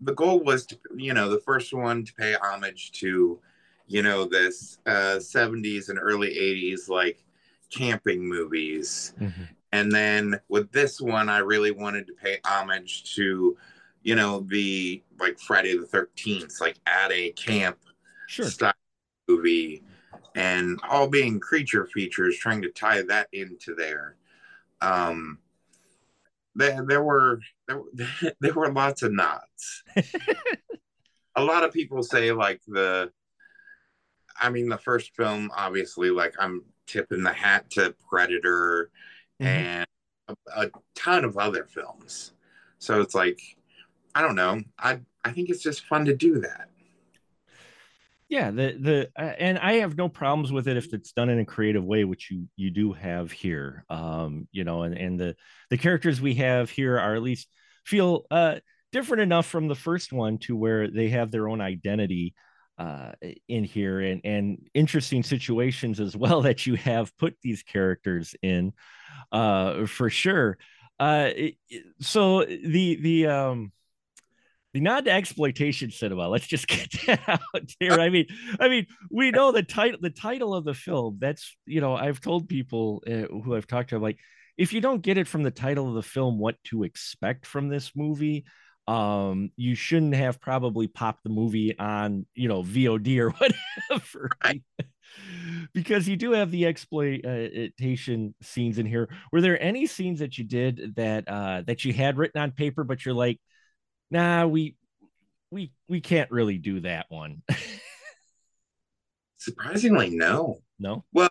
the 0.00 0.14
goal 0.14 0.40
was 0.40 0.66
to, 0.66 0.78
you 0.96 1.14
know, 1.14 1.30
the 1.30 1.40
first 1.40 1.72
one 1.72 2.04
to 2.04 2.14
pay 2.14 2.34
homage 2.34 2.92
to, 3.00 3.40
you 3.86 4.02
know, 4.02 4.26
this 4.26 4.78
uh, 4.86 5.16
70s 5.18 5.88
and 5.88 5.98
early 6.00 6.28
80s, 6.28 6.88
like 6.88 7.24
camping 7.70 8.26
movies. 8.26 9.14
Mm-hmm. 9.20 9.44
And 9.72 9.90
then 9.90 10.40
with 10.48 10.70
this 10.72 11.00
one, 11.00 11.28
I 11.28 11.38
really 11.38 11.72
wanted 11.72 12.06
to 12.06 12.12
pay 12.12 12.38
homage 12.44 13.14
to, 13.14 13.56
you 14.02 14.14
know, 14.14 14.40
the 14.48 15.02
like 15.18 15.38
Friday 15.38 15.76
the 15.76 15.86
13th, 15.86 16.60
like 16.60 16.76
at 16.86 17.10
a 17.10 17.30
camp 17.32 17.78
sure. 18.26 18.46
style 18.46 18.72
movie 19.28 19.82
and 20.34 20.78
all 20.88 21.08
being 21.08 21.40
creature 21.40 21.86
features 21.86 22.36
trying 22.36 22.62
to 22.62 22.70
tie 22.70 23.02
that 23.02 23.28
into 23.32 23.74
there. 23.74 24.16
Um 24.80 25.38
there, 26.54 26.84
there 26.86 27.02
were 27.02 27.40
there, 27.66 27.82
there 28.40 28.54
were 28.54 28.72
lots 28.72 29.02
of 29.02 29.12
nods. 29.12 29.82
A 31.36 31.42
lot 31.42 31.64
of 31.64 31.72
people 31.72 32.02
say 32.02 32.30
like 32.32 32.60
the 32.68 33.10
i 34.40 34.50
mean 34.50 34.68
the 34.68 34.78
first 34.78 35.14
film 35.14 35.50
obviously 35.56 36.10
like 36.10 36.34
i'm 36.38 36.62
tipping 36.86 37.22
the 37.22 37.32
hat 37.32 37.70
to 37.70 37.94
predator 38.08 38.90
mm-hmm. 39.40 39.46
and 39.46 39.86
a, 40.28 40.34
a 40.56 40.70
ton 40.94 41.24
of 41.24 41.36
other 41.36 41.64
films. 41.64 42.32
So 42.78 43.00
it's 43.00 43.14
like 43.14 43.40
i 44.14 44.22
don't 44.22 44.36
know. 44.36 44.62
I 44.78 45.00
i 45.24 45.32
think 45.32 45.50
it's 45.50 45.62
just 45.62 45.86
fun 45.86 46.04
to 46.04 46.16
do 46.16 46.40
that 46.40 46.68
yeah 48.28 48.50
the 48.50 48.76
the 48.80 49.10
uh, 49.18 49.32
and 49.38 49.58
i 49.58 49.74
have 49.74 49.96
no 49.96 50.08
problems 50.08 50.50
with 50.50 50.66
it 50.66 50.76
if 50.76 50.92
it's 50.92 51.12
done 51.12 51.28
in 51.28 51.38
a 51.38 51.44
creative 51.44 51.84
way 51.84 52.04
which 52.04 52.30
you 52.30 52.46
you 52.56 52.70
do 52.70 52.92
have 52.92 53.30
here. 53.30 53.84
Um 53.90 54.48
you 54.52 54.64
know 54.64 54.82
and 54.82 54.96
and 54.96 55.20
the 55.20 55.36
the 55.70 55.78
characters 55.78 56.20
we 56.20 56.34
have 56.34 56.70
here 56.70 56.98
are 56.98 57.14
at 57.14 57.22
least 57.22 57.48
feel 57.84 58.24
uh 58.30 58.56
different 58.92 59.22
enough 59.22 59.46
from 59.46 59.68
the 59.68 59.74
first 59.74 60.12
one 60.12 60.38
to 60.38 60.56
where 60.56 60.88
they 60.88 61.08
have 61.10 61.30
their 61.30 61.48
own 61.48 61.60
identity 61.60 62.34
uh 62.78 63.12
in 63.48 63.64
here 63.64 64.00
and 64.00 64.20
and 64.24 64.68
interesting 64.74 65.22
situations 65.22 66.00
as 66.00 66.16
well 66.16 66.42
that 66.42 66.66
you 66.66 66.74
have 66.76 67.16
put 67.18 67.36
these 67.42 67.62
characters 67.62 68.34
in 68.42 68.72
uh 69.32 69.86
for 69.86 70.10
sure. 70.10 70.58
Uh 71.00 71.30
so 72.00 72.44
the 72.44 72.96
the 72.96 73.26
um 73.26 73.72
the 74.74 75.10
exploitation 75.10 75.90
cinema. 75.90 76.28
Let's 76.28 76.46
just 76.46 76.66
get 76.68 76.90
that 77.06 77.28
out 77.28 77.70
here. 77.78 77.92
I 78.00 78.08
mean, 78.08 78.26
I 78.60 78.68
mean, 78.68 78.86
we 79.10 79.30
know 79.30 79.52
the 79.52 79.62
title, 79.62 79.98
the 80.00 80.10
title 80.10 80.54
of 80.54 80.64
the 80.64 80.74
film. 80.74 81.18
That's 81.20 81.56
you 81.66 81.80
know, 81.80 81.94
I've 81.96 82.20
told 82.20 82.48
people 82.48 83.02
uh, 83.06 83.26
who 83.42 83.54
I've 83.54 83.66
talked 83.66 83.90
to, 83.90 83.98
like, 83.98 84.18
if 84.56 84.72
you 84.72 84.80
don't 84.80 85.02
get 85.02 85.18
it 85.18 85.28
from 85.28 85.42
the 85.42 85.50
title 85.50 85.88
of 85.88 85.94
the 85.94 86.02
film, 86.02 86.38
what 86.38 86.56
to 86.64 86.82
expect 86.84 87.46
from 87.46 87.68
this 87.68 87.92
movie, 87.96 88.44
um, 88.86 89.50
you 89.56 89.74
shouldn't 89.74 90.14
have 90.14 90.40
probably 90.40 90.88
popped 90.88 91.24
the 91.24 91.30
movie 91.30 91.78
on, 91.78 92.26
you 92.34 92.48
know, 92.48 92.62
VOD 92.62 93.18
or 93.18 93.30
whatever. 93.90 94.30
Right. 94.44 94.62
because 95.74 96.08
you 96.08 96.16
do 96.16 96.32
have 96.32 96.50
the 96.50 96.66
exploitation 96.66 98.34
scenes 98.42 98.78
in 98.78 98.86
here. 98.86 99.08
Were 99.32 99.40
there 99.40 99.60
any 99.62 99.86
scenes 99.86 100.18
that 100.18 100.38
you 100.38 100.44
did 100.44 100.96
that 100.96 101.28
uh 101.28 101.62
that 101.66 101.84
you 101.84 101.92
had 101.92 102.18
written 102.18 102.40
on 102.40 102.50
paper, 102.52 102.84
but 102.84 103.04
you're 103.04 103.14
like, 103.14 103.40
nah, 104.14 104.46
we 104.46 104.76
we 105.50 105.72
we 105.88 106.00
can't 106.00 106.30
really 106.30 106.56
do 106.56 106.80
that 106.80 107.06
one. 107.08 107.42
Surprisingly, 109.38 110.08
no. 110.08 110.60
no. 110.78 111.04
Well, 111.12 111.28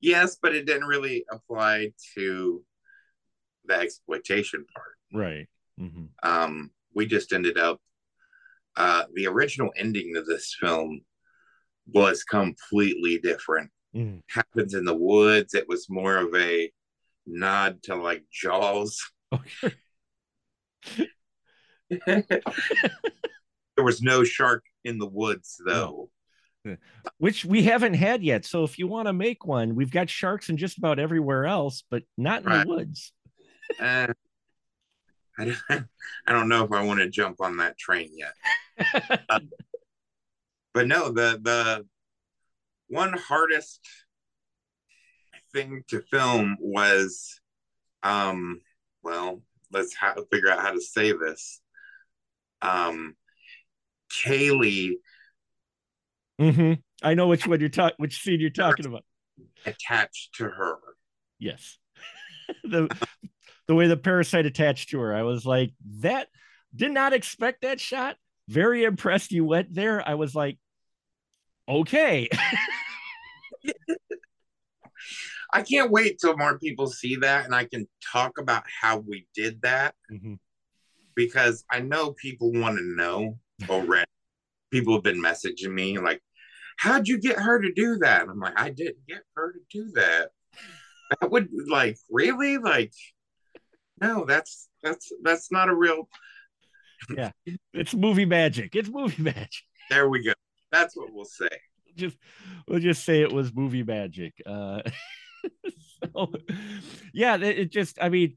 yes, 0.00 0.38
but 0.42 0.54
it 0.54 0.66
didn't 0.66 0.88
really 0.88 1.24
apply 1.30 1.92
to 2.14 2.64
the 3.66 3.74
exploitation 3.74 4.64
part. 4.74 4.96
Right. 5.12 5.46
Mm-hmm. 5.78 6.06
Um, 6.28 6.70
we 6.94 7.06
just 7.06 7.32
ended 7.32 7.58
up. 7.58 7.78
Uh, 8.74 9.04
the 9.12 9.26
original 9.26 9.70
ending 9.76 10.16
of 10.16 10.24
this 10.24 10.56
film 10.58 11.02
was 11.86 12.24
completely 12.24 13.18
different. 13.18 13.70
Mm. 13.94 14.22
Happens 14.30 14.72
in 14.72 14.86
the 14.86 14.96
woods. 14.96 15.52
It 15.52 15.68
was 15.68 15.90
more 15.90 16.16
of 16.16 16.34
a 16.34 16.72
nod 17.26 17.82
to 17.84 17.96
like 17.96 18.24
Jaws. 18.32 18.98
Okay. 19.30 19.76
there 22.06 23.84
was 23.84 24.02
no 24.02 24.24
shark 24.24 24.64
in 24.84 24.98
the 24.98 25.06
woods 25.08 25.60
though. 25.64 26.10
Which 27.18 27.44
we 27.44 27.64
haven't 27.64 27.94
had 27.94 28.22
yet. 28.22 28.44
So 28.44 28.62
if 28.62 28.78
you 28.78 28.86
want 28.86 29.08
to 29.08 29.12
make 29.12 29.44
one, 29.44 29.74
we've 29.74 29.90
got 29.90 30.08
sharks 30.08 30.48
in 30.48 30.56
just 30.56 30.78
about 30.78 31.00
everywhere 31.00 31.44
else, 31.46 31.82
but 31.90 32.04
not 32.16 32.42
in 32.42 32.46
Right. 32.48 32.64
the 32.64 32.68
woods. 32.72 33.12
Uh, 33.80 34.06
I 35.38 35.44
don't, 35.46 35.58
I 36.26 36.32
don't 36.32 36.48
know 36.48 36.64
if 36.64 36.70
I 36.72 36.84
want 36.84 37.00
to 37.00 37.08
jump 37.10 37.40
on 37.40 37.56
that 37.56 37.78
train 37.78 38.10
yet. 38.16 38.34
But 40.74 40.86
no, 40.88 41.10
the 41.10 41.38
the 41.42 41.86
one 42.88 43.12
hardest 43.12 43.80
thing 45.52 45.84
to 45.88 46.00
film 46.10 46.56
was, 46.60 47.40
um, 48.02 48.60
well, 49.02 49.42
let's 49.70 49.94
ha- 49.94 50.14
figure 50.30 50.50
out 50.50 50.60
how 50.62 50.72
to 50.72 50.80
say 50.80 51.12
this. 51.12 51.60
Um, 52.62 53.16
Kaylee 54.24 54.94
hmm 56.38 56.72
I 57.02 57.14
know 57.14 57.26
which 57.28 57.46
one 57.46 57.60
you're 57.60 57.68
talking, 57.68 57.96
which 57.98 58.22
scene 58.22 58.40
you're 58.40 58.50
talking 58.50 58.86
about. 58.86 59.04
attached 59.66 60.34
to 60.36 60.44
her. 60.44 60.76
Yes. 61.38 61.78
the 62.64 62.88
the 63.66 63.74
way 63.74 63.86
the 63.88 63.96
parasite 63.96 64.46
attached 64.46 64.90
to 64.90 65.00
her. 65.00 65.14
I 65.14 65.22
was 65.22 65.44
like, 65.44 65.72
that 66.00 66.28
did 66.74 66.92
not 66.92 67.12
expect 67.12 67.62
that 67.62 67.80
shot. 67.80 68.16
Very 68.48 68.84
impressed 68.84 69.32
you 69.32 69.44
went 69.44 69.74
there. 69.74 70.06
I 70.06 70.14
was 70.14 70.34
like, 70.34 70.58
okay. 71.68 72.28
I 75.54 75.62
can't 75.62 75.90
wait 75.90 76.18
till 76.20 76.36
more 76.36 76.58
people 76.58 76.86
see 76.86 77.16
that 77.16 77.44
and 77.44 77.54
I 77.54 77.64
can 77.64 77.86
talk 78.12 78.38
about 78.38 78.64
how 78.80 78.98
we 78.98 79.26
did 79.34 79.60
that 79.62 79.94
Mhm. 80.10 80.38
Because 81.14 81.64
I 81.70 81.80
know 81.80 82.12
people 82.12 82.52
want 82.52 82.78
to 82.78 82.84
know 82.84 83.38
already. 83.68 84.06
people 84.70 84.94
have 84.94 85.02
been 85.02 85.22
messaging 85.22 85.72
me 85.72 85.98
like, 85.98 86.20
"How'd 86.78 87.08
you 87.08 87.18
get 87.20 87.38
her 87.38 87.60
to 87.60 87.72
do 87.72 87.98
that?" 87.98 88.28
I'm 88.28 88.38
like, 88.40 88.58
"I 88.58 88.70
didn't 88.70 89.06
get 89.08 89.22
her 89.36 89.52
to 89.52 89.60
do 89.70 89.90
that. 89.94 90.30
That 91.20 91.30
would 91.30 91.48
like 91.68 91.98
really 92.10 92.58
like, 92.58 92.92
no, 94.00 94.24
that's 94.24 94.68
that's 94.82 95.12
that's 95.22 95.52
not 95.52 95.68
a 95.68 95.74
real. 95.74 96.08
Yeah. 97.14 97.30
It's 97.72 97.94
movie 97.94 98.24
magic. 98.24 98.74
It's 98.74 98.88
movie 98.88 99.22
magic. 99.32 99.64
There 99.90 100.08
we 100.08 100.24
go. 100.24 100.32
That's 100.70 100.96
what 100.96 101.12
we'll 101.12 101.24
say. 101.24 101.48
Just 101.96 102.16
we'll 102.66 102.80
just 102.80 103.04
say 103.04 103.22
it 103.22 103.32
was 103.32 103.54
movie 103.54 103.82
magic. 103.82 104.34
Uh 104.46 104.82
so 106.14 106.32
yeah, 107.12 107.36
it, 107.36 107.58
it 107.58 107.70
just 107.70 107.98
I 108.00 108.08
mean, 108.08 108.36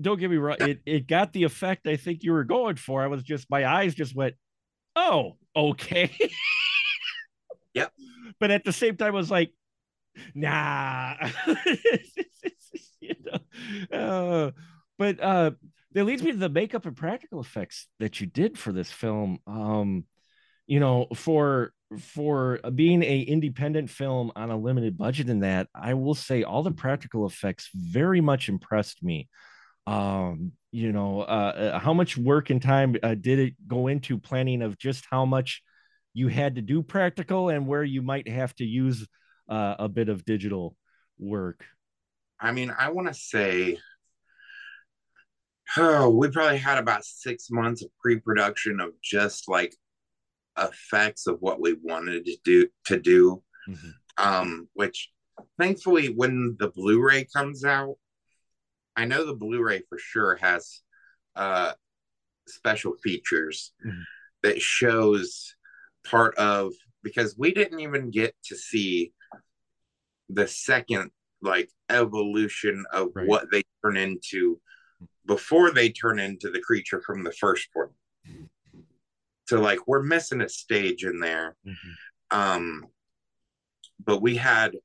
don't 0.00 0.18
get 0.18 0.30
me 0.30 0.36
wrong, 0.36 0.56
it, 0.60 0.80
it 0.84 1.06
got 1.06 1.32
the 1.32 1.44
effect 1.44 1.86
I 1.86 1.96
think 1.96 2.22
you 2.22 2.32
were 2.32 2.44
going 2.44 2.76
for. 2.76 3.02
I 3.02 3.06
was 3.06 3.22
just 3.22 3.50
my 3.50 3.66
eyes 3.66 3.94
just 3.94 4.14
went, 4.14 4.34
oh, 4.94 5.36
okay. 5.54 6.10
Yep. 7.74 7.92
But 8.40 8.50
at 8.50 8.64
the 8.64 8.72
same 8.72 8.96
time, 8.96 9.08
I 9.08 9.18
was 9.18 9.30
like, 9.30 9.52
nah. 10.34 11.14
you 13.00 13.14
know? 13.22 13.98
uh, 13.98 14.50
but 14.98 15.20
uh 15.22 15.50
that 15.92 16.04
leads 16.04 16.22
me 16.22 16.30
to 16.30 16.36
the 16.36 16.48
makeup 16.50 16.84
and 16.84 16.96
practical 16.96 17.40
effects 17.40 17.86
that 18.00 18.20
you 18.20 18.26
did 18.26 18.58
for 18.58 18.70
this 18.70 18.90
film. 18.90 19.38
Um, 19.46 20.04
you 20.66 20.80
know, 20.80 21.06
for 21.14 21.72
for 21.98 22.60
being 22.74 23.02
a 23.02 23.20
independent 23.20 23.88
film 23.88 24.32
on 24.36 24.50
a 24.50 24.56
limited 24.58 24.98
budget 24.98 25.30
in 25.30 25.40
that, 25.40 25.68
I 25.74 25.94
will 25.94 26.14
say 26.14 26.42
all 26.42 26.62
the 26.62 26.70
practical 26.70 27.26
effects 27.26 27.70
very 27.74 28.20
much 28.20 28.48
impressed 28.48 29.02
me. 29.02 29.28
Um, 29.86 30.52
you 30.72 30.92
know, 30.92 31.20
uh, 31.20 31.72
uh, 31.74 31.78
how 31.78 31.94
much 31.94 32.18
work 32.18 32.50
and 32.50 32.60
time 32.60 32.96
uh, 33.02 33.14
did 33.14 33.38
it 33.38 33.54
go 33.66 33.86
into 33.86 34.18
planning 34.18 34.62
of 34.62 34.78
just 34.78 35.04
how 35.10 35.24
much 35.24 35.62
you 36.12 36.28
had 36.28 36.56
to 36.56 36.62
do 36.62 36.82
practical 36.82 37.50
and 37.50 37.66
where 37.66 37.84
you 37.84 38.02
might 38.02 38.28
have 38.28 38.54
to 38.56 38.64
use 38.64 39.06
uh, 39.48 39.76
a 39.78 39.88
bit 39.88 40.08
of 40.08 40.24
digital 40.24 40.76
work? 41.18 41.64
I 42.40 42.52
mean, 42.52 42.74
I 42.76 42.90
want 42.90 43.08
to 43.08 43.14
say, 43.14 43.78
oh, 45.76 46.10
we 46.10 46.30
probably 46.30 46.58
had 46.58 46.78
about 46.78 47.04
six 47.04 47.50
months 47.50 47.82
of 47.82 47.90
pre-production 48.02 48.80
of 48.80 48.90
just 49.02 49.48
like 49.48 49.74
effects 50.58 51.26
of 51.26 51.38
what 51.40 51.60
we 51.60 51.76
wanted 51.82 52.24
to 52.24 52.36
do 52.44 52.68
to 52.86 52.98
do. 52.98 53.42
Mhm. 53.68 53.92
Um, 54.18 54.68
which 54.74 55.10
thankfully, 55.58 56.08
when 56.08 56.56
the 56.58 56.70
Blu-ray 56.70 57.26
comes 57.34 57.64
out, 57.64 57.96
I 58.96 59.04
know 59.04 59.24
the 59.26 59.34
Blu-ray 59.34 59.82
for 59.88 59.98
sure 59.98 60.36
has 60.36 60.80
uh 61.34 61.72
special 62.48 62.94
features 63.02 63.72
Mhm. 63.84 64.04
that 64.42 64.62
shows 64.62 65.54
part 66.04 66.34
of 66.36 66.72
because 67.02 67.36
we 67.36 67.52
didn't 67.52 67.80
even 67.80 68.10
get 68.10 68.34
to 68.44 68.56
see 68.56 69.12
the 70.28 70.46
second 70.48 71.10
like 71.42 71.70
evolution 71.90 72.84
of 72.92 73.10
Right. 73.14 73.26
what 73.28 73.50
they 73.50 73.62
turn 73.84 73.96
into 73.96 74.60
before 75.26 75.70
they 75.72 75.90
turn 75.90 76.18
into 76.18 76.50
the 76.50 76.60
creature 76.60 77.00
from 77.02 77.22
the 77.22 77.32
first 77.32 77.68
one. 77.74 77.90
So 79.48 79.60
like 79.60 79.86
we're 79.86 80.02
missing 80.02 80.40
a 80.40 80.48
stage 80.48 81.04
in 81.04 81.20
there. 81.20 81.56
Um 82.30 82.86
but 84.04 84.20
we 84.22 84.36
had 84.36 84.76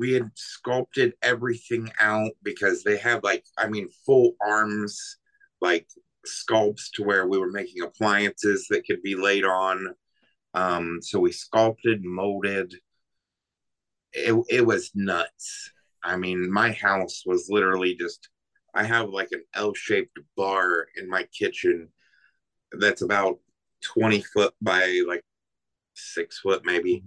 we 0.00 0.12
had 0.12 0.30
sculpted 0.34 1.12
everything 1.22 1.92
out 2.00 2.30
because 2.42 2.82
they 2.82 2.96
have 2.96 3.22
like 3.22 3.44
I 3.58 3.68
mean 3.68 3.90
full 4.06 4.32
arms 4.42 5.18
like 5.60 5.86
sculpts 6.26 6.90
to 6.94 7.04
where 7.04 7.28
we 7.28 7.36
were 7.36 7.50
making 7.50 7.82
appliances 7.82 8.66
that 8.70 8.86
could 8.86 9.02
be 9.02 9.14
laid 9.14 9.44
on. 9.44 9.94
Um 10.54 11.00
so 11.02 11.20
we 11.20 11.32
sculpted, 11.32 12.02
molded, 12.02 12.74
it, 14.14 14.34
it 14.48 14.66
was 14.66 14.90
nuts. 14.94 15.70
I 16.02 16.16
mean, 16.16 16.50
my 16.50 16.72
house 16.72 17.24
was 17.26 17.50
literally 17.50 17.94
just 17.94 18.30
I 18.74 18.84
have 18.84 19.10
like 19.10 19.28
an 19.32 19.42
L-shaped 19.54 20.18
bar 20.34 20.86
in 20.96 21.10
my 21.10 21.24
kitchen 21.24 21.88
that's 22.72 23.02
about 23.02 23.38
20 23.84 24.22
foot 24.22 24.54
by 24.62 25.02
like 25.06 25.24
six 25.94 26.38
foot 26.38 26.62
maybe. 26.64 27.04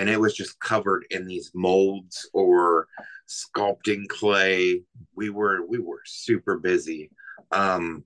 And 0.00 0.08
it 0.08 0.18
was 0.18 0.34
just 0.34 0.58
covered 0.60 1.04
in 1.10 1.26
these 1.26 1.50
molds 1.54 2.26
or 2.32 2.88
sculpting 3.28 4.08
clay. 4.08 4.82
We 5.14 5.28
were 5.28 5.66
we 5.66 5.78
were 5.78 6.00
super 6.06 6.58
busy. 6.58 7.10
Um 7.52 8.04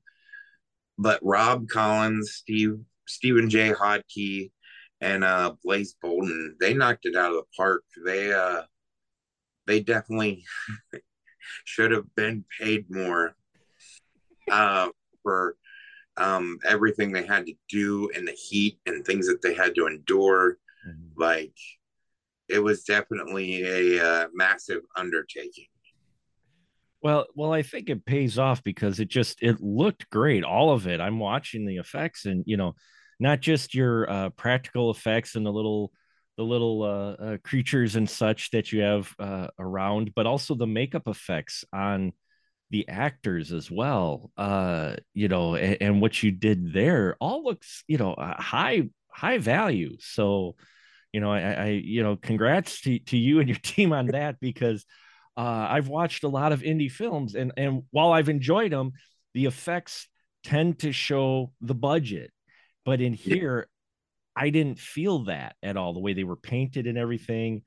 but 0.99 1.21
Rob 1.23 1.69
Collins, 1.69 2.33
Steve 2.33 2.81
Stephen 3.07 3.49
J. 3.49 3.73
Hodkey, 3.73 4.51
and 5.01 5.23
uh 5.23 5.55
Blaze 5.63 5.95
Bolden, 6.03 6.57
they 6.59 6.75
knocked 6.75 7.07
it 7.07 7.15
out 7.15 7.31
of 7.31 7.37
the 7.37 7.45
park. 7.57 7.85
They 8.05 8.33
uh 8.33 8.63
they 9.69 9.79
definitely 9.79 10.45
should 11.65 11.93
have 11.93 12.13
been 12.17 12.45
paid 12.61 12.87
more 12.91 13.37
uh 14.51 14.89
for 15.23 15.55
um 16.17 16.59
everything 16.69 17.13
they 17.13 17.25
had 17.25 17.47
to 17.47 17.55
do 17.69 18.09
in 18.17 18.25
the 18.25 18.33
heat 18.33 18.81
and 18.85 19.07
things 19.07 19.29
that 19.29 19.43
they 19.43 19.55
had 19.55 19.77
to 19.77 19.87
endure. 19.87 20.59
Like 21.17 21.55
it 22.49 22.59
was 22.59 22.85
definitely 22.85 23.65
a 23.65 24.05
uh, 24.05 24.27
massive 24.35 24.83
undertaking. 24.97 25.67
Well, 27.03 27.27
well, 27.35 27.53
I 27.53 27.63
think 27.63 27.91
it 27.91 28.07
pays 28.07 28.39
off 28.39 28.63
because 28.63 28.99
it 28.99 29.09
just 29.09 29.43
it 29.43 29.61
looked 29.61 30.09
great, 30.09 30.43
all 30.43 30.73
of 30.73 30.87
it. 30.87 31.01
I'm 31.01 31.19
watching 31.19 31.67
the 31.67 31.77
effects, 31.77 32.25
and 32.25 32.43
you 32.47 32.57
know, 32.57 32.75
not 33.21 33.41
just 33.41 33.75
your 33.75 34.11
uh, 34.11 34.31
practical 34.31 34.91
effects 34.91 35.35
and 35.35 35.45
the 35.45 35.53
little 35.53 35.93
the 36.37 36.43
little 36.43 36.83
uh, 36.83 37.23
uh, 37.23 37.37
creatures 37.45 37.95
and 37.97 38.09
such 38.09 38.51
that 38.51 38.73
you 38.73 38.81
have 38.81 39.13
uh, 39.19 39.49
around, 39.59 40.13
but 40.17 40.27
also 40.27 40.55
the 40.55 40.67
makeup 40.67 41.07
effects 41.07 41.65
on 41.73 42.13
the 42.71 42.89
actors 42.89 43.53
as 43.53 43.71
well. 43.71 44.33
Uh, 44.37 44.97
you 45.13 45.29
know, 45.29 45.55
and, 45.55 45.77
and 45.81 46.01
what 46.01 46.23
you 46.23 46.33
did 46.33 46.73
there 46.73 47.17
all 47.21 47.45
looks, 47.45 47.85
you 47.87 47.99
know, 47.99 48.15
high 48.19 48.89
high 49.09 49.39
value. 49.39 49.97
So, 50.01 50.57
you 51.15 51.21
know, 51.21 51.31
I, 51.31 51.53
I 51.53 51.67
you 51.69 52.03
know, 52.03 52.17
congrats 52.17 52.81
to 52.81 52.99
to 52.99 53.17
you 53.17 53.39
and 53.39 53.49
your 53.49 53.59
team 53.63 53.93
on 53.93 54.09
that 54.09 54.41
because 54.41 54.85
uh, 55.37 55.67
I've 55.71 55.87
watched 55.87 56.25
a 56.25 56.29
lot 56.29 56.51
of 56.51 56.63
indie 56.63 56.91
films, 56.91 57.37
and 57.37 57.53
and 57.57 57.85
while 57.93 58.13
I've 58.13 58.29
enjoyed 58.29 58.73
them, 58.73 58.93
the 59.33 59.47
effects 59.47 60.09
tend 60.43 60.81
to 60.81 60.91
show 60.91 61.53
the 61.61 61.75
budget. 61.75 62.33
But 62.85 63.01
in 63.01 63.13
here, 63.13 63.69
I 64.35 64.51
didn't 64.51 64.81
feel 64.81 65.25
that 65.27 65.55
at 65.63 65.77
all. 65.77 65.95
The 65.95 66.01
way 66.01 66.15
they 66.15 66.25
were 66.25 66.37
painted 66.37 66.89
and 66.89 66.99
everything, 66.99 67.63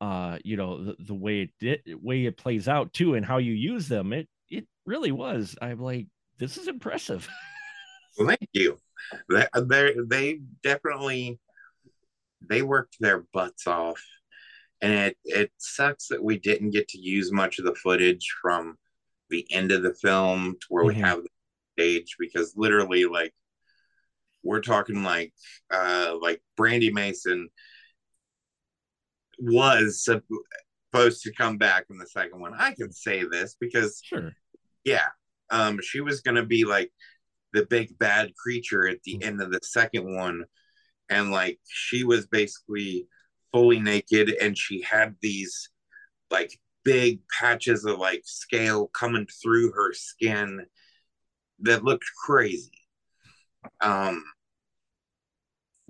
uh, 0.00 0.38
you 0.44 0.56
know, 0.56 0.84
the, 0.84 0.96
the 1.00 1.14
way 1.14 1.42
it 1.42 1.50
did, 1.58 1.80
way 2.00 2.24
it 2.24 2.36
plays 2.36 2.68
out 2.68 2.92
too, 2.92 3.14
and 3.14 3.26
how 3.26 3.38
you 3.38 3.52
use 3.52 3.88
them. 3.88 4.12
It 4.12 4.28
it 4.48 4.68
really 4.86 5.10
was. 5.10 5.56
I'm 5.60 5.80
like, 5.80 6.06
this 6.38 6.56
is 6.56 6.68
impressive. 6.68 7.28
Well, 8.18 8.28
thank 8.28 8.50
you. 8.52 8.76
They 9.30 9.46
they 9.54 9.94
they 10.06 10.40
definitely 10.62 11.40
they 12.48 12.62
worked 12.62 12.96
their 13.00 13.24
butts 13.32 13.66
off, 13.66 14.02
and 14.80 14.92
it 14.92 15.16
it 15.24 15.52
sucks 15.58 16.08
that 16.08 16.22
we 16.22 16.38
didn't 16.38 16.70
get 16.70 16.88
to 16.88 16.98
use 16.98 17.30
much 17.32 17.58
of 17.58 17.64
the 17.64 17.74
footage 17.74 18.26
from 18.40 18.76
the 19.30 19.46
end 19.52 19.72
of 19.72 19.82
the 19.82 19.94
film 19.94 20.54
to 20.60 20.66
where 20.68 20.84
we 20.84 20.94
Mhm. 20.94 21.00
have 21.04 21.22
the 21.22 21.28
stage 21.78 22.16
because 22.18 22.54
literally 22.56 23.06
like 23.06 23.34
we're 24.42 24.60
talking 24.60 25.02
like 25.02 25.32
uh 25.70 26.16
like 26.20 26.42
Brandy 26.56 26.92
Mason 26.92 27.48
was 29.38 30.04
supposed 30.04 31.22
to 31.22 31.32
come 31.32 31.56
back 31.58 31.86
in 31.90 31.96
the 31.98 32.06
second 32.06 32.40
one. 32.40 32.52
I 32.54 32.74
can 32.74 32.92
say 32.92 33.24
this 33.24 33.56
because 33.58 34.00
Sure. 34.04 34.32
yeah 34.84 35.08
um 35.50 35.80
she 35.82 36.00
was 36.00 36.20
gonna 36.20 36.44
be 36.44 36.64
like 36.64 36.92
the 37.52 37.66
big 37.66 37.96
bad 37.98 38.32
creature 38.36 38.86
at 38.88 39.02
the 39.04 39.22
end 39.22 39.40
of 39.40 39.50
the 39.50 39.60
second 39.62 40.14
one 40.14 40.44
and 41.08 41.30
like 41.30 41.58
she 41.68 42.04
was 42.04 42.26
basically 42.26 43.06
fully 43.52 43.78
naked 43.80 44.34
and 44.40 44.56
she 44.56 44.82
had 44.82 45.14
these 45.20 45.68
like 46.30 46.58
big 46.84 47.20
patches 47.38 47.84
of 47.84 47.98
like 47.98 48.22
scale 48.24 48.88
coming 48.88 49.26
through 49.42 49.72
her 49.72 49.92
skin 49.92 50.64
that 51.60 51.84
looked 51.84 52.06
crazy. 52.24 52.72
Um 53.80 54.24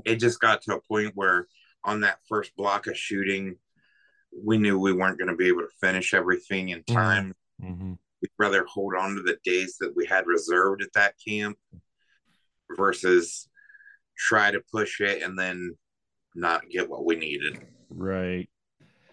it 0.05 0.17
just 0.17 0.41
got 0.41 0.63
to 0.63 0.75
a 0.77 0.81
point 0.81 1.13
where 1.15 1.47
on 1.85 2.01
that 2.01 2.19
first 2.29 2.55
block 2.57 2.87
of 2.87 2.97
shooting 2.97 3.57
we 4.45 4.59
knew 4.59 4.79
we 4.79 4.93
weren't 4.93 5.19
going 5.19 5.29
to 5.31 5.37
be 5.37 5.49
able 5.49 5.61
to 5.61 5.69
finish 5.81 6.15
everything 6.15 6.71
in 6.71 6.83
time. 6.85 7.35
Mhm. 7.63 7.99
we'd 8.21 8.31
rather 8.39 8.65
hold 8.65 8.95
on 8.95 9.15
to 9.17 9.23
the 9.23 9.39
days 9.45 9.77
that 9.79 9.95
we 9.95 10.07
had 10.07 10.27
reserved 10.27 10.81
at 10.83 10.93
that 10.95 11.15
camp 11.27 11.59
versus 12.77 13.49
try 14.17 14.51
to 14.51 14.61
push 14.73 15.01
it 15.01 15.23
and 15.23 15.39
then 15.39 15.77
not 16.35 16.69
get 16.71 16.89
what 16.89 17.05
we 17.05 17.17
needed. 17.17 17.61
Right. 17.91 18.49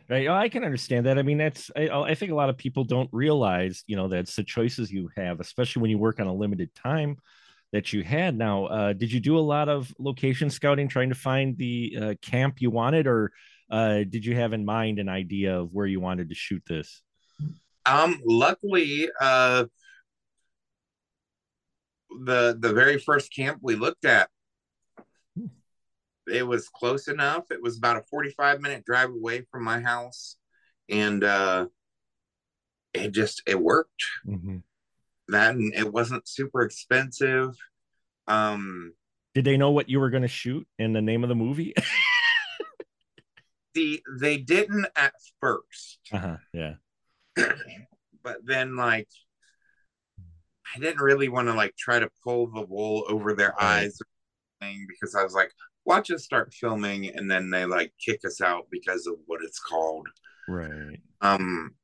Right. 0.10 0.28
Oh, 0.28 0.34
I 0.34 0.50
can 0.50 0.64
understand 0.64 1.06
that. 1.06 1.20
I 1.20 1.22
mean, 1.22 1.38
that's, 1.38 1.70
I, 1.76 1.90
I 1.90 2.16
think 2.16 2.32
a 2.32 2.36
lot 2.36 2.50
of 2.50 2.58
people 2.58 2.84
don't 2.84 3.10
realize, 3.12 3.84
you 3.86 3.96
know, 3.96 4.08
that's 4.08 4.36
the 4.36 4.44
choices 4.44 4.92
you 4.92 5.10
have, 5.16 5.40
especially 5.40 5.82
when 5.82 5.92
you 5.92 6.00
work 6.00 6.20
on 6.20 6.26
a 6.26 6.34
limited 6.34 6.74
time 6.74 7.18
that 7.72 7.94
you 7.94 8.04
had. 8.04 8.36
Now, 8.36 8.66
uh, 8.66 8.94
did 8.94 9.12
you 9.12 9.20
do 9.20 9.38
a 9.38 9.40
lot 9.40 9.70
of 9.70 9.94
location 10.00 10.50
scouting 10.50 10.88
trying 10.88 11.10
to 11.10 11.16
find 11.16 11.56
the 11.58 11.98
uh, 12.02 12.14
camp 12.24 12.60
you 12.60 12.72
wanted, 12.72 13.06
or 13.06 13.32
uh, 13.70 13.98
did 14.10 14.26
you 14.26 14.36
have 14.36 14.54
in 14.54 14.66
mind 14.66 14.98
an 14.98 15.10
idea 15.10 15.60
of 15.60 15.72
where 15.72 15.86
you 15.86 16.00
wanted 16.00 16.30
to 16.30 16.36
shoot 16.36 16.64
this? 16.68 17.04
Um, 17.86 18.20
luckily, 18.26 19.10
uh, 19.22 19.66
the 22.26 22.58
the 22.60 22.74
very 22.74 22.98
first 22.98 23.34
camp 23.34 23.60
we 23.62 23.76
looked 23.76 24.06
at, 24.06 24.30
it 26.32 26.46
was 26.46 26.70
close 26.70 27.08
enough. 27.08 27.52
It 27.52 27.62
was 27.62 27.78
about 27.78 27.98
a 27.98 28.04
forty 28.10 28.32
five 28.32 28.62
minute 28.62 28.86
drive 28.86 29.10
away 29.10 29.46
from 29.52 29.64
my 29.64 29.80
house, 29.80 30.38
and 30.90 31.24
uh, 31.24 31.68
it 32.94 33.12
just 33.12 33.42
it 33.46 33.60
worked. 33.60 34.04
Mhm. 34.26 34.64
That 35.28 35.56
and 35.56 35.74
it 35.76 35.92
wasn't 35.92 36.28
super 36.28 36.62
expensive. 36.62 37.56
Um, 38.28 38.94
Did 39.36 39.46
they 39.46 39.58
know 39.58 39.72
what 39.72 39.90
you 39.90 40.00
were 40.00 40.10
going 40.10 40.24
to 40.24 40.28
shoot 40.28 40.68
and 40.78 40.96
the 40.96 41.02
name 41.02 41.24
of 41.24 41.30
the 41.30 41.36
movie? 41.36 41.74
the 43.74 44.02
they 44.20 44.38
didn't 44.38 44.88
at 44.96 45.14
first. 45.40 46.00
uh-huh. 46.12 46.38
Yeah. 46.54 46.74
but 48.24 48.38
then 48.44 48.76
like 48.76 49.08
I 50.76 50.80
didn't 50.80 51.02
really 51.02 51.30
want 51.30 51.48
to 51.48 51.54
like 51.54 51.76
try 51.76 52.00
to 52.00 52.10
pull 52.24 52.52
the 52.52 52.62
wool 52.62 53.06
over 53.10 53.34
their 53.34 53.60
eyes 53.62 54.00
or 54.02 54.08
anything 54.62 54.86
because 54.88 55.16
I 55.16 55.24
was 55.24 55.34
like, 55.34 55.52
watch 55.86 56.12
us 56.12 56.24
start 56.24 56.54
filming 56.54 57.08
and 57.08 57.30
then 57.30 57.50
they 57.50 57.66
like 57.66 57.94
kick 58.04 58.22
us 58.26 58.42
out 58.42 58.68
because 58.72 59.08
of 59.08 59.16
what 59.26 59.42
it's 59.44 59.60
called. 59.60 60.08
Right. 60.48 61.00
Um 61.22 61.76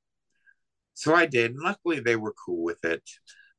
so 0.94 1.14
I 1.14 1.26
did. 1.26 1.52
and 1.52 1.60
Luckily 1.62 2.00
they 2.00 2.16
were 2.16 2.34
cool 2.46 2.64
with 2.64 2.84
it. 2.86 3.04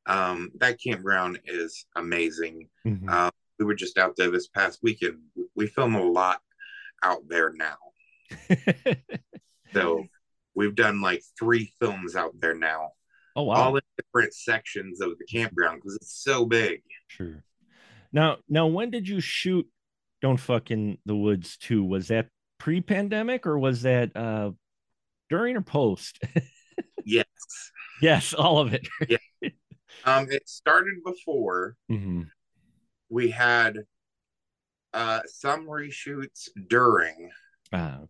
Um 0.06 0.50
that 0.58 0.78
campground 0.80 1.40
is 1.46 1.86
amazing. 1.96 2.68
Mhm. 2.86 3.08
Uh, 3.10 3.30
we 3.58 3.64
were 3.64 3.74
just 3.74 3.96
out 3.98 4.14
there 4.16 4.30
this 4.30 4.48
past 4.48 4.80
weekend. 4.82 5.18
We 5.54 5.66
film 5.66 5.94
a 5.94 6.02
lot 6.02 6.40
out 7.02 7.22
there 7.28 7.52
now. 7.52 7.76
So 9.72 10.04
we've 10.54 10.74
done 10.74 11.02
like 11.02 11.22
three 11.38 11.72
films 11.80 12.16
out 12.16 12.32
there 12.38 12.54
now. 12.54 12.92
oh 13.34 13.42
wow. 13.42 13.54
all 13.56 13.76
in 13.76 13.82
different 13.98 14.32
sections 14.32 15.00
of 15.02 15.18
the 15.18 15.24
campground 15.26 15.80
because 15.82 15.96
it's 15.96 16.22
so 16.22 16.46
big. 16.46 16.82
Sure. 17.08 17.42
Now, 18.12 18.38
now, 18.48 18.66
when 18.66 18.90
did 18.90 19.06
you 19.06 19.20
shoot 19.20 19.66
"Don't 20.22 20.38
Fuck 20.38 20.70
in 20.70 20.98
the 21.06 21.16
Woods" 21.16 21.56
too 21.56 21.84
Was 21.84 22.08
that 22.08 22.28
pre-pandemic 22.58 23.46
or 23.46 23.58
was 23.58 23.82
that 23.82 24.16
uh 24.16 24.52
during 25.30 25.56
or 25.56 25.62
post? 25.62 26.20
Yes. 27.04 27.26
yes, 28.02 28.34
all 28.34 28.58
of 28.58 28.74
it. 28.74 28.88
Um, 30.04 30.26
it 30.30 30.48
started 30.48 31.02
before 31.04 31.76
Mhm. 31.90 32.30
we 33.08 33.30
had 33.30 33.86
uh 34.92 35.20
some 35.26 35.66
reshoots 35.66 36.48
during, 36.68 37.30
Ah, 37.72 38.00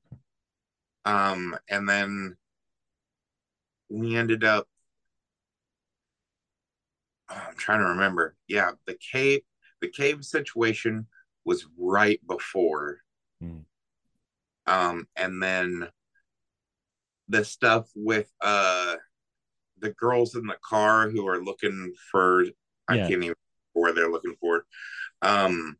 um, 1.05 1.57
and 1.69 1.89
then 1.89 2.37
we 3.89 4.17
ended 4.17 4.45
up. 4.45 4.69
oh, 7.31 7.45
I'm 7.49 7.57
trying 7.57 7.81
to 7.81 7.87
remember. 7.87 8.37
Yeah, 8.49 8.73
the 8.87 8.95
cave, 8.95 9.41
the 9.81 9.89
cave 9.89 10.25
situation 10.25 11.07
was 11.47 11.67
right 11.79 12.21
before. 12.27 12.99
Hmm. 13.41 13.61
Um, 14.67 15.09
and 15.17 15.43
then 15.43 15.89
the 17.29 17.45
stuff 17.45 17.89
with 17.95 18.31
uh 18.41 18.97
the 19.79 19.91
girls 19.91 20.35
in 20.35 20.47
the 20.47 20.57
car 20.65 21.09
who 21.11 21.27
are 21.27 21.43
looking 21.43 21.93
for 22.11 22.45
I 22.89 22.97
Yeah. 22.97 23.09
can't 23.09 23.11
even 23.11 23.21
remember 23.23 23.39
where 23.73 23.93
they're 23.93 24.11
looking 24.11 24.37
for. 24.41 24.67
Um 25.23 25.77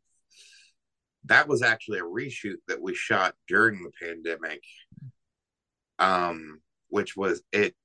that 1.25 1.47
was 1.47 1.61
actually 1.61 1.99
a 1.99 2.03
reshoot 2.03 2.57
that 2.69 2.81
we 2.81 2.95
shot 2.95 3.35
during 3.47 3.83
the 3.83 3.91
pandemic. 4.01 4.61
Um, 5.99 6.61
which 6.89 7.17
was 7.17 7.41
it 7.51 7.75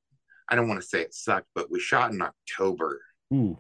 I 0.48 0.54
don't 0.54 0.68
want 0.68 0.80
to 0.80 0.86
say 0.86 1.00
it 1.00 1.14
sucked, 1.14 1.48
but 1.54 1.70
we 1.70 1.80
shot 1.80 2.12
in 2.12 2.20
October. 2.22 3.00
ooh. 3.32 3.58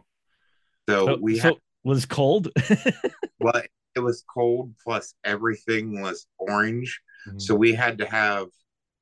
So, 0.88 1.06
So, 1.06 1.16
we 1.16 1.36
so 1.38 1.42
had 1.42 1.54
was 1.84 2.06
cold. 2.06 2.48
well, 3.40 3.62
it 3.94 4.00
was 4.00 4.24
cold 4.32 4.74
plus 4.82 5.14
everything 5.24 6.00
was 6.00 6.26
orange. 6.38 7.00
Mhm. 7.28 7.40
So 7.40 7.54
we 7.54 7.72
had 7.74 7.98
to 7.98 8.06
have 8.06 8.48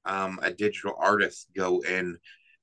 um, 0.04 0.38
a 0.42 0.50
digital 0.52 0.94
artist 0.98 1.48
go 1.56 1.80
in 1.80 2.18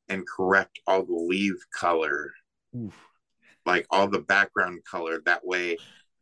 and 0.09 0.27
correct 0.27 0.79
all 0.87 1.05
the 1.05 1.13
leaf 1.13 1.55
color, 1.73 2.33
Oof. 2.75 2.95
like 3.65 3.85
all 3.89 4.07
the 4.07 4.19
background 4.19 4.81
color. 4.89 5.21
That 5.25 5.45
way 5.45 5.77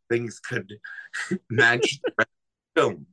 things 0.09 0.39
could 0.39 0.71
match 1.49 1.99
the 2.03 2.13
rest 2.17 2.29
of 2.29 2.75
the 2.75 2.81
film. 2.81 3.07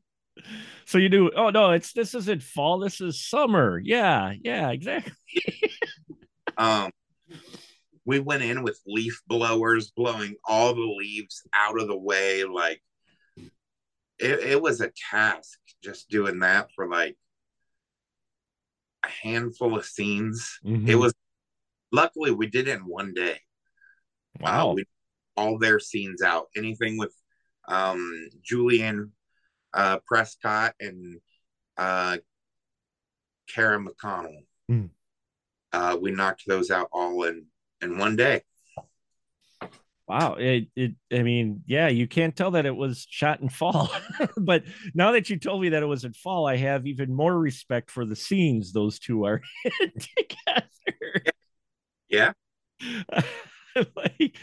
So 0.84 0.98
you 0.98 1.08
do 1.08 1.30
Oh 1.36 1.50
no, 1.50 1.70
it's 1.70 1.92
this 1.92 2.14
isn't 2.14 2.42
fall. 2.42 2.78
This 2.78 3.00
is 3.00 3.24
summer. 3.24 3.80
Yeah, 3.82 4.32
yeah, 4.42 4.70
exactly. 4.70 5.12
Um, 6.58 6.90
we 8.04 8.18
went 8.18 8.42
in 8.42 8.62
with 8.62 8.80
leaf 8.86 9.22
blowers, 9.26 9.90
blowing 9.90 10.34
all 10.44 10.74
the 10.74 10.80
leaves 10.98 11.42
out 11.54 11.80
of 11.80 11.86
the 11.88 11.96
way. 11.98 12.44
Like 12.44 12.82
it, 14.18 14.40
it 14.40 14.62
was 14.62 14.80
a 14.80 14.92
task 15.10 15.58
just 15.82 16.08
doing 16.10 16.40
that 16.40 16.70
for 16.74 16.88
like 16.88 17.16
a 19.04 19.08
handful 19.08 19.76
of 19.76 19.84
scenes. 19.84 20.58
It 20.64 20.68
Mhm. 20.68 21.00
was 21.00 21.14
luckily 21.90 22.30
we 22.30 22.46
did 22.46 22.68
it 22.68 22.76
in 22.78 22.86
one 22.86 23.14
day. 23.14 23.40
wow. 24.40 24.70
Uh, 24.70 24.74
we, 24.74 24.84
all 25.36 25.58
their 25.58 25.78
scenes 25.80 26.22
out. 26.22 26.46
Anything 26.56 26.98
with 26.98 27.14
um, 27.68 28.28
Julian 28.42 29.12
uh, 29.72 29.98
Prescott 30.06 30.74
and 30.80 31.20
uh, 31.78 32.18
Kara 33.48 33.78
McConnell. 33.78 34.44
Hmm. 34.68 34.86
Uh, 35.72 35.96
we 36.00 36.10
knocked 36.10 36.42
those 36.46 36.70
out 36.70 36.88
all 36.92 37.22
in 37.24 37.46
in 37.82 37.98
one 37.98 38.16
day. 38.16 38.42
Wow. 40.08 40.34
It, 40.34 40.68
it, 40.76 40.92
I 41.12 41.22
mean, 41.22 41.62
yeah, 41.66 41.88
you 41.88 42.06
can't 42.06 42.34
tell 42.36 42.52
that 42.52 42.66
it 42.66 42.76
was 42.76 43.06
shot 43.08 43.40
in 43.40 43.48
fall. 43.48 43.90
but 44.36 44.64
now 44.94 45.12
that 45.12 45.30
you 45.30 45.38
told 45.38 45.62
me 45.62 45.70
that 45.70 45.82
it 45.82 45.86
was 45.86 46.04
in 46.04 46.12
fall, 46.12 46.46
I 46.46 46.56
have 46.56 46.86
even 46.86 47.14
more 47.14 47.38
respect 47.38 47.90
for 47.90 48.04
the 48.04 48.16
scenes 48.16 48.72
those 48.72 48.98
two 48.98 49.24
are 49.24 49.40
in 49.80 49.92
together. 50.16 51.24
Yeah. 52.08 52.32
like, 53.96 54.36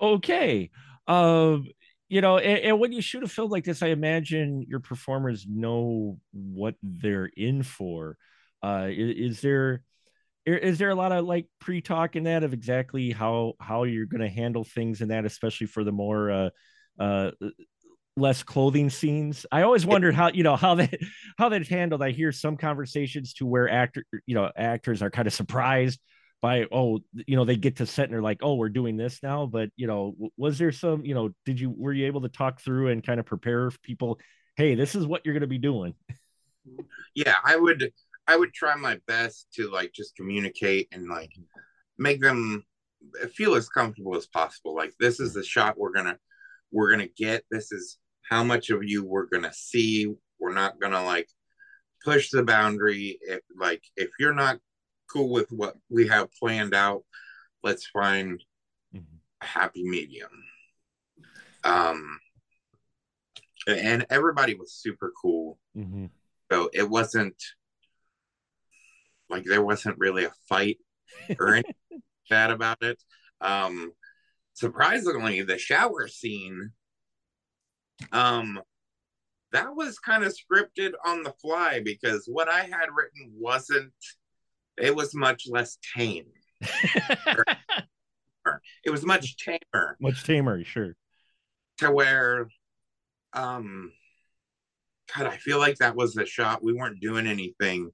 okay. 0.00 0.70
Um, 1.06 1.68
you 2.08 2.20
know, 2.20 2.36
and, 2.36 2.58
and, 2.58 2.78
when 2.78 2.92
you 2.92 3.00
shoot 3.00 3.22
a 3.22 3.28
film 3.28 3.50
like 3.50 3.64
this, 3.64 3.82
I 3.82 3.88
imagine 3.88 4.66
your 4.68 4.80
performers 4.80 5.46
know 5.48 6.18
what 6.32 6.74
they're 6.82 7.30
in 7.34 7.62
for. 7.62 8.18
Uh, 8.62 8.88
is, 8.90 9.30
is 9.30 9.40
there 9.40 9.82
is 10.44 10.78
there 10.78 10.90
a 10.90 10.94
lot 10.94 11.12
of 11.12 11.24
like 11.24 11.46
pre-talk 11.60 12.16
in 12.16 12.24
that 12.24 12.42
of 12.42 12.52
exactly 12.52 13.10
how 13.10 13.54
how 13.60 13.84
you're 13.84 14.06
going 14.06 14.20
to 14.20 14.28
handle 14.28 14.64
things 14.64 15.00
in 15.00 15.08
that, 15.08 15.24
especially 15.24 15.66
for 15.66 15.84
the 15.84 15.92
more 15.92 16.30
uh, 16.30 16.50
uh, 16.98 17.30
less 18.16 18.42
clothing 18.42 18.90
scenes. 18.90 19.46
I 19.52 19.62
always 19.62 19.86
wondered 19.86 20.14
how 20.14 20.28
you 20.28 20.42
know 20.42 20.56
how 20.56 20.74
that 20.76 20.94
how 21.38 21.48
that's 21.48 21.68
handled. 21.68 22.02
I 22.02 22.10
hear 22.10 22.32
some 22.32 22.56
conversations 22.56 23.34
to 23.34 23.46
where 23.46 23.68
actor 23.68 24.04
you 24.26 24.34
know 24.34 24.50
actors 24.56 25.02
are 25.02 25.10
kind 25.10 25.26
of 25.26 25.32
surprised 25.32 26.00
by 26.42 26.66
oh 26.72 26.98
you 27.14 27.36
know 27.36 27.44
they 27.44 27.56
get 27.56 27.76
to 27.76 27.86
set 27.86 28.04
and 28.06 28.12
they're 28.12 28.20
like 28.20 28.38
oh 28.42 28.54
we're 28.54 28.68
doing 28.68 28.96
this 28.96 29.20
now 29.22 29.46
but 29.46 29.70
you 29.76 29.86
know 29.86 30.14
was 30.36 30.58
there 30.58 30.72
some 30.72 31.04
you 31.04 31.14
know 31.14 31.30
did 31.46 31.58
you 31.58 31.70
were 31.70 31.92
you 31.92 32.06
able 32.06 32.20
to 32.20 32.28
talk 32.28 32.60
through 32.60 32.88
and 32.88 33.06
kind 33.06 33.20
of 33.20 33.24
prepare 33.24 33.70
people 33.84 34.18
hey 34.56 34.74
this 34.74 34.96
is 34.96 35.06
what 35.06 35.22
you're 35.24 35.34
going 35.34 35.42
to 35.42 35.46
be 35.46 35.56
doing 35.56 35.94
yeah 37.14 37.36
i 37.44 37.54
would 37.54 37.92
i 38.26 38.36
would 38.36 38.52
try 38.52 38.74
my 38.74 38.98
best 39.06 39.46
to 39.52 39.70
like 39.70 39.92
just 39.92 40.16
communicate 40.16 40.88
and 40.92 41.08
like 41.08 41.32
make 41.98 42.20
them 42.20 42.64
feel 43.32 43.54
as 43.54 43.68
comfortable 43.68 44.16
as 44.16 44.26
possible 44.26 44.74
like 44.74 44.92
this 45.00 45.18
is 45.18 45.34
the 45.34 45.42
shot 45.42 45.76
we're 45.76 45.92
gonna 45.92 46.16
we're 46.70 46.90
gonna 46.90 47.08
get 47.16 47.44
this 47.50 47.72
is 47.72 47.98
how 48.30 48.44
much 48.44 48.70
of 48.70 48.84
you 48.84 49.04
we're 49.04 49.26
gonna 49.26 49.52
see 49.52 50.12
we're 50.38 50.54
not 50.54 50.78
gonna 50.80 51.04
like 51.04 51.28
push 52.04 52.30
the 52.30 52.42
boundary 52.42 53.18
if 53.22 53.40
like 53.58 53.82
if 53.96 54.10
you're 54.18 54.34
not 54.34 54.58
cool 55.12 55.28
with 55.28 55.50
what 55.50 55.74
we 55.90 56.08
have 56.08 56.32
planned 56.32 56.74
out. 56.74 57.04
Let's 57.62 57.86
find 57.86 58.42
mm-hmm. 58.94 59.16
a 59.40 59.44
happy 59.44 59.84
medium. 59.84 60.30
Um, 61.64 62.18
and 63.68 64.06
everybody 64.10 64.54
was 64.54 64.72
super 64.72 65.12
cool. 65.20 65.58
Mm-hmm. 65.76 66.06
So 66.50 66.70
it 66.72 66.88
wasn't 66.88 67.36
like 69.32 69.44
there 69.44 69.64
wasn't 69.64 69.98
really 69.98 70.24
a 70.24 70.32
fight 70.48 70.78
or 71.40 71.54
anything 71.54 72.02
bad 72.30 72.50
about 72.50 72.82
it. 72.82 73.02
Um, 73.40 73.92
surprisingly, 74.54 75.42
the 75.42 75.58
shower 75.58 76.06
scene, 76.06 76.70
um, 78.12 78.60
that 79.52 79.74
was 79.74 79.98
kind 79.98 80.24
of 80.24 80.32
scripted 80.32 80.92
on 81.04 81.22
the 81.22 81.32
fly 81.42 81.80
because 81.84 82.26
what 82.26 82.48
I 82.48 82.60
had 82.60 82.86
written 82.94 83.32
wasn't 83.36 83.92
it 84.78 84.94
was 84.96 85.14
much 85.14 85.44
less 85.46 85.76
tame. 85.94 86.26
it 88.84 88.90
was 88.90 89.04
much 89.04 89.36
tamer. 89.36 89.96
Much 90.00 90.24
tamer, 90.24 90.64
sure. 90.64 90.96
To 91.78 91.90
where 91.90 92.48
um 93.34 93.92
God, 95.14 95.26
I 95.26 95.36
feel 95.36 95.58
like 95.58 95.76
that 95.78 95.96
was 95.96 96.14
the 96.14 96.24
shot. 96.24 96.62
We 96.62 96.72
weren't 96.72 97.00
doing 97.00 97.26
anything. 97.26 97.90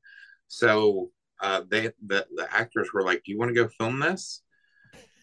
So 0.46 1.10
uh 1.40 1.62
they 1.68 1.90
the, 2.06 2.26
the 2.34 2.48
actors 2.50 2.92
were 2.92 3.02
like, 3.02 3.22
Do 3.24 3.32
you 3.32 3.38
want 3.38 3.50
to 3.50 3.54
go 3.54 3.68
film 3.68 4.00
this? 4.00 4.42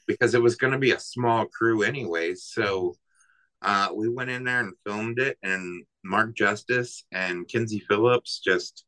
Because 0.08 0.36
it 0.36 0.42
was 0.42 0.56
gonna 0.56 0.80
be 0.80 0.92
a 0.92 1.00
small 1.00 1.46
crew 1.46 1.84
anyway. 1.84 2.36
So 2.36 2.96
uh 3.62 3.90
we 3.94 4.10
went 4.10 4.30
in 4.30 4.44
there 4.44 4.60
and 4.60 4.74
filmed 4.86 5.20
it 5.20 5.38
and 5.44 5.84
Mark 6.04 6.36
Justice 6.36 7.04
and 7.12 7.48
Kinsey 7.48 7.80
Phillips 7.80 8.40
just 8.44 8.86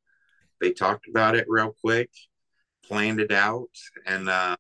they 0.62 0.72
talked 0.72 1.08
about 1.08 1.36
it 1.36 1.46
real 1.48 1.74
quick 1.82 2.10
planned 2.88 3.20
it 3.20 3.32
out, 3.32 3.70
and 4.06 4.30
uh, 4.30 4.56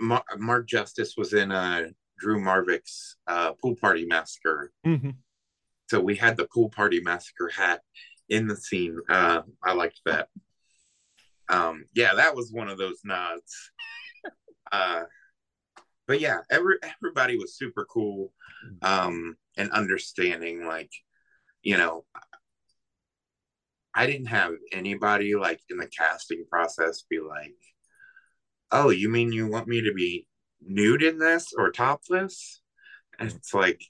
Mar- 0.00 0.24
Mark 0.38 0.68
Justice 0.68 1.14
was 1.16 1.32
in 1.32 1.50
uh, 1.50 1.88
Drew 2.18 2.40
Marvick's 2.40 3.16
uh, 3.26 3.52
Pool 3.54 3.76
Party 3.76 4.04
Massacre. 4.04 4.72
Mm-hmm. 4.86 5.10
So 5.90 6.00
we 6.00 6.16
had 6.16 6.36
the 6.36 6.48
Pool 6.52 6.70
Party 6.70 7.00
Massacre 7.00 7.50
hat 7.54 7.80
in 8.28 8.46
the 8.46 8.56
scene. 8.56 8.98
Uh, 9.08 9.42
I 9.62 9.72
liked 9.74 10.00
that. 10.06 10.28
Um, 11.48 11.84
yeah, 11.94 12.14
that 12.14 12.34
was 12.34 12.52
one 12.52 12.68
of 12.68 12.78
those 12.78 13.00
nods. 13.04 13.70
uh, 14.72 15.02
but 16.06 16.20
yeah, 16.20 16.40
every 16.50 16.76
everybody 16.82 17.36
was 17.38 17.56
super 17.56 17.86
cool 17.86 18.32
um, 18.82 19.36
and 19.56 19.70
understanding. 19.70 20.66
Like, 20.66 20.90
you 21.62 21.76
know, 21.76 22.04
I 23.94 24.06
didn't 24.06 24.26
have 24.26 24.52
anybody 24.72 25.34
like 25.34 25.60
in 25.70 25.76
the 25.76 25.86
casting 25.86 26.44
process 26.50 27.04
be 27.08 27.20
like, 27.20 27.54
"Oh, 28.70 28.90
you 28.90 29.08
mean 29.08 29.32
you 29.32 29.46
want 29.46 29.68
me 29.68 29.82
to 29.82 29.92
be 29.92 30.26
nude 30.60 31.02
in 31.02 31.18
this 31.18 31.52
or 31.56 31.70
topless?" 31.70 32.60
And 33.18 33.30
it's 33.30 33.54
like, 33.54 33.80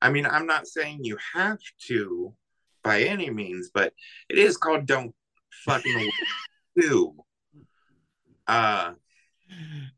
I 0.00 0.10
mean, 0.10 0.26
I'm 0.26 0.46
not 0.46 0.66
saying 0.66 1.00
you 1.02 1.18
have 1.34 1.58
to 1.88 2.34
by 2.82 3.02
any 3.02 3.30
means, 3.30 3.70
but 3.72 3.92
it 4.28 4.38
is 4.38 4.56
called 4.56 4.86
"Don't 4.86 5.14
Fucking 5.64 6.10
Do." 6.76 7.14
Uh, 8.46 8.92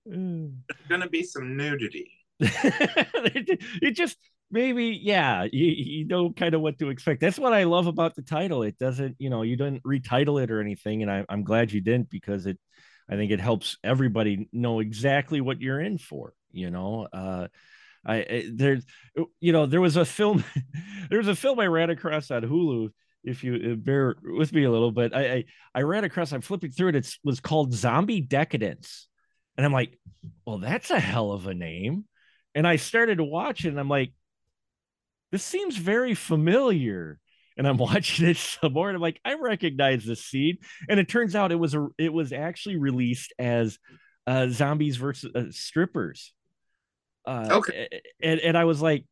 there's 0.05 0.51
gonna 0.89 1.09
be 1.09 1.23
some 1.23 1.57
nudity. 1.57 2.11
it 2.41 3.93
just 3.93 4.19
maybe 4.51 4.99
yeah 5.03 5.45
you, 5.51 5.67
you 5.67 6.05
know 6.07 6.31
kind 6.31 6.55
of 6.55 6.61
what 6.61 6.79
to 6.79 6.91
expect 6.91 7.21
that's 7.21 7.39
what 7.39 7.53
i 7.53 7.65
love 7.65 7.87
about 7.87 8.15
the 8.15 8.23
title 8.23 8.63
it 8.63 8.79
doesn't 8.79 9.17
you 9.19 9.29
know 9.31 9.43
you 9.43 9.57
didn't 9.57 9.83
retitle 9.83 10.43
it 10.43 10.51
or 10.51 10.61
anything 10.61 11.03
and 11.03 11.11
I, 11.11 11.25
i'm 11.29 11.43
glad 11.43 11.73
you 11.73 11.81
didn't 11.81 12.11
because 12.11 12.47
it 12.47 12.59
i 13.11 13.17
think 13.17 13.33
it 13.33 13.41
helps 13.41 13.77
everybody 13.83 14.49
know 14.53 14.81
exactly 14.81 15.41
what 15.41 15.61
you're 15.61 15.81
in 15.81 15.99
for 15.99 16.33
you 16.53 16.71
know 16.71 17.09
uh 17.13 17.49
i 18.05 18.49
there's 18.53 18.85
you 19.41 19.53
know 19.53 19.67
there 19.67 19.81
was 19.81 19.97
a 19.97 20.05
film 20.05 20.45
there 21.11 21.19
was 21.19 21.29
a 21.29 21.37
film 21.37 21.59
i 21.59 21.67
ran 21.67 21.91
across 21.91 22.31
on 22.31 22.43
hulu 22.43 22.91
if 23.27 23.45
you 23.45 23.73
uh, 23.73 23.75
bear 23.75 24.17
with 24.23 24.53
me 24.53 24.65
a 24.65 24.71
little 24.71 24.93
bit 24.93 25.13
i 25.15 25.33
i, 25.33 25.45
I 25.75 25.83
ran 25.83 26.05
across 26.05 26.33
i'm 26.33 26.41
flipping 26.41 26.71
through 26.71 26.89
it 26.89 26.97
it 26.97 27.15
was 27.23 27.41
called 27.41 27.75
zombie 27.75 28.21
decadence 28.21 29.09
and 29.57 29.67
i'm 29.67 29.73
like 29.73 29.99
well 30.47 30.59
that's 30.59 30.91
a 30.91 31.01
hell 31.01 31.33
of 31.33 31.47
a 31.47 31.55
name 31.55 32.05
and 32.57 32.67
I 32.67 32.77
started 32.77 33.19
to 33.19 33.25
watch 33.25 33.65
it 33.65 33.69
and 33.69 33.79
I'm 33.79 33.91
like, 33.91 34.15
this 35.31 35.45
seems 35.45 35.77
very 35.77 36.15
familiar 36.15 37.21
and 37.57 37.69
I'm 37.69 37.77
watching 37.77 38.27
it 38.27 38.39
some 38.39 38.73
more, 38.73 38.89
and 38.89 38.97
I'm 38.97 39.03
like, 39.03 39.21
I 39.25 39.35
recognize 39.35 40.05
this 40.05 40.25
scene. 40.25 40.57
And 40.89 40.99
it 40.99 41.09
turns 41.09 41.37
out 41.37 41.53
it 41.53 41.57
was 41.57 41.75
a 41.75 41.87
it 41.99 42.13
was 42.13 42.33
actually 42.33 42.77
released 42.77 43.35
as 43.39 43.79
uh, 44.27 44.49
zombies 44.49 44.97
versus 44.97 45.31
uh, 45.35 45.45
strippers. 45.51 46.33
Uh, 47.27 47.49
okay. 47.51 47.89
And 48.23 48.41
and 48.41 48.59
I 48.59 48.65
was 48.65 48.81
like, 48.81 49.05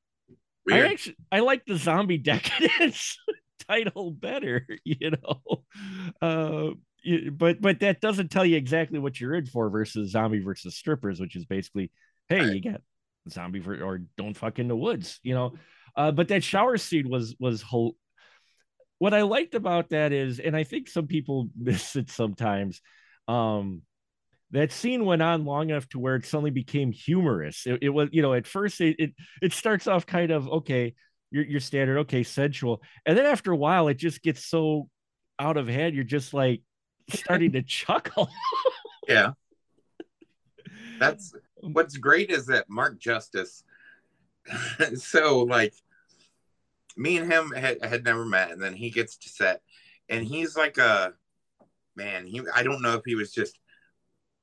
Weird. 0.67 0.87
I 0.87 0.93
actually 0.93 1.17
I 1.31 1.41
like 1.41 1.67
the 1.67 1.77
zombie 1.77 2.19
decadence 2.33 3.19
title 3.59 4.11
better, 4.11 4.67
you 4.85 5.13
know. 5.13 5.65
Uh, 6.21 6.71
but 7.33 7.61
but 7.61 7.81
that 7.81 8.01
doesn't 8.01 8.31
tell 8.31 8.45
you 8.45 8.57
exactly 8.57 8.99
what 8.99 9.21
you're 9.21 9.35
in 9.35 9.47
for 9.47 9.69
versus 9.69 10.11
zombie 10.11 10.41
versus 10.41 10.77
strippers, 10.77 11.21
which 11.21 11.37
is 11.37 11.45
basically, 11.45 11.91
hey, 12.29 12.41
right. 12.41 12.55
you 12.55 12.61
got 12.61 12.81
zombie 13.31 13.61
for, 13.61 13.83
or 13.83 14.03
don't 14.17 14.37
fuck 14.37 14.59
in 14.59 14.69
the 14.69 14.77
woods, 14.77 15.21
you 15.23 15.35
know. 15.35 15.55
Uh, 15.97 16.11
but 16.11 16.29
that 16.29 16.43
shower 16.43 16.77
scene 16.77 17.09
was 17.09 17.37
was 17.39 17.63
whole. 17.63 17.97
What 18.99 19.15
I 19.15 19.23
liked 19.23 19.55
about 19.55 19.91
that 19.91 20.13
is, 20.13 20.41
and 20.41 20.57
I 20.57 20.65
think 20.65 20.89
some 20.89 21.07
people 21.07 21.49
miss 21.59 21.97
it 21.97 22.11
sometimes. 22.11 22.81
Um, 23.29 23.83
that 24.51 24.71
scene 24.71 25.05
went 25.05 25.21
on 25.21 25.45
long 25.45 25.71
enough 25.71 25.89
to 25.89 25.99
where 25.99 26.15
it 26.15 26.27
suddenly 26.27 26.51
became 26.51 26.93
humorous. 26.93 27.67
It, 27.67 27.81
it 27.83 27.89
was, 27.89 28.09
you 28.13 28.23
know, 28.23 28.35
at 28.35 28.47
first 28.47 28.81
it, 28.81 28.97
it 28.99 29.15
it 29.43 29.53
starts 29.53 29.89
off 29.89 30.07
kind 30.07 30.31
of 30.31 30.49
okay, 30.49 30.95
your 31.35 31.45
your 31.45 31.61
standard, 31.61 31.99
okay, 31.99 32.23
sensual, 32.23 32.81
and 33.05 33.19
then 33.19 33.27
after 33.27 33.51
a 33.51 33.57
while 33.57 33.89
it 33.89 33.95
just 33.97 34.23
gets 34.23 34.47
so 34.47 34.89
out 35.41 35.57
of 35.57 35.67
hand. 35.67 35.97
You're 35.97 36.05
just 36.05 36.33
like 36.33 36.63
starting 37.11 37.53
to 37.53 37.63
chuckle. 37.67 38.31
yeah, 39.09 39.33
that's 41.01 41.35
what's 41.61 41.97
great 41.97 42.31
is 42.31 42.47
that 42.47 42.71
Mark 42.71 43.01
Justice. 43.01 43.65
so 44.95 45.41
like 45.41 45.75
me 46.97 47.17
and 47.19 47.31
him 47.31 47.51
had, 47.51 47.85
had 47.85 48.05
never 48.05 48.25
met, 48.25 48.53
and 48.53 48.63
then 48.63 48.75
he 48.75 48.91
gets 48.91 49.17
to 49.17 49.29
set, 49.29 49.61
and 50.09 50.25
he's 50.25 50.57
like 50.57 50.79
a 50.79 51.15
man. 51.97 52.27
He 52.27 52.43
I 52.55 52.63
don't 52.63 52.83
know 52.83 52.95
if 52.95 53.03
he 53.05 53.17
was 53.17 53.33
just 53.33 53.59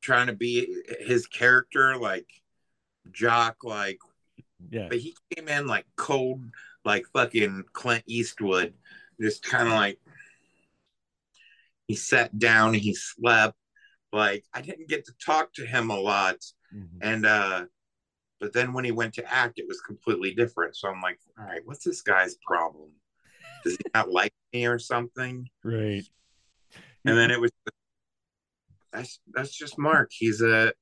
trying 0.02 0.28
to 0.28 0.34
be 0.34 0.68
his 1.00 1.26
character, 1.26 1.96
like 1.96 2.28
jock, 3.14 3.64
like 3.64 4.00
yeah. 4.70 4.88
But 4.89 5.00
he 5.00 5.16
came 5.34 5.48
in 5.48 5.68
like 5.68 5.86
cold, 5.96 6.44
like 6.86 7.06
fucking 7.14 7.64
Clint 7.74 8.04
Eastwood, 8.08 8.74
just 9.20 9.44
kind 9.44 9.68
of 9.68 9.74
like 9.74 10.00
he 11.88 11.96
sat 11.96 12.38
down, 12.38 12.74
he 12.74 12.94
slept. 12.94 13.56
Like 14.12 14.44
I 14.54 14.62
didn't 14.62 14.90
get 14.90 15.06
to 15.06 15.14
talk 15.24 15.54
to 15.54 15.66
him 15.66 15.90
a 15.90 16.00
lot, 16.00 16.38
mm-hmm. 16.74 16.98
and 17.02 17.26
uh 17.26 17.66
but 18.40 18.54
then 18.54 18.74
when 18.74 18.84
he 18.84 18.92
went 18.92 19.14
to 19.14 19.32
act, 19.32 19.60
it 19.60 19.68
was 19.68 19.80
completely 19.82 20.34
different. 20.34 20.76
So 20.76 20.90
I'm 20.90 21.00
like, 21.00 21.20
all 21.38 21.46
right, 21.46 21.62
what's 21.64 21.86
this 21.86 22.02
guy's 22.02 22.36
problem? 22.46 22.90
Does 23.64 23.74
he 23.74 23.84
not 23.94 24.10
like 24.10 24.34
me 24.52 24.66
or 24.66 24.80
something? 24.80 25.48
Right. 25.64 26.04
And 27.06 27.18
then 27.18 27.30
it 27.30 27.40
was 27.40 27.52
that's 28.92 29.20
that's 29.34 29.56
just 29.56 29.78
Mark. 29.78 30.12
He's 30.12 30.42
a 30.42 30.74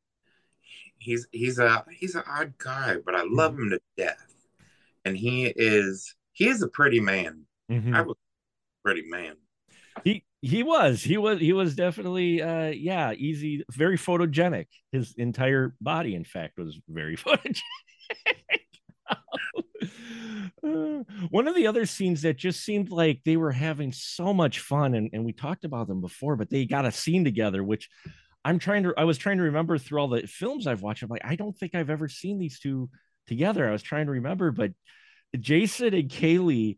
he's 0.97 1.27
he's 1.31 1.59
a 1.59 1.85
he's 1.91 2.15
an 2.15 2.23
odd 2.27 2.57
guy, 2.57 2.97
but 3.05 3.15
I 3.15 3.23
love 3.27 3.57
him 3.57 3.69
to 3.71 3.79
death. 3.97 4.33
And 5.09 5.17
he 5.17 5.45
is 5.47 6.15
he 6.33 6.47
is 6.47 6.61
a 6.61 6.67
pretty 6.69 6.99
man. 6.99 7.45
Mhm. 7.71 7.95
I 7.95 8.01
was 8.01 8.15
a 8.15 8.81
pretty 8.83 9.03
man. 9.09 9.35
he 10.03 10.23
he 10.41 10.63
was 10.63 11.03
he 11.03 11.17
was 11.17 11.39
he 11.39 11.51
was 11.53 11.75
definitely 11.75 12.41
uh 12.41 12.69
yeah 12.69 13.11
easy 13.13 13.65
very 13.71 13.97
photogenic 13.97 14.67
his 14.93 15.13
entire 15.17 15.75
body 15.81 16.15
in 16.15 16.23
fact 16.23 16.57
was 16.57 16.79
very 16.87 17.17
photogenic 17.23 17.61
Uh, 20.63 21.03
one 21.29 21.47
of 21.47 21.55
the 21.55 21.67
other 21.67 21.85
scenes 21.85 22.21
that 22.21 22.37
just 22.37 22.63
seemed 22.63 22.89
like 22.89 23.21
they 23.25 23.37
were 23.37 23.51
having 23.51 23.91
so 23.91 24.33
much 24.33 24.59
fun 24.59 24.93
and, 24.93 25.09
and 25.13 25.25
we 25.25 25.33
talked 25.33 25.65
about 25.65 25.87
them 25.87 26.01
before 26.01 26.35
but 26.35 26.49
they 26.49 26.65
got 26.65 26.85
a 26.85 26.91
scene 26.91 27.23
together 27.23 27.63
which 27.63 27.89
i'm 28.45 28.59
trying 28.59 28.83
to 28.83 28.93
i 28.97 29.03
was 29.03 29.17
trying 29.17 29.37
to 29.37 29.43
remember 29.43 29.77
through 29.77 29.99
all 29.99 30.07
the 30.07 30.25
films 30.27 30.67
i've 30.67 30.81
watched 30.81 31.03
i'm 31.03 31.09
like 31.09 31.25
i 31.25 31.35
don't 31.35 31.57
think 31.57 31.75
i've 31.75 31.89
ever 31.89 32.07
seen 32.07 32.37
these 32.39 32.59
two 32.59 32.89
together 33.27 33.67
i 33.67 33.71
was 33.71 33.83
trying 33.83 34.05
to 34.05 34.11
remember 34.11 34.51
but 34.51 34.71
jason 35.37 35.93
and 35.93 36.09
kaylee 36.09 36.77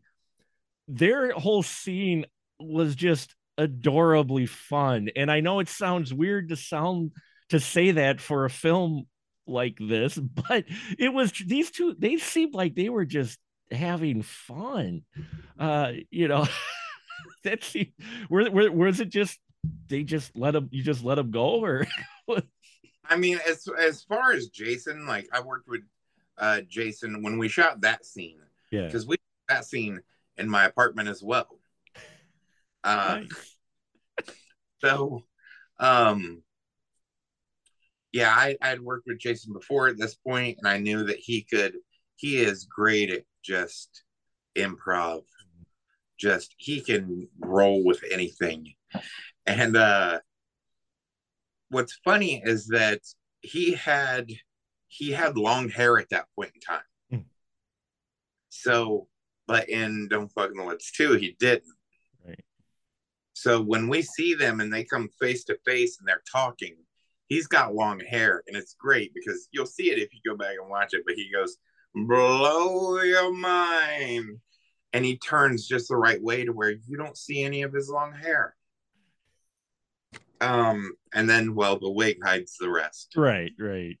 their 0.88 1.32
whole 1.32 1.62
scene 1.62 2.26
was 2.58 2.94
just 2.94 3.34
adorably 3.58 4.46
fun. 4.46 5.08
And 5.16 5.30
I 5.30 5.40
know 5.40 5.60
it 5.60 5.68
sounds 5.68 6.12
weird 6.12 6.48
to 6.48 6.56
sound 6.56 7.12
to 7.50 7.60
say 7.60 7.92
that 7.92 8.20
for 8.20 8.44
a 8.44 8.50
film 8.50 9.06
like 9.46 9.76
this, 9.78 10.16
but 10.48 10.64
it 10.98 11.12
was 11.12 11.32
these 11.32 11.70
two, 11.70 11.94
they 11.98 12.16
seemed 12.16 12.54
like 12.54 12.74
they 12.74 12.88
were 12.88 13.04
just 13.04 13.38
having 13.70 14.22
fun. 14.22 15.02
Uh, 15.58 15.92
you 16.10 16.28
know, 16.28 16.46
that's 17.44 17.74
where, 18.28 18.50
where 18.50 18.72
was 18.72 19.00
it 19.00 19.08
just 19.08 19.38
they 19.86 20.02
just 20.02 20.36
let 20.36 20.52
them 20.52 20.68
you 20.72 20.82
just 20.82 21.04
let 21.04 21.14
them 21.14 21.30
go 21.30 21.62
or 21.64 21.86
I 23.04 23.16
mean, 23.16 23.38
as 23.48 23.66
as 23.78 24.02
far 24.02 24.32
as 24.32 24.48
Jason, 24.48 25.06
like 25.06 25.28
I 25.32 25.40
worked 25.40 25.68
with 25.68 25.82
uh 26.38 26.60
Jason 26.68 27.22
when 27.22 27.38
we 27.38 27.48
shot 27.48 27.80
that 27.82 28.04
scene 28.04 28.40
yeah 28.70 28.86
because 28.86 29.06
we 29.06 29.16
shot 29.16 29.56
that 29.56 29.64
scene 29.64 30.00
in 30.36 30.48
my 30.48 30.64
apartment 30.64 31.08
as 31.08 31.22
well. 31.22 31.58
Uh, 32.84 33.20
Nice. 33.20 33.56
so, 34.80 35.22
um, 35.78 36.42
yeah, 38.12 38.30
I 38.30 38.56
I'd 38.60 38.80
worked 38.80 39.06
with 39.06 39.18
Jason 39.18 39.52
before 39.52 39.88
at 39.88 39.98
this 39.98 40.14
point, 40.14 40.58
and 40.58 40.66
I 40.66 40.78
knew 40.78 41.04
that 41.04 41.18
he 41.18 41.42
could. 41.42 41.74
He 42.16 42.38
is 42.38 42.64
great 42.64 43.10
at 43.10 43.24
just 43.42 44.04
improv. 44.56 45.22
Just 46.18 46.54
he 46.58 46.80
can 46.80 47.28
roll 47.38 47.84
with 47.84 48.02
anything, 48.10 48.74
and 49.46 49.76
uh, 49.76 50.20
what's 51.70 51.98
funny 52.04 52.42
is 52.44 52.66
that 52.68 53.00
he 53.40 53.72
had 53.74 54.28
he 54.92 55.10
had 55.10 55.38
long 55.38 55.70
hair 55.70 55.98
at 55.98 56.10
that 56.10 56.26
point 56.36 56.52
in 56.54 56.60
time. 56.60 56.82
Hmm. 57.10 57.26
So, 58.50 59.08
but 59.46 59.70
in 59.70 60.08
Don't 60.08 60.28
Fuck 60.28 60.50
in 60.50 60.58
the 60.58 60.64
Woods 60.64 60.92
2, 60.94 61.14
he 61.14 61.34
didn't. 61.40 61.64
Right. 62.26 62.44
So 63.32 63.62
when 63.62 63.88
we 63.88 64.02
see 64.02 64.34
them 64.34 64.60
and 64.60 64.70
they 64.70 64.84
come 64.84 65.08
face 65.18 65.44
to 65.44 65.56
face 65.64 65.98
and 65.98 66.06
they're 66.06 66.22
talking, 66.30 66.76
he's 67.28 67.46
got 67.46 67.74
long 67.74 68.00
hair 68.00 68.42
and 68.46 68.54
it's 68.54 68.74
great 68.78 69.14
because 69.14 69.48
you'll 69.50 69.64
see 69.64 69.90
it 69.90 69.98
if 69.98 70.10
you 70.12 70.20
go 70.30 70.36
back 70.36 70.56
and 70.60 70.68
watch 70.68 70.92
it. 70.92 71.04
But 71.06 71.14
he 71.14 71.32
goes, 71.32 71.56
blow 71.94 73.00
your 73.00 73.32
mind. 73.32 74.40
And 74.92 75.06
he 75.06 75.16
turns 75.16 75.66
just 75.66 75.88
the 75.88 75.96
right 75.96 76.22
way 76.22 76.44
to 76.44 76.52
where 76.52 76.72
you 76.86 76.98
don't 76.98 77.16
see 77.16 77.42
any 77.42 77.62
of 77.62 77.72
his 77.72 77.88
long 77.88 78.12
hair. 78.12 78.54
Um, 80.42 80.92
and 81.14 81.30
then 81.30 81.54
well, 81.54 81.78
the 81.78 81.90
wig 81.90 82.18
hides 82.22 82.58
the 82.60 82.68
rest. 82.68 83.14
right 83.16 83.52
right 83.58 83.96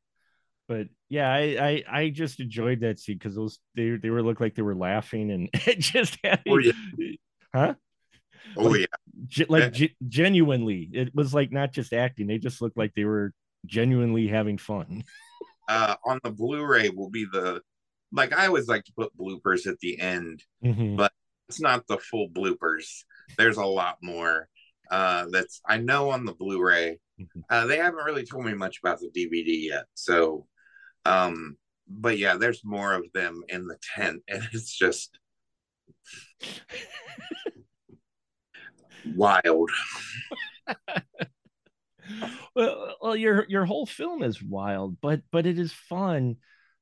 but 0.68 0.86
yeah 1.08 1.30
i 1.32 1.82
i, 1.90 2.00
I 2.00 2.08
just 2.10 2.40
enjoyed 2.40 2.80
that 2.80 2.98
scene 2.98 3.18
because 3.18 3.34
those 3.34 3.58
they, 3.74 3.90
they 3.96 4.10
were 4.10 4.22
looked 4.22 4.40
like 4.40 4.54
they 4.54 4.62
were 4.62 4.74
laughing 4.76 5.30
and 5.30 5.48
it 5.66 5.78
just 5.78 6.18
having, 6.24 6.42
Oh 6.48 6.58
yeah, 6.58 6.72
huh 7.54 7.74
oh 8.56 8.74
yeah. 8.74 8.86
Ge- 9.28 9.48
like 9.48 9.72
ge- 9.72 9.94
genuinely 10.08 10.88
it 10.92 11.14
was 11.14 11.32
like 11.34 11.52
not 11.52 11.72
just 11.72 11.92
acting 11.92 12.26
they 12.26 12.38
just 12.38 12.60
looked 12.62 12.76
like 12.76 12.92
they 12.94 13.04
were 13.04 13.32
genuinely 13.66 14.26
having 14.28 14.58
fun 14.58 15.04
Uh, 15.68 15.94
on 16.04 16.18
the 16.24 16.30
Blu-ray 16.30 16.90
will 16.90 17.08
be 17.08 17.24
the 17.32 17.62
like 18.12 18.36
I 18.36 18.46
always 18.46 18.66
like 18.68 18.84
to 18.84 18.92
put 18.98 19.16
bloopers 19.16 19.66
at 19.68 19.78
the 19.78 19.98
end. 20.00 20.42
Mhm. 20.62 20.96
But- 20.96 21.12
It's 21.48 21.60
not 21.60 21.86
the 21.86 21.98
full 21.98 22.28
bloopers. 22.30 23.04
There's 23.38 23.56
a 23.58 23.64
lot 23.64 23.96
more. 24.02 24.48
Uh, 24.90 25.26
that's 25.30 25.60
I 25.64 25.78
know 25.78 26.10
on 26.10 26.24
the 26.26 26.34
Blu-ray. 26.34 26.98
Mhm. 27.18 27.42
Uh, 27.48 27.66
they 27.66 27.76
haven't 27.76 28.04
really 28.04 28.26
told 28.26 28.44
me 28.44 28.54
much 28.54 28.80
about 28.82 28.98
the 28.98 29.08
DVD 29.16 29.68
yet. 29.68 29.84
So, 29.94 30.46
um, 31.04 31.56
but 31.88 32.18
yeah, 32.18 32.36
there's 32.36 32.64
more 32.64 32.94
of 32.94 33.04
them 33.12 33.42
in 33.48 33.66
the 33.66 33.78
tent, 33.94 34.22
and 34.28 34.42
it's 34.52 34.76
just 34.76 35.18
wild. 39.14 39.70
well, 42.54 42.96
well 43.00 43.16
your 43.16 43.46
your 43.48 43.64
whole 43.64 43.86
film 43.86 44.22
is 44.22 44.42
wild 44.42 44.96
but 45.00 45.20
but 45.30 45.46
it 45.46 45.58
is 45.58 45.72
fun 45.72 46.36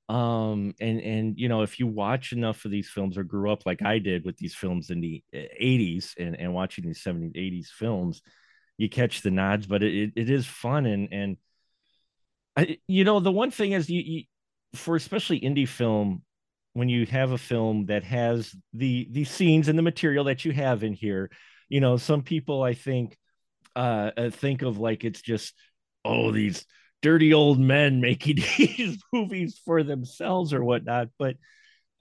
um 0.09 0.75
and 0.81 1.01
and 1.01 1.39
you 1.39 1.49
know 1.49 1.63
if 1.63 1.79
you 1.79 1.87
watch 1.87 2.33
enough 2.33 2.65
of 2.65 2.71
these 2.71 2.89
films 2.89 3.17
or 3.17 3.23
grew 3.23 3.51
up 3.51 3.65
like 3.65 3.83
i 3.83 3.99
did 3.99 4.25
with 4.25 4.37
these 4.37 4.55
films 4.55 4.91
in 4.91 5.01
the 5.01 5.23
80s 5.33 6.15
and 6.19 6.39
and 6.39 6.53
watching 6.53 6.85
these 6.85 7.03
70s 7.03 7.33
80s 7.37 7.71
films 7.71 8.23
you 8.77 8.89
catch 8.89 9.23
the 9.23 9.31
nods 9.31 9.67
but 9.67 9.83
it, 9.83 9.95
it, 9.95 10.13
it 10.17 10.31
is 10.31 10.47
fun 10.47 10.87
and 10.87 11.13
and 11.13 11.37
You 12.89 13.05
know 13.05 13.21
the 13.21 13.33
one 13.33 13.51
thing 13.51 13.73
is 13.73 13.89
you, 13.89 14.03
you 14.05 14.23
for 14.75 14.97
especially 14.97 15.41
indie 15.41 15.69
film 15.69 16.23
when 16.73 16.89
you 16.89 17.07
have 17.07 17.33
a 17.33 17.39
film 17.39 17.87
that 17.87 18.05
has 18.05 18.55
the 18.73 19.09
the 19.11 19.25
scenes 19.25 19.69
and 19.69 19.79
the 19.79 19.83
material 19.83 20.25
that 20.25 20.45
you 20.45 20.53
have 20.53 20.85
in 20.85 20.93
here 20.93 21.29
you 21.69 21.81
know 21.81 21.97
some 21.97 22.23
people 22.23 22.63
i 22.63 22.73
think 22.73 23.19
uh, 23.75 24.13
uh 24.17 24.31
think 24.31 24.63
of 24.63 24.79
like 24.79 25.05
it's 25.05 25.21
just 25.21 25.53
oh 26.05 26.31
these 26.31 26.65
dirty 27.03 27.33
old 27.35 27.59
men 27.59 28.01
making 28.01 28.37
these 28.59 28.99
movies 29.13 29.61
for 29.65 29.83
themselves 29.83 30.53
or 30.53 30.65
whatnot. 30.65 31.09
But 31.19 31.37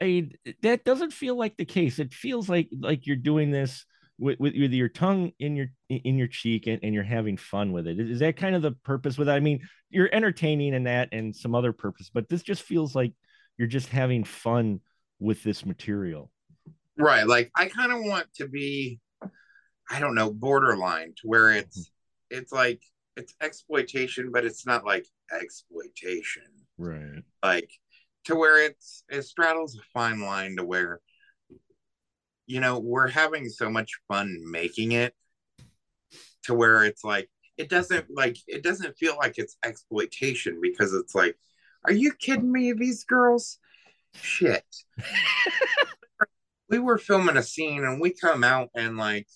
I 0.01 0.05
mean, 0.05 0.31
that 0.61 0.85
doesn't 0.85 1.11
feel 1.11 1.37
like 1.37 1.57
the 1.57 1.65
case. 1.65 1.99
It 1.99 2.13
feels 2.13 2.47
like 2.47 2.69
like 2.79 3.05
you're 3.05 3.15
doing 3.17 3.51
this 3.51 3.85
with, 4.19 4.39
with, 4.39 4.53
with 4.55 4.71
your 4.73 4.89
tongue 4.89 5.31
in 5.39 5.55
your 5.55 5.67
in 5.89 6.17
your 6.17 6.27
cheek 6.27 6.67
and, 6.67 6.79
and 6.83 6.93
you're 6.93 7.03
having 7.03 7.37
fun 7.37 7.71
with 7.71 7.87
it 7.87 7.99
is 7.99 8.19
that 8.19 8.37
kind 8.37 8.55
of 8.55 8.61
the 8.61 8.71
purpose 8.83 9.17
with 9.17 9.29
it 9.29 9.31
i 9.31 9.39
mean 9.39 9.59
you're 9.89 10.09
entertaining 10.13 10.73
in 10.73 10.83
that 10.83 11.09
and 11.11 11.35
some 11.35 11.55
other 11.55 11.73
purpose 11.73 12.11
but 12.13 12.27
this 12.29 12.43
just 12.43 12.61
feels 12.61 12.93
like 12.93 13.13
you're 13.57 13.67
just 13.67 13.89
having 13.89 14.23
fun 14.23 14.79
with 15.19 15.41
this 15.43 15.65
material 15.65 16.31
Right. 16.99 17.25
Like 17.25 17.49
I 17.55 17.67
kind 17.67 17.91
of 17.93 17.99
want 18.01 18.27
to 18.35 18.47
be, 18.47 18.99
I 19.89 19.99
don't 19.99 20.15
know, 20.15 20.31
borderline 20.31 21.13
to 21.21 21.27
where 21.27 21.51
it's 21.51 21.79
mm-hmm. 21.79 22.37
it's 22.37 22.51
like 22.51 22.81
it's 23.15 23.33
exploitation, 23.41 24.31
but 24.31 24.45
it's 24.45 24.65
not 24.65 24.85
like 24.85 25.05
exploitation. 25.31 26.43
right 26.77 27.23
Like 27.41 27.71
to 28.25 28.35
where 28.35 28.63
it's 28.63 29.05
it 29.09 29.21
straddles 29.23 29.77
a 29.77 29.81
fine 29.93 30.19
line 30.19 30.57
to 30.57 30.65
where 30.65 30.99
you 32.49 32.59
know 32.59 32.79
we're 32.79 33.07
having 33.07 33.47
so 33.47 33.69
much 33.69 33.99
fun 34.07 34.41
making 34.43 34.91
it 34.91 35.13
to 36.43 36.53
where 36.53 36.83
it's 36.83 37.03
like 37.03 37.29
it 37.57 37.69
doesn't 37.69 38.05
like 38.09 38.37
it 38.47 38.63
doesn't 38.63 38.97
feel 38.97 39.15
like 39.17 39.35
it's 39.37 39.55
exploitation 39.63 40.59
because 40.61 40.93
it's 40.93 41.13
like 41.13 41.37
are 41.85 41.93
you 41.93 42.11
kidding 42.13 42.51
me 42.51 42.73
these 42.73 43.03
girls? 43.03 43.59
Shit. 44.13 44.65
We 46.69 46.79
were 46.79 46.97
filming 46.97 47.37
a 47.37 47.43
scene 47.43 47.83
and 47.83 48.01
we 48.01 48.11
come 48.11 48.43
out 48.43 48.69
and 48.75 48.97
like 48.97 49.27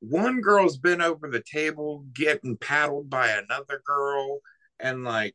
one 0.00 0.40
girl's 0.40 0.78
been 0.78 1.02
over 1.02 1.28
the 1.28 1.42
table 1.42 2.04
getting 2.14 2.56
paddled 2.56 3.10
by 3.10 3.28
another 3.28 3.82
girl 3.84 4.40
and 4.78 5.04
like 5.04 5.34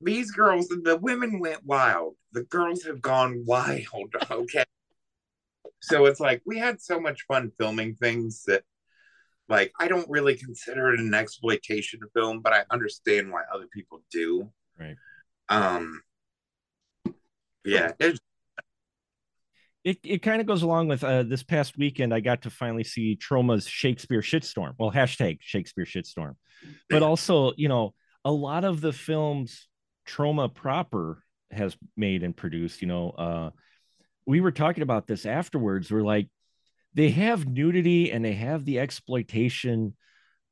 these 0.00 0.30
girls 0.32 0.68
the 0.68 0.98
women 1.00 1.40
went 1.40 1.64
wild. 1.64 2.14
The 2.32 2.44
girls 2.44 2.84
have 2.84 3.00
gone 3.00 3.44
wild 3.46 4.14
okay 4.30 4.64
so 5.82 6.06
it's 6.06 6.20
like 6.20 6.40
we 6.46 6.58
had 6.58 6.80
so 6.80 7.00
much 7.00 7.22
fun 7.28 7.50
filming 7.58 7.94
things 7.94 8.44
that 8.46 8.62
like 9.48 9.72
i 9.78 9.88
don't 9.88 10.08
really 10.08 10.34
consider 10.34 10.92
it 10.92 11.00
an 11.00 11.14
exploitation 11.14 12.00
film 12.14 12.40
but 12.40 12.52
i 12.52 12.64
understand 12.70 13.30
why 13.30 13.42
other 13.52 13.66
people 13.72 14.02
do 14.10 14.50
Right. 14.78 14.96
um 15.48 16.00
yeah 17.64 17.92
it's 17.98 18.18
it, 19.84 19.98
it 20.04 20.22
kind 20.22 20.40
of 20.40 20.46
goes 20.46 20.62
along 20.62 20.88
with 20.88 21.02
uh, 21.02 21.24
this 21.24 21.42
past 21.42 21.76
weekend. 21.76 22.14
I 22.14 22.20
got 22.20 22.42
to 22.42 22.50
finally 22.50 22.84
see 22.84 23.18
Troma's 23.20 23.66
Shakespeare 23.66 24.20
shitstorm. 24.20 24.74
Well, 24.78 24.92
hashtag 24.92 25.38
Shakespeare 25.40 25.84
shitstorm, 25.84 26.36
but 26.88 27.02
also 27.02 27.52
you 27.56 27.68
know 27.68 27.92
a 28.24 28.30
lot 28.30 28.64
of 28.64 28.80
the 28.80 28.92
films 28.92 29.66
Troma 30.08 30.52
proper 30.52 31.24
has 31.50 31.76
made 31.96 32.22
and 32.22 32.36
produced. 32.36 32.80
You 32.80 32.88
know, 32.88 33.10
uh, 33.10 33.50
we 34.26 34.40
were 34.40 34.52
talking 34.52 34.82
about 34.82 35.06
this 35.06 35.26
afterwards. 35.26 35.90
We're 35.90 36.02
like, 36.02 36.28
they 36.94 37.10
have 37.10 37.46
nudity 37.46 38.12
and 38.12 38.24
they 38.24 38.34
have 38.34 38.64
the 38.64 38.78
exploitation 38.78 39.96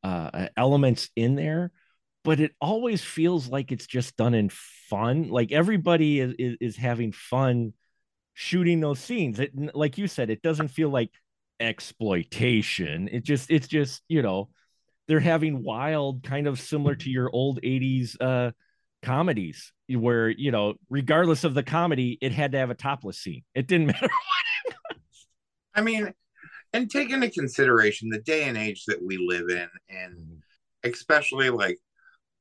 uh, 0.03 0.49
elements 0.57 1.11
in 1.17 1.35
there, 1.35 1.71
but 2.25 2.41
it 2.41 2.53
always 2.61 3.03
feels 3.03 3.49
like 3.49 3.73
it's 3.73 3.87
just 3.87 4.17
done 4.17 4.35
in 4.35 4.49
fun. 4.51 5.29
Like 5.29 5.53
everybody 5.53 6.21
is, 6.21 6.35
is, 6.39 6.57
is 6.61 6.77
having 6.77 7.13
fun 7.13 7.75
shooting 8.35 8.81
those 8.81 9.01
scenes. 9.01 9.39
It, 9.39 9.53
like 9.75 9.99
you 9.99 10.09
said, 10.09 10.31
it 10.31 10.43
doesn't 10.43 10.69
feel 10.69 10.89
like 10.89 11.11
exploitation. 11.59 13.09
It 13.13 13.25
just, 13.25 13.51
it's 13.51 13.69
just, 13.69 14.03
you 14.09 14.23
know, 14.23 14.49
they're 15.09 15.21
having 15.21 15.63
wild, 15.63 16.23
kind 16.23 16.47
of 16.47 16.59
similar 16.59 16.95
to 16.95 17.11
your 17.11 17.29
old 17.33 17.61
80s 17.63 18.17
uh, 18.21 18.53
comedies 19.03 19.73
where, 19.89 20.29
you 20.29 20.51
know, 20.51 20.75
regardless 20.89 21.45
of 21.45 21.55
the 21.55 21.63
comedy, 21.63 22.19
it 22.21 22.33
had 22.33 22.53
to 22.53 22.59
have 22.59 22.71
a 22.71 22.75
topless 22.75 23.19
scene. 23.19 23.43
It 23.55 23.67
didn't 23.67 23.87
matter 23.89 24.09
what. 24.09 24.97
I 25.75 25.83
mean, 25.83 26.13
and 26.73 26.91
take 26.91 27.11
into 27.11 27.31
consideration 27.31 28.11
the 28.11 28.21
day 28.21 28.45
and 28.45 28.57
age 28.57 28.85
that 28.87 29.03
we 29.03 29.17
live 29.17 29.49
in, 29.49 29.69
and 29.89 30.15
mm-hmm. 30.17 30.91
especially 30.91 31.51
like 31.51 31.79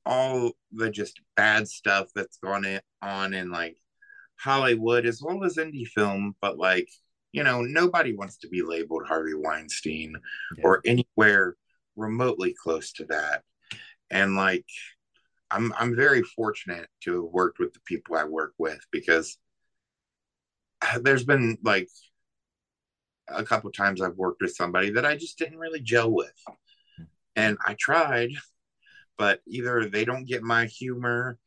all 0.05 0.51
the 0.71 0.89
just 0.89 1.19
bad 1.35 1.67
stuff 1.67 2.07
that's 2.15 2.37
gone 2.37 2.65
on 3.01 3.33
in 3.33 3.51
like 3.51 3.77
Hollywood 4.39 5.05
as 5.05 5.21
well 5.21 5.43
as 5.43 5.57
indie 5.57 5.87
film, 5.87 6.35
but 6.41 6.57
like, 6.57 6.89
you 7.31 7.43
know, 7.43 7.61
nobody 7.61 8.15
wants 8.15 8.37
to 8.37 8.47
be 8.47 8.63
labeled 8.63 9.03
Harvey 9.07 9.35
Weinstein 9.35 10.15
yeah. 10.57 10.63
or 10.63 10.81
anywhere 10.85 11.55
remotely 11.95 12.55
close 12.61 12.93
to 12.93 13.05
that. 13.05 13.43
And 14.09 14.35
like 14.35 14.65
I'm 15.51 15.73
I'm 15.77 15.95
very 15.95 16.21
fortunate 16.21 16.87
to 17.03 17.13
have 17.23 17.31
worked 17.31 17.59
with 17.59 17.73
the 17.73 17.79
people 17.85 18.15
I 18.15 18.23
work 18.25 18.53
with 18.57 18.79
because 18.91 19.37
there's 21.01 21.25
been 21.25 21.57
like 21.63 21.87
a 23.27 23.43
couple 23.43 23.71
times 23.71 24.01
I've 24.01 24.17
worked 24.17 24.41
with 24.41 24.55
somebody 24.55 24.91
that 24.91 25.05
I 25.05 25.15
just 25.15 25.37
didn't 25.37 25.59
really 25.59 25.81
gel 25.81 26.11
with. 26.11 26.33
And 27.35 27.57
I 27.65 27.75
tried, 27.79 28.31
but 29.17 29.41
either 29.47 29.85
they 29.85 30.03
don't 30.03 30.27
get 30.27 30.41
my 30.43 30.65
humor 30.65 31.37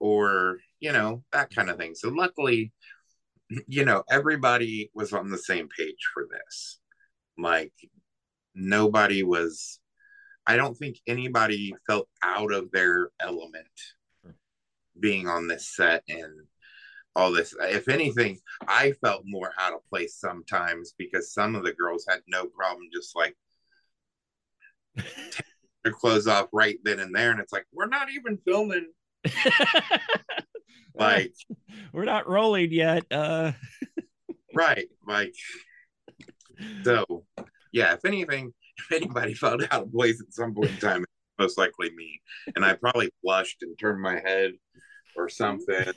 or, 0.00 0.58
you 0.80 0.92
know, 0.92 1.24
that 1.32 1.54
kind 1.54 1.70
of 1.70 1.78
thing. 1.78 1.94
So 1.94 2.08
luckily, 2.08 2.72
you 3.68 3.84
know, 3.84 4.04
everybody 4.10 4.90
was 4.94 5.12
on 5.12 5.30
the 5.30 5.38
same 5.38 5.68
page 5.76 6.08
for 6.12 6.26
this. 6.30 6.80
Like 7.38 7.72
nobody 8.54 9.22
was 9.22 9.80
I 10.48 10.56
don't 10.56 10.74
think 10.74 10.98
anybody 11.06 11.74
felt 11.86 12.08
out 12.24 12.52
of 12.52 12.70
their 12.72 13.10
element 13.20 13.66
being 14.98 15.28
on 15.28 15.46
this 15.46 15.68
set 15.76 16.02
and 16.08 16.32
all 17.14 17.30
this. 17.30 17.54
If 17.60 17.88
anything, 17.88 18.38
I 18.66 18.92
felt 18.92 19.24
more 19.26 19.52
out 19.58 19.74
of 19.74 19.86
place 19.90 20.16
sometimes 20.16 20.94
because 20.96 21.34
some 21.34 21.54
of 21.54 21.64
the 21.64 21.74
girls 21.74 22.06
had 22.08 22.20
no 22.26 22.46
problem 22.46 22.88
just 22.90 23.14
like 23.14 23.36
their 25.84 25.92
clothes 25.92 26.26
off 26.26 26.48
right 26.50 26.78
then 26.82 26.98
and 26.98 27.14
there. 27.14 27.30
And 27.30 27.40
it's 27.40 27.52
like, 27.52 27.66
we're 27.70 27.86
not 27.86 28.08
even 28.10 28.38
filming. 28.38 28.90
like, 30.94 31.34
we're 31.92 32.06
not 32.06 32.26
rolling 32.26 32.72
yet. 32.72 33.04
Uh... 33.10 33.52
right. 34.54 34.88
Like, 35.06 35.34
so 36.84 37.26
yeah, 37.70 37.92
if 37.92 38.04
anything, 38.04 38.54
if 38.78 38.92
anybody 38.92 39.34
felt 39.34 39.62
out 39.70 39.82
of 39.82 39.92
place 39.92 40.20
at 40.20 40.32
some 40.32 40.54
point 40.54 40.70
in 40.70 40.76
time, 40.78 41.04
most 41.38 41.58
likely 41.58 41.90
me. 41.94 42.20
And 42.56 42.64
I 42.64 42.74
probably 42.74 43.10
blushed 43.22 43.62
and 43.62 43.78
turned 43.78 44.00
my 44.00 44.18
head 44.18 44.52
or 45.16 45.28
something 45.28 45.92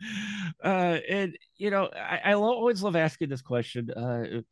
uh, 0.64 0.98
and 1.08 1.36
you 1.56 1.70
know, 1.70 1.88
I, 1.94 2.20
I 2.24 2.32
always 2.34 2.82
love 2.82 2.96
asking 2.96 3.28
this 3.28 3.42
question. 3.42 3.90
Uh, 3.90 4.42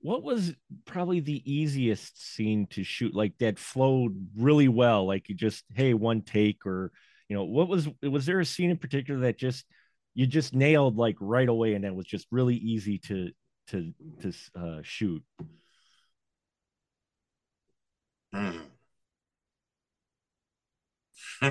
what 0.00 0.22
was 0.22 0.54
probably 0.84 1.20
the 1.20 1.42
easiest 1.50 2.34
scene 2.34 2.66
to 2.70 2.84
shoot, 2.84 3.14
like 3.14 3.36
that 3.38 3.58
flowed 3.58 4.28
really 4.36 4.68
well, 4.68 5.06
like 5.06 5.28
you 5.28 5.34
just 5.34 5.64
hey 5.74 5.94
one 5.94 6.22
take, 6.22 6.66
or 6.66 6.92
you 7.28 7.36
know, 7.36 7.44
what 7.44 7.68
was 7.68 7.88
was 8.02 8.26
there 8.26 8.40
a 8.40 8.44
scene 8.44 8.70
in 8.70 8.78
particular 8.78 9.20
that 9.20 9.38
just 9.38 9.64
you 10.14 10.26
just 10.26 10.54
nailed 10.54 10.96
like 10.96 11.16
right 11.20 11.48
away, 11.48 11.74
and 11.74 11.84
that 11.84 11.94
was 11.94 12.06
just 12.06 12.26
really 12.30 12.56
easy 12.56 12.98
to 12.98 13.30
to 13.68 13.92
to 14.22 14.32
uh, 14.58 14.80
shoot? 14.82 15.22
Hmm. 18.36 18.58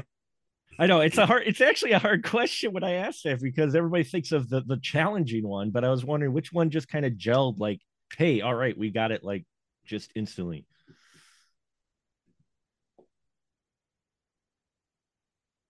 I 0.79 0.88
know 0.88 0.99
it's 1.01 1.17
a 1.17 1.25
hard. 1.25 1.43
It's 1.47 1.61
actually 1.61 1.93
a 1.93 1.99
hard 1.99 2.23
question 2.23 2.73
when 2.73 2.83
I 2.83 2.93
ask 2.93 3.23
that 3.23 3.41
because 3.41 3.75
everybody 3.75 4.03
thinks 4.03 4.31
of 4.31 4.49
the 4.49 4.61
the 4.61 4.77
challenging 4.77 5.47
one, 5.47 5.71
but 5.71 5.83
I 5.83 5.89
was 5.89 6.05
wondering 6.05 6.33
which 6.33 6.53
one 6.53 6.69
just 6.69 6.88
kind 6.88 7.05
of 7.05 7.13
gelled. 7.13 7.59
Like, 7.59 7.79
hey, 8.17 8.41
all 8.41 8.53
right, 8.53 8.77
we 8.77 8.91
got 8.91 9.11
it. 9.11 9.23
Like, 9.23 9.45
just 9.86 10.11
instantly. 10.15 10.65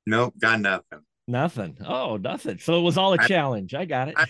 Nope, 0.05 0.33
got 0.39 0.59
nothing. 0.59 0.99
Nothing. 1.27 1.77
Oh, 1.85 2.17
nothing. 2.17 2.59
So 2.59 2.77
it 2.77 2.81
was 2.83 2.97
all 2.97 3.13
a 3.13 3.21
I, 3.21 3.27
challenge. 3.27 3.73
I 3.73 3.85
got 3.85 4.09
it. 4.09 4.15
I, 4.17 4.27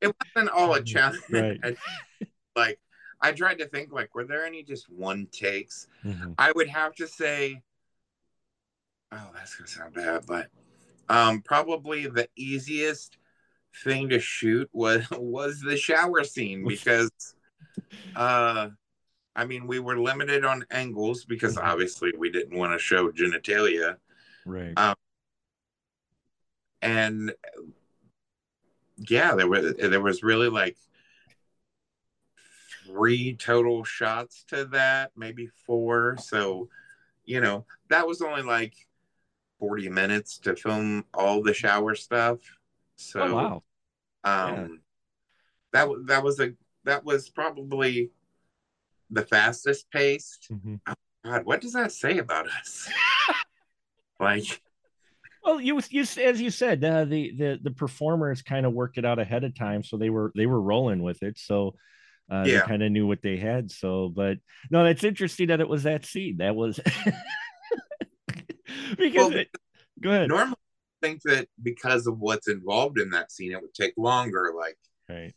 it 0.00 0.14
wasn't 0.36 0.50
all 0.50 0.74
a 0.74 0.82
challenge. 0.84 1.22
Right. 1.30 1.60
like 2.56 2.78
I 3.20 3.32
tried 3.32 3.58
to 3.58 3.66
think 3.66 3.92
like, 3.92 4.14
were 4.14 4.24
there 4.24 4.46
any 4.46 4.62
just 4.62 4.88
one 4.88 5.26
takes? 5.32 5.88
Mm-hmm. 6.04 6.32
I 6.38 6.52
would 6.52 6.68
have 6.68 6.94
to 6.96 7.06
say 7.06 7.62
oh, 9.12 9.30
that's 9.34 9.54
gonna 9.54 9.68
sound 9.68 9.94
bad, 9.94 10.24
but 10.26 10.48
um, 11.08 11.42
probably 11.42 12.06
the 12.06 12.28
easiest 12.36 13.16
thing 13.84 14.08
to 14.10 14.18
shoot 14.18 14.68
was 14.72 15.06
was 15.12 15.60
the 15.60 15.76
shower 15.76 16.24
scene 16.24 16.66
because 16.66 17.10
uh 18.16 18.68
I 19.36 19.44
mean 19.44 19.66
we 19.66 19.78
were 19.78 19.98
limited 19.98 20.44
on 20.44 20.64
angles 20.70 21.24
because 21.24 21.56
mm-hmm. 21.56 21.68
obviously 21.68 22.12
we 22.18 22.30
didn't 22.30 22.56
want 22.58 22.72
to 22.72 22.78
show 22.78 23.10
genitalia. 23.10 23.96
Right. 24.44 24.72
Um, 24.76 24.94
and 26.80 27.34
yeah, 28.96 29.34
there 29.34 29.48
was 29.48 29.74
there 29.74 30.00
was 30.00 30.22
really 30.22 30.48
like 30.48 30.76
three 32.88 33.34
total 33.34 33.84
shots 33.84 34.44
to 34.48 34.64
that, 34.66 35.12
maybe 35.16 35.48
four. 35.66 36.16
So, 36.18 36.68
you 37.24 37.40
know, 37.40 37.66
that 37.88 38.06
was 38.06 38.22
only 38.22 38.42
like 38.42 38.74
40 39.58 39.90
minutes 39.90 40.38
to 40.38 40.56
film 40.56 41.04
all 41.12 41.42
the 41.42 41.54
shower 41.54 41.94
stuff. 41.94 42.38
So 42.96 43.22
oh, 43.22 43.34
wow. 43.34 43.62
Um 44.24 44.54
yeah. 44.54 44.66
that 45.72 45.88
that 46.06 46.24
was 46.24 46.40
a 46.40 46.54
that 46.84 47.04
was 47.04 47.28
probably 47.28 48.10
the 49.10 49.22
fastest 49.22 49.90
paced. 49.90 50.48
Mm-hmm. 50.50 50.76
Oh, 50.86 50.94
God, 51.24 51.44
what 51.44 51.60
does 51.60 51.72
that 51.74 51.92
say 51.92 52.18
about 52.18 52.48
us? 52.48 52.88
like 54.20 54.60
well, 55.44 55.60
you 55.60 55.80
you 55.90 56.02
as 56.02 56.40
you 56.40 56.50
said, 56.50 56.84
uh, 56.84 57.04
the 57.04 57.32
the 57.36 57.60
the 57.62 57.70
performers 57.70 58.42
kind 58.42 58.66
of 58.66 58.72
worked 58.74 58.98
it 58.98 59.04
out 59.04 59.18
ahead 59.18 59.44
of 59.44 59.54
time, 59.54 59.82
so 59.82 59.96
they 59.96 60.10
were 60.10 60.32
they 60.34 60.46
were 60.46 60.60
rolling 60.60 61.02
with 61.02 61.22
it. 61.22 61.38
So 61.38 61.74
uh, 62.30 62.44
yeah. 62.46 62.60
they 62.60 62.66
kind 62.66 62.82
of 62.82 62.92
knew 62.92 63.06
what 63.06 63.22
they 63.22 63.36
had. 63.36 63.70
So, 63.70 64.08
but 64.08 64.38
no, 64.70 64.84
that's 64.84 65.04
interesting 65.04 65.48
that 65.48 65.60
it 65.60 65.68
was 65.68 65.84
that 65.84 66.04
scene. 66.04 66.38
That 66.38 66.54
was 66.54 66.76
because 68.96 69.30
well, 69.30 69.32
it, 69.32 69.48
go 70.00 70.10
ahead. 70.10 70.28
Normally, 70.28 70.56
I 71.02 71.06
think 71.06 71.22
that 71.22 71.48
because 71.62 72.06
of 72.06 72.18
what's 72.18 72.48
involved 72.48 72.98
in 72.98 73.10
that 73.10 73.32
scene, 73.32 73.52
it 73.52 73.60
would 73.60 73.74
take 73.74 73.94
longer. 73.96 74.52
Like, 74.56 74.78
right. 75.08 75.34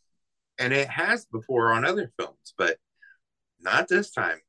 And 0.60 0.74
it 0.74 0.90
has 0.90 1.26
before 1.26 1.74
on 1.74 1.86
other 1.86 2.12
films, 2.20 2.54
but 2.58 2.78
not 3.60 3.88
this 3.88 4.12
time. 4.12 4.40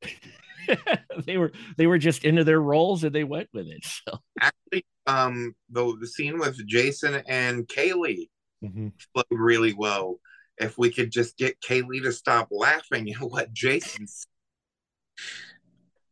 they 1.26 1.36
were 1.36 1.52
they 1.76 1.86
were 1.86 1.98
just 1.98 2.24
into 2.24 2.44
their 2.44 2.60
roles 2.60 3.04
and 3.04 3.14
they 3.14 3.24
went 3.24 3.48
with 3.52 3.66
it. 3.66 3.84
So 3.84 4.18
actually, 4.40 4.86
um, 5.06 5.54
the 5.70 5.96
the 6.00 6.06
scene 6.06 6.38
with 6.38 6.64
Jason 6.66 7.22
and 7.26 7.66
Kaylee 7.66 8.28
mm-hmm. 8.64 8.88
flowed 9.12 9.26
really 9.30 9.72
well. 9.72 10.18
If 10.58 10.78
we 10.78 10.90
could 10.90 11.10
just 11.10 11.36
get 11.36 11.60
Kaylee 11.60 12.02
to 12.02 12.12
stop 12.12 12.48
laughing 12.50 13.12
at 13.12 13.20
what 13.20 13.52
Jason's 13.52 14.26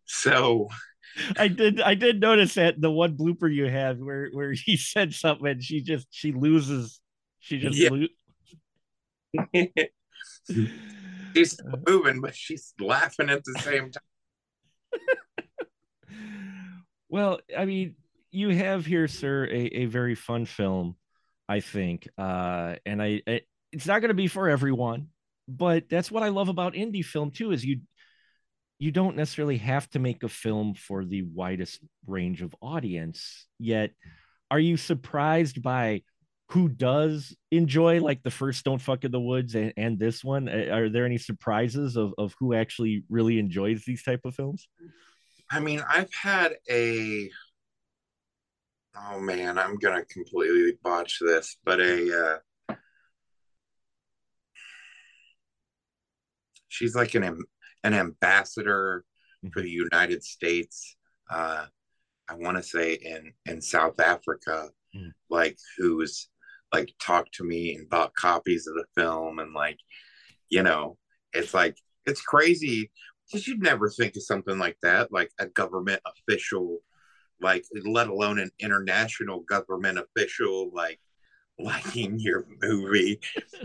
so 0.05 0.69
I 1.39 1.49
did 1.49 1.81
I 1.81 1.95
did 1.95 2.21
notice 2.21 2.55
that 2.55 2.81
the 2.81 2.91
one 2.91 3.17
blooper 3.17 3.53
you 3.53 3.67
had 3.67 4.03
where 4.03 4.31
where 4.33 4.53
he 4.53 4.77
said 4.77 5.15
something 5.15 5.47
and 5.47 5.63
she 5.63 5.83
just 5.83 6.09
she 6.11 6.33
loses 6.33 7.01
she 7.39 7.59
just 7.59 7.79
yeah. 7.79 7.91
Lo- 7.93 8.07
she's 11.35 11.57
moving 11.87 12.21
but 12.21 12.35
she's 12.35 12.75
laughing 12.81 13.31
at 13.31 13.45
the 13.45 13.55
same 13.61 13.93
time. 13.93 14.03
well, 17.09 17.39
I 17.57 17.65
mean, 17.65 17.95
you 18.33 18.51
have 18.51 18.87
here, 18.87 19.09
sir, 19.09 19.47
a, 19.47 19.83
a 19.83 19.87
very 19.87 20.15
fun 20.15 20.47
film, 20.47 20.95
I 21.49 21.59
think, 21.61 22.09
uh, 22.19 22.77
and 22.85 23.03
I, 23.03 23.23
I 23.27 23.41
it's 23.73 23.87
not 23.87 24.01
going 24.01 24.09
to 24.09 24.15
be 24.15 24.29
for 24.29 24.49
everyone, 24.49 25.09
but 25.49 25.89
that's 25.89 26.11
what 26.11 26.23
I 26.23 26.29
love 26.29 26.49
about 26.49 26.75
indie 26.75 27.05
film 27.05 27.31
too. 27.31 27.53
Is 27.53 27.65
you 27.65 27.81
you 28.79 28.91
don't 28.91 29.17
necessarily 29.17 29.59
have 29.59 29.89
to 29.91 29.99
make 29.99 30.23
a 30.23 30.29
film 30.29 30.75
for 30.75 31.05
the 31.05 31.23
widest 31.23 31.81
range 32.07 32.41
of 32.41 32.55
audience 32.63 33.47
yet 33.59 33.91
are 34.51 34.59
you 34.59 34.79
surprised 34.79 35.63
by 35.63 36.01
who 36.49 36.67
does 36.67 37.37
enjoy 37.51 38.01
like 38.01 38.23
the 38.23 38.31
first 38.31 38.65
don't 38.65 38.81
fuck 38.81 39.05
in 39.05 39.11
the 39.13 39.21
woods 39.21 39.55
and, 39.55 39.75
and 39.77 39.99
this 39.99 40.25
one 40.25 40.49
are 40.49 40.89
there 40.89 41.05
any 41.05 41.19
surprises 41.19 41.95
of, 41.97 42.15
of 42.17 42.35
who 42.41 42.55
actually 42.55 43.05
really 43.11 43.39
enjoys 43.39 43.85
these 43.85 44.03
type 44.03 44.23
of 44.25 44.35
films 44.35 44.67
I 45.51 45.59
mean, 45.59 45.83
I've 45.89 46.13
had 46.15 46.53
a 46.71 47.29
oh 48.97 49.21
man, 49.21 49.59
I'm 49.59 49.77
gonna 49.77 50.05
completely 50.05 50.79
botch 50.83 51.19
this, 51.21 51.57
but 51.65 51.81
a 51.81 52.35
uh, 52.35 52.39
she's 56.71 56.95
like 56.95 57.15
an 57.15 57.43
an 57.85 57.95
ambassador 57.95 59.05
for 59.53 59.61
the 59.61 59.71
United 59.71 60.23
States. 60.25 60.97
Uh, 61.29 61.67
I 62.29 62.35
want 62.35 62.57
to 62.57 62.63
say 62.63 62.95
in 62.95 63.33
in 63.47 63.61
South 63.61 64.01
Africa, 64.01 64.71
mm. 64.97 65.11
like 65.29 65.59
who's 65.77 66.29
like 66.73 66.93
talked 67.01 67.35
to 67.35 67.45
me 67.45 67.75
and 67.75 67.89
bought 67.89 68.15
copies 68.15 68.67
of 68.67 68.75
the 68.75 68.85
film 68.97 69.41
and 69.41 69.53
like, 69.53 69.79
you 70.49 70.63
know, 70.63 70.97
it's 71.33 71.53
like 71.53 71.77
it's 72.07 72.23
crazy 72.23 72.91
because 73.27 73.47
you'd 73.47 73.63
never 73.63 73.89
think 73.89 74.17
of 74.17 74.23
something 74.23 74.59
like 74.59 74.77
that, 74.83 75.13
like 75.13 75.31
a 75.39 75.47
government 75.47 76.01
official, 76.07 76.79
like 77.41 77.65
let 77.85 78.09
alone 78.09 78.39
an 78.39 78.51
international 78.59 79.41
government 79.41 79.99
official, 79.99 80.71
like 80.73 81.01
liking 81.59 82.19
your 82.19 82.47
movie, 82.63 83.21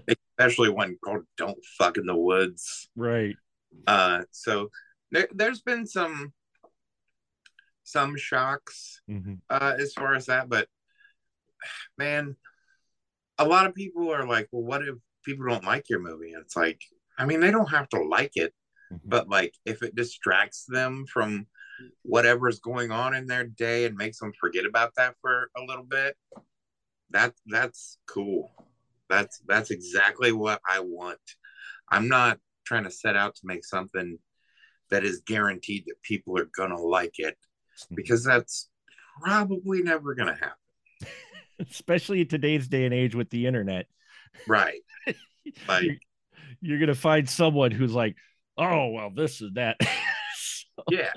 especially 0.38 0.70
one 0.70 0.98
called 1.04 1.24
"Don't 1.38 1.58
Fuck 1.78 1.98
in 1.98 2.06
the 2.06 2.16
Woods." 2.16 2.90
Right. 2.96 3.36
Uh, 3.88 4.24
so 4.32 4.70
there, 5.12 5.28
there's 5.34 5.62
been 5.62 5.86
some 5.86 6.34
some 7.84 8.18
shocks 8.18 9.02
mm-hmm. 9.10 9.36
uh, 9.50 9.74
as 9.80 9.94
far 9.94 10.16
as 10.16 10.26
that, 10.26 10.50
but 10.50 10.68
man, 11.98 12.36
a 13.38 13.46
lot 13.46 13.68
of 13.68 13.76
people 13.76 14.12
are 14.12 14.28
like, 14.28 14.48
"Well, 14.52 14.64
what 14.64 14.82
if 14.82 14.96
people 15.24 15.48
don't 15.48 15.66
like 15.66 15.90
your 15.90 16.00
movie?" 16.00 16.34
And 16.34 16.42
it's 16.42 16.56
like, 16.56 16.82
I 17.18 17.26
mean, 17.26 17.40
they 17.40 17.52
don't 17.52 17.72
have 17.72 17.90
to 17.90 18.02
like 18.02 18.32
it, 18.36 18.54
mm-hmm. 18.92 19.08
but 19.08 19.30
like 19.30 19.54
if 19.66 19.84
it 19.84 19.96
distracts 19.96 20.66
them 20.68 21.06
from 21.06 21.48
whatever's 22.04 22.60
going 22.60 22.92
on 22.92 23.14
in 23.14 23.28
their 23.28 23.46
day 23.46 23.86
and 23.86 23.98
makes 23.98 24.20
them 24.20 24.32
forget 24.40 24.66
about 24.66 24.94
that 24.96 25.16
for 25.22 25.50
a 25.58 25.62
little 25.62 25.84
bit, 25.84 26.16
that 27.12 27.34
that's 27.48 27.98
cool. 28.08 28.52
That's 29.10 29.40
that's 29.48 29.72
exactly 29.72 30.32
what 30.32 30.62
I 30.68 30.80
want. 30.80 31.20
I'm 31.90 32.08
not 32.08 32.40
trying 32.66 32.86
to 32.86 32.92
set 32.92 33.16
out 33.16 33.36
to 33.36 33.42
make 33.46 33.64
something 33.64 34.18
that 34.90 35.04
is 35.04 35.22
guaranteed 35.26 35.86
that 35.88 36.02
people 36.02 36.38
are 36.38 36.50
gonna 36.56 36.80
like 36.80 37.20
it 37.20 37.36
mm-hmm. 37.36 37.96
because 37.96 38.24
that's 38.24 38.70
probably 39.22 39.82
never 39.82 40.16
gonna 40.16 40.36
happen. 40.36 41.10
Especially 41.70 42.22
in 42.22 42.28
today's 42.28 42.68
day 42.68 42.86
and 42.86 42.94
age 42.94 43.16
with 43.16 43.30
the 43.30 43.46
internet. 43.48 43.86
Right. 44.48 44.82
Like 45.68 46.00
you're 46.60 46.80
gonna 46.80 46.96
find 46.96 47.30
someone 47.30 47.70
who's 47.70 47.94
like, 47.94 48.16
oh 48.58 48.88
well, 48.88 49.12
this 49.16 49.42
is 49.42 49.52
that. 49.54 49.78
so, 50.36 50.84
yeah. 50.90 51.12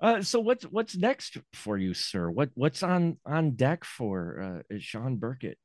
Uh, 0.00 0.20
so 0.22 0.40
what's 0.40 0.64
what's 0.64 0.94
next 0.94 1.38
for 1.54 1.78
you, 1.78 1.94
sir? 1.94 2.30
What 2.30 2.50
what's 2.54 2.82
on 2.82 3.16
on 3.24 3.52
deck 3.52 3.84
for 3.84 4.62
uh, 4.70 4.76
Shawn 4.78 5.16
Burkett? 5.16 5.56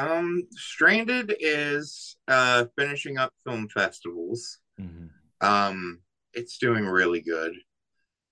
Um, 0.00 0.44
Stranded 0.52 1.36
is 1.40 2.16
uh, 2.26 2.64
finishing 2.78 3.18
up 3.18 3.34
film 3.44 3.68
festivals. 3.68 4.58
Mm-hmm. 4.80 5.06
Um, 5.46 5.98
it's 6.32 6.58
doing 6.58 6.86
really 6.86 7.20
good. 7.20 7.54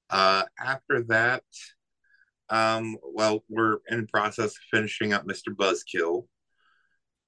Uh, 0.09 0.45
after 0.65 1.03
that, 1.09 1.43
um, 2.49 2.97
well, 3.03 3.45
we're 3.51 3.79
in 3.89 4.07
process 4.07 4.53
of 4.53 4.63
finishing 4.73 5.13
up 5.13 5.27
Mr. 5.27 5.55
Buzzkill, 5.55 6.27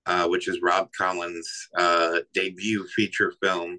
uh, 0.06 0.26
which 0.28 0.48
is 0.48 0.62
Rob 0.62 0.88
Collins' 0.96 1.68
uh, 1.76 2.20
debut 2.32 2.86
feature 2.86 3.34
film. 3.42 3.78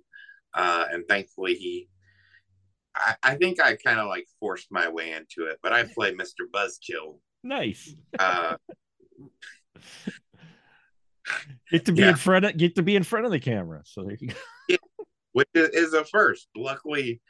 Uh, 0.54 0.86
and 0.92 1.06
thankfully, 1.10 1.56
he, 1.56 1.90
I, 2.96 3.16
I 3.24 3.36
think 3.36 3.60
I 3.60 3.78
kind 3.78 4.00
of 4.00 4.08
like 4.08 4.28
forced 4.40 4.68
my 4.70 4.90
way 4.90 5.14
into 5.14 5.50
it, 5.50 5.58
but 5.64 5.74
I 5.74 5.84
play 5.84 6.14
Mr. 6.14 6.46
Buzzkill. 6.54 7.18
Nice. 7.44 7.96
Uh, 8.20 8.58
get 11.72 11.86
to 11.86 11.92
be 11.92 12.02
yeah. 12.02 12.10
in 12.10 12.16
front 12.16 12.46
of 12.46 12.58
get 12.58 12.76
to 12.76 12.84
be 12.84 12.96
in 12.96 13.04
front 13.04 13.26
of 13.26 13.32
the 13.32 13.40
camera. 13.40 13.82
So 13.86 14.04
there 14.04 14.18
you 14.20 14.30
go. 14.30 14.36
Yeah, 14.70 14.78
which 15.34 15.50
is 15.54 15.94
a 15.94 16.04
first. 16.06 16.48
Luckily, 16.56 17.22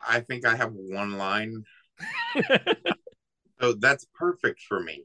I 0.00 0.20
think 0.20 0.46
I 0.46 0.56
have 0.56 0.72
one 0.72 1.18
line, 1.18 1.64
so 3.60 3.72
that's 3.74 4.06
perfect 4.14 4.60
for 4.62 4.80
me. 4.80 5.04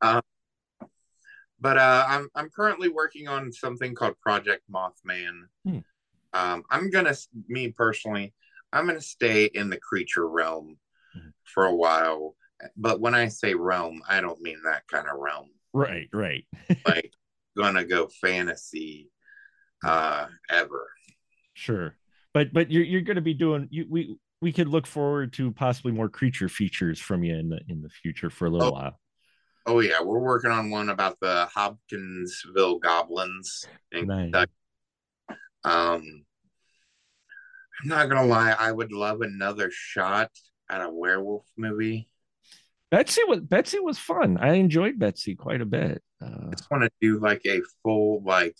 Um, 0.00 0.22
but 1.60 1.78
uh, 1.78 2.04
I'm 2.08 2.28
I'm 2.34 2.50
currently 2.50 2.88
working 2.88 3.28
on 3.28 3.52
something 3.52 3.94
called 3.94 4.18
Project 4.20 4.62
Mothman. 4.70 5.42
Hmm. 5.64 5.78
Um, 6.32 6.64
I'm 6.70 6.90
gonna 6.90 7.14
me 7.48 7.72
personally, 7.72 8.34
I'm 8.72 8.86
gonna 8.86 9.00
stay 9.00 9.46
in 9.46 9.70
the 9.70 9.78
creature 9.78 10.28
realm 10.28 10.78
hmm. 11.14 11.28
for 11.44 11.64
a 11.64 11.74
while. 11.74 12.34
But 12.76 13.00
when 13.00 13.14
I 13.14 13.28
say 13.28 13.54
realm, 13.54 14.02
I 14.08 14.20
don't 14.20 14.40
mean 14.40 14.58
that 14.64 14.86
kind 14.88 15.06
of 15.08 15.18
realm. 15.18 15.50
Right, 15.72 16.08
right. 16.12 16.44
like 16.86 17.12
gonna 17.56 17.84
go 17.84 18.08
fantasy 18.08 19.10
uh 19.84 20.26
ever. 20.50 20.88
Sure. 21.54 21.96
But 22.34 22.52
but 22.52 22.70
you're 22.70 22.84
you're 22.84 23.00
gonna 23.02 23.20
be 23.20 23.34
doing 23.34 23.68
you 23.70 23.86
we 23.88 24.16
we 24.40 24.52
could 24.52 24.68
look 24.68 24.86
forward 24.86 25.32
to 25.34 25.52
possibly 25.52 25.92
more 25.92 26.08
creature 26.08 26.48
features 26.48 27.00
from 27.00 27.24
you 27.24 27.36
in 27.36 27.48
the 27.48 27.60
in 27.68 27.82
the 27.82 27.88
future 27.88 28.30
for 28.30 28.46
a 28.46 28.50
little 28.50 28.68
oh, 28.68 28.72
while. 28.72 29.00
Oh 29.66 29.80
yeah, 29.80 30.00
we're 30.00 30.20
working 30.20 30.50
on 30.50 30.70
one 30.70 30.90
about 30.90 31.18
the 31.20 31.48
Hopkinsville 31.52 32.78
goblins. 32.78 33.64
nice. 33.92 34.46
Um, 35.64 36.24
I'm 37.82 37.88
not 37.88 38.08
gonna 38.08 38.26
lie, 38.26 38.54
I 38.56 38.70
would 38.70 38.92
love 38.92 39.20
another 39.22 39.70
shot 39.72 40.30
at 40.70 40.80
a 40.80 40.88
werewolf 40.88 41.46
movie. 41.56 42.08
Betsy 42.90 43.22
was 43.26 43.40
Betsy 43.40 43.80
was 43.80 43.98
fun. 43.98 44.38
I 44.38 44.54
enjoyed 44.54 44.98
Betsy 44.98 45.34
quite 45.34 45.60
a 45.60 45.66
bit. 45.66 46.02
Uh, 46.22 46.48
I 46.48 46.50
just 46.50 46.70
want 46.70 46.84
to 46.84 46.90
do 47.00 47.18
like 47.18 47.42
a 47.46 47.60
full 47.82 48.22
like 48.24 48.56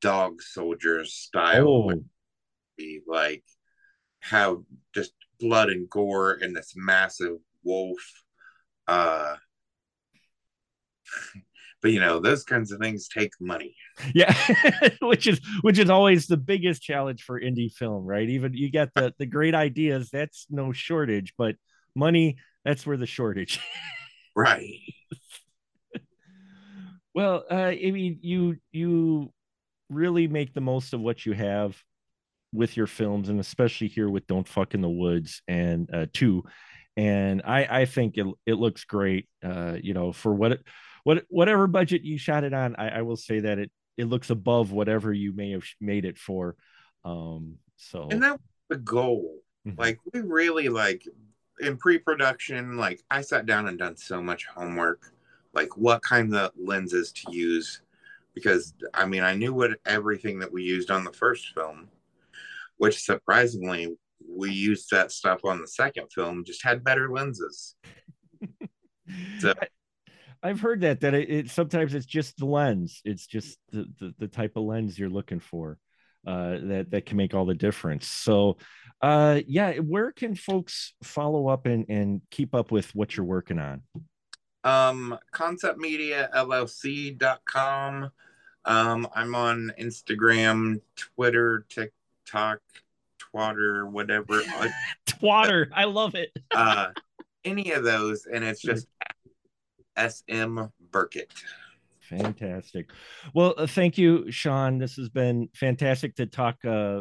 dog 0.00 0.40
soldiers 0.42 1.14
style. 1.14 1.68
Oh. 1.68 2.02
Be 2.78 3.00
like 3.06 3.44
have 4.20 4.58
just 4.94 5.12
blood 5.40 5.68
and 5.68 5.90
gore 5.90 6.38
and 6.40 6.54
this 6.54 6.74
massive 6.76 7.38
wolf. 7.64 7.98
Uh, 8.86 9.36
but 11.82 11.90
you 11.90 12.00
know 12.00 12.20
those 12.20 12.44
kinds 12.44 12.72
of 12.72 12.80
things 12.80 13.08
take 13.08 13.32
money 13.40 13.74
yeah 14.14 14.34
which 15.02 15.26
is 15.26 15.40
which 15.62 15.78
is 15.78 15.90
always 15.90 16.26
the 16.26 16.36
biggest 16.36 16.80
challenge 16.80 17.22
for 17.22 17.40
indie 17.40 17.72
film 17.72 18.04
right 18.04 18.28
even 18.30 18.54
you 18.54 18.70
get 18.70 18.88
the 18.94 19.12
the 19.18 19.26
great 19.26 19.54
ideas 19.54 20.08
that's 20.10 20.46
no 20.48 20.72
shortage 20.72 21.34
but 21.36 21.56
money 21.94 22.36
that's 22.64 22.86
where 22.86 22.96
the 22.96 23.06
shortage 23.06 23.60
right 24.36 24.80
well 27.14 27.44
uh 27.50 27.54
i 27.54 27.90
mean 27.90 28.18
you 28.22 28.56
you 28.70 29.32
really 29.90 30.26
make 30.26 30.54
the 30.54 30.60
most 30.60 30.92
of 30.92 31.00
what 31.00 31.26
you 31.26 31.32
have 31.32 31.76
with 32.54 32.76
your 32.76 32.86
films 32.86 33.28
and 33.28 33.40
especially 33.40 33.88
here 33.88 34.08
with 34.08 34.26
don't 34.26 34.48
fuck 34.48 34.74
in 34.74 34.80
the 34.80 34.88
woods 34.88 35.42
and 35.48 35.88
uh 35.94 36.06
two 36.12 36.42
and 36.96 37.42
i 37.44 37.80
i 37.80 37.84
think 37.84 38.16
it, 38.16 38.26
it 38.46 38.54
looks 38.54 38.84
great 38.84 39.28
uh 39.42 39.76
you 39.82 39.94
know 39.94 40.12
for 40.12 40.32
what 40.32 40.52
it 40.52 40.64
what 41.04 41.24
whatever 41.28 41.66
budget 41.66 42.02
you 42.02 42.18
shot 42.18 42.44
it 42.44 42.54
on, 42.54 42.76
I, 42.76 42.88
I 42.88 43.02
will 43.02 43.16
say 43.16 43.40
that 43.40 43.58
it 43.58 43.70
it 43.96 44.04
looks 44.06 44.30
above 44.30 44.72
whatever 44.72 45.12
you 45.12 45.32
may 45.32 45.50
have 45.50 45.64
made 45.80 46.04
it 46.04 46.18
for. 46.18 46.56
Um, 47.04 47.56
so 47.76 48.08
and 48.10 48.22
that 48.22 48.32
was 48.32 48.40
the 48.70 48.76
goal. 48.76 49.38
Mm-hmm. 49.66 49.80
Like 49.80 49.98
we 50.12 50.20
really 50.20 50.68
like 50.68 51.06
in 51.60 51.76
pre-production, 51.76 52.76
like 52.76 53.02
I 53.10 53.20
sat 53.20 53.46
down 53.46 53.68
and 53.68 53.78
done 53.78 53.96
so 53.96 54.22
much 54.22 54.46
homework, 54.46 55.12
like 55.52 55.76
what 55.76 56.02
kind 56.02 56.34
of 56.34 56.52
lenses 56.56 57.12
to 57.12 57.32
use, 57.32 57.82
because 58.34 58.74
I 58.94 59.06
mean 59.06 59.22
I 59.22 59.34
knew 59.34 59.52
what 59.52 59.78
everything 59.86 60.38
that 60.40 60.52
we 60.52 60.62
used 60.62 60.90
on 60.90 61.04
the 61.04 61.12
first 61.12 61.54
film, 61.54 61.88
which 62.76 63.02
surprisingly 63.02 63.96
we 64.28 64.50
used 64.50 64.90
that 64.90 65.12
stuff 65.12 65.44
on 65.44 65.60
the 65.60 65.68
second 65.68 66.12
film, 66.12 66.44
just 66.44 66.64
had 66.64 66.84
better 66.84 67.10
lenses. 67.10 67.74
so 69.38 69.54
I've 70.42 70.60
heard 70.60 70.80
that 70.80 71.00
that 71.00 71.14
it, 71.14 71.30
it, 71.30 71.50
sometimes 71.50 71.94
it's 71.94 72.06
just 72.06 72.36
the 72.36 72.46
lens. 72.46 73.00
It's 73.04 73.26
just 73.26 73.58
the, 73.70 73.86
the, 74.00 74.14
the 74.18 74.28
type 74.28 74.56
of 74.56 74.64
lens 74.64 74.98
you're 74.98 75.08
looking 75.08 75.38
for 75.38 75.78
uh, 76.26 76.58
that 76.62 76.90
that 76.90 77.06
can 77.06 77.16
make 77.16 77.34
all 77.34 77.44
the 77.44 77.54
difference. 77.54 78.06
So, 78.06 78.58
uh, 79.00 79.40
yeah, 79.46 79.74
where 79.78 80.12
can 80.12 80.34
folks 80.34 80.94
follow 81.02 81.48
up 81.48 81.66
and 81.66 81.86
and 81.88 82.20
keep 82.30 82.54
up 82.54 82.70
with 82.70 82.94
what 82.94 83.16
you're 83.16 83.26
working 83.26 83.58
on? 83.58 83.82
Um, 84.64 85.18
conceptmediallc.com. 85.34 88.10
Um, 88.64 89.08
I'm 89.12 89.34
on 89.34 89.72
Instagram, 89.78 90.80
Twitter, 90.94 91.66
TikTok, 91.68 92.60
Twatter, 93.18 93.90
whatever. 93.90 94.40
Twatter, 95.06 95.66
I 95.74 95.84
love 95.84 96.14
it. 96.14 96.30
uh, 96.54 96.88
any 97.44 97.72
of 97.72 97.82
those, 97.82 98.26
and 98.26 98.44
it's 98.44 98.62
just 98.62 98.86
SM 99.98 100.60
Burkett. 100.90 101.32
Fantastic. 102.08 102.90
Well, 103.34 103.54
uh, 103.56 103.66
thank 103.66 103.96
you, 103.96 104.30
Shawn. 104.30 104.78
This 104.78 104.96
has 104.96 105.08
been 105.08 105.48
fantastic 105.54 106.16
to 106.16 106.26
talk 106.26 106.56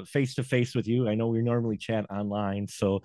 face 0.08 0.36
to 0.36 0.44
face 0.44 0.76
with 0.76 0.88
you. 0.88 1.10
I 1.10 1.16
know 1.16 1.28
we 1.28 1.42
normally 1.42 1.78
chat 1.78 2.06
online, 2.10 2.68
so 2.68 3.02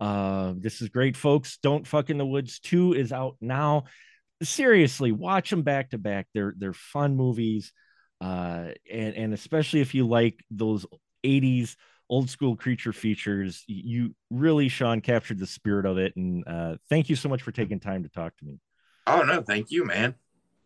uh, 0.00 0.54
this 0.56 0.80
is 0.80 0.88
great, 0.88 1.16
folks. 1.16 1.58
Don't 1.62 1.86
fuck 1.86 2.08
in 2.08 2.18
the 2.18 2.26
woods. 2.26 2.58
Two 2.58 2.94
is 2.94 3.12
out 3.12 3.36
now. 3.40 3.84
Seriously, 4.42 5.12
watch 5.12 5.50
them 5.50 5.62
back 5.62 5.90
to 5.90 5.98
back. 5.98 6.26
They're 6.32 6.54
they're 6.56 6.72
fun 6.72 7.16
movies, 7.16 7.72
uh, 8.20 8.68
and 8.90 9.14
and 9.14 9.34
especially 9.34 9.80
if 9.82 9.94
you 9.94 10.08
like 10.08 10.42
those 10.50 10.86
'80s 11.24 11.76
old 12.08 12.30
school 12.30 12.56
creature 12.56 12.92
features, 12.92 13.62
you 13.66 14.14
really, 14.30 14.68
Shawn, 14.68 15.00
captured 15.02 15.38
the 15.38 15.46
spirit 15.46 15.84
of 15.84 15.98
it. 15.98 16.16
And 16.16 16.42
uh, 16.46 16.76
thank 16.88 17.10
you 17.10 17.16
so 17.16 17.28
much 17.28 17.42
for 17.42 17.52
taking 17.52 17.78
time 17.78 18.02
to 18.02 18.08
talk 18.08 18.36
to 18.38 18.44
me. 18.44 18.58
Oh 19.06 19.22
no, 19.22 19.42
thank 19.42 19.70
you, 19.70 19.84
man. 19.84 20.14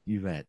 You 0.07 0.21
bet. 0.21 0.47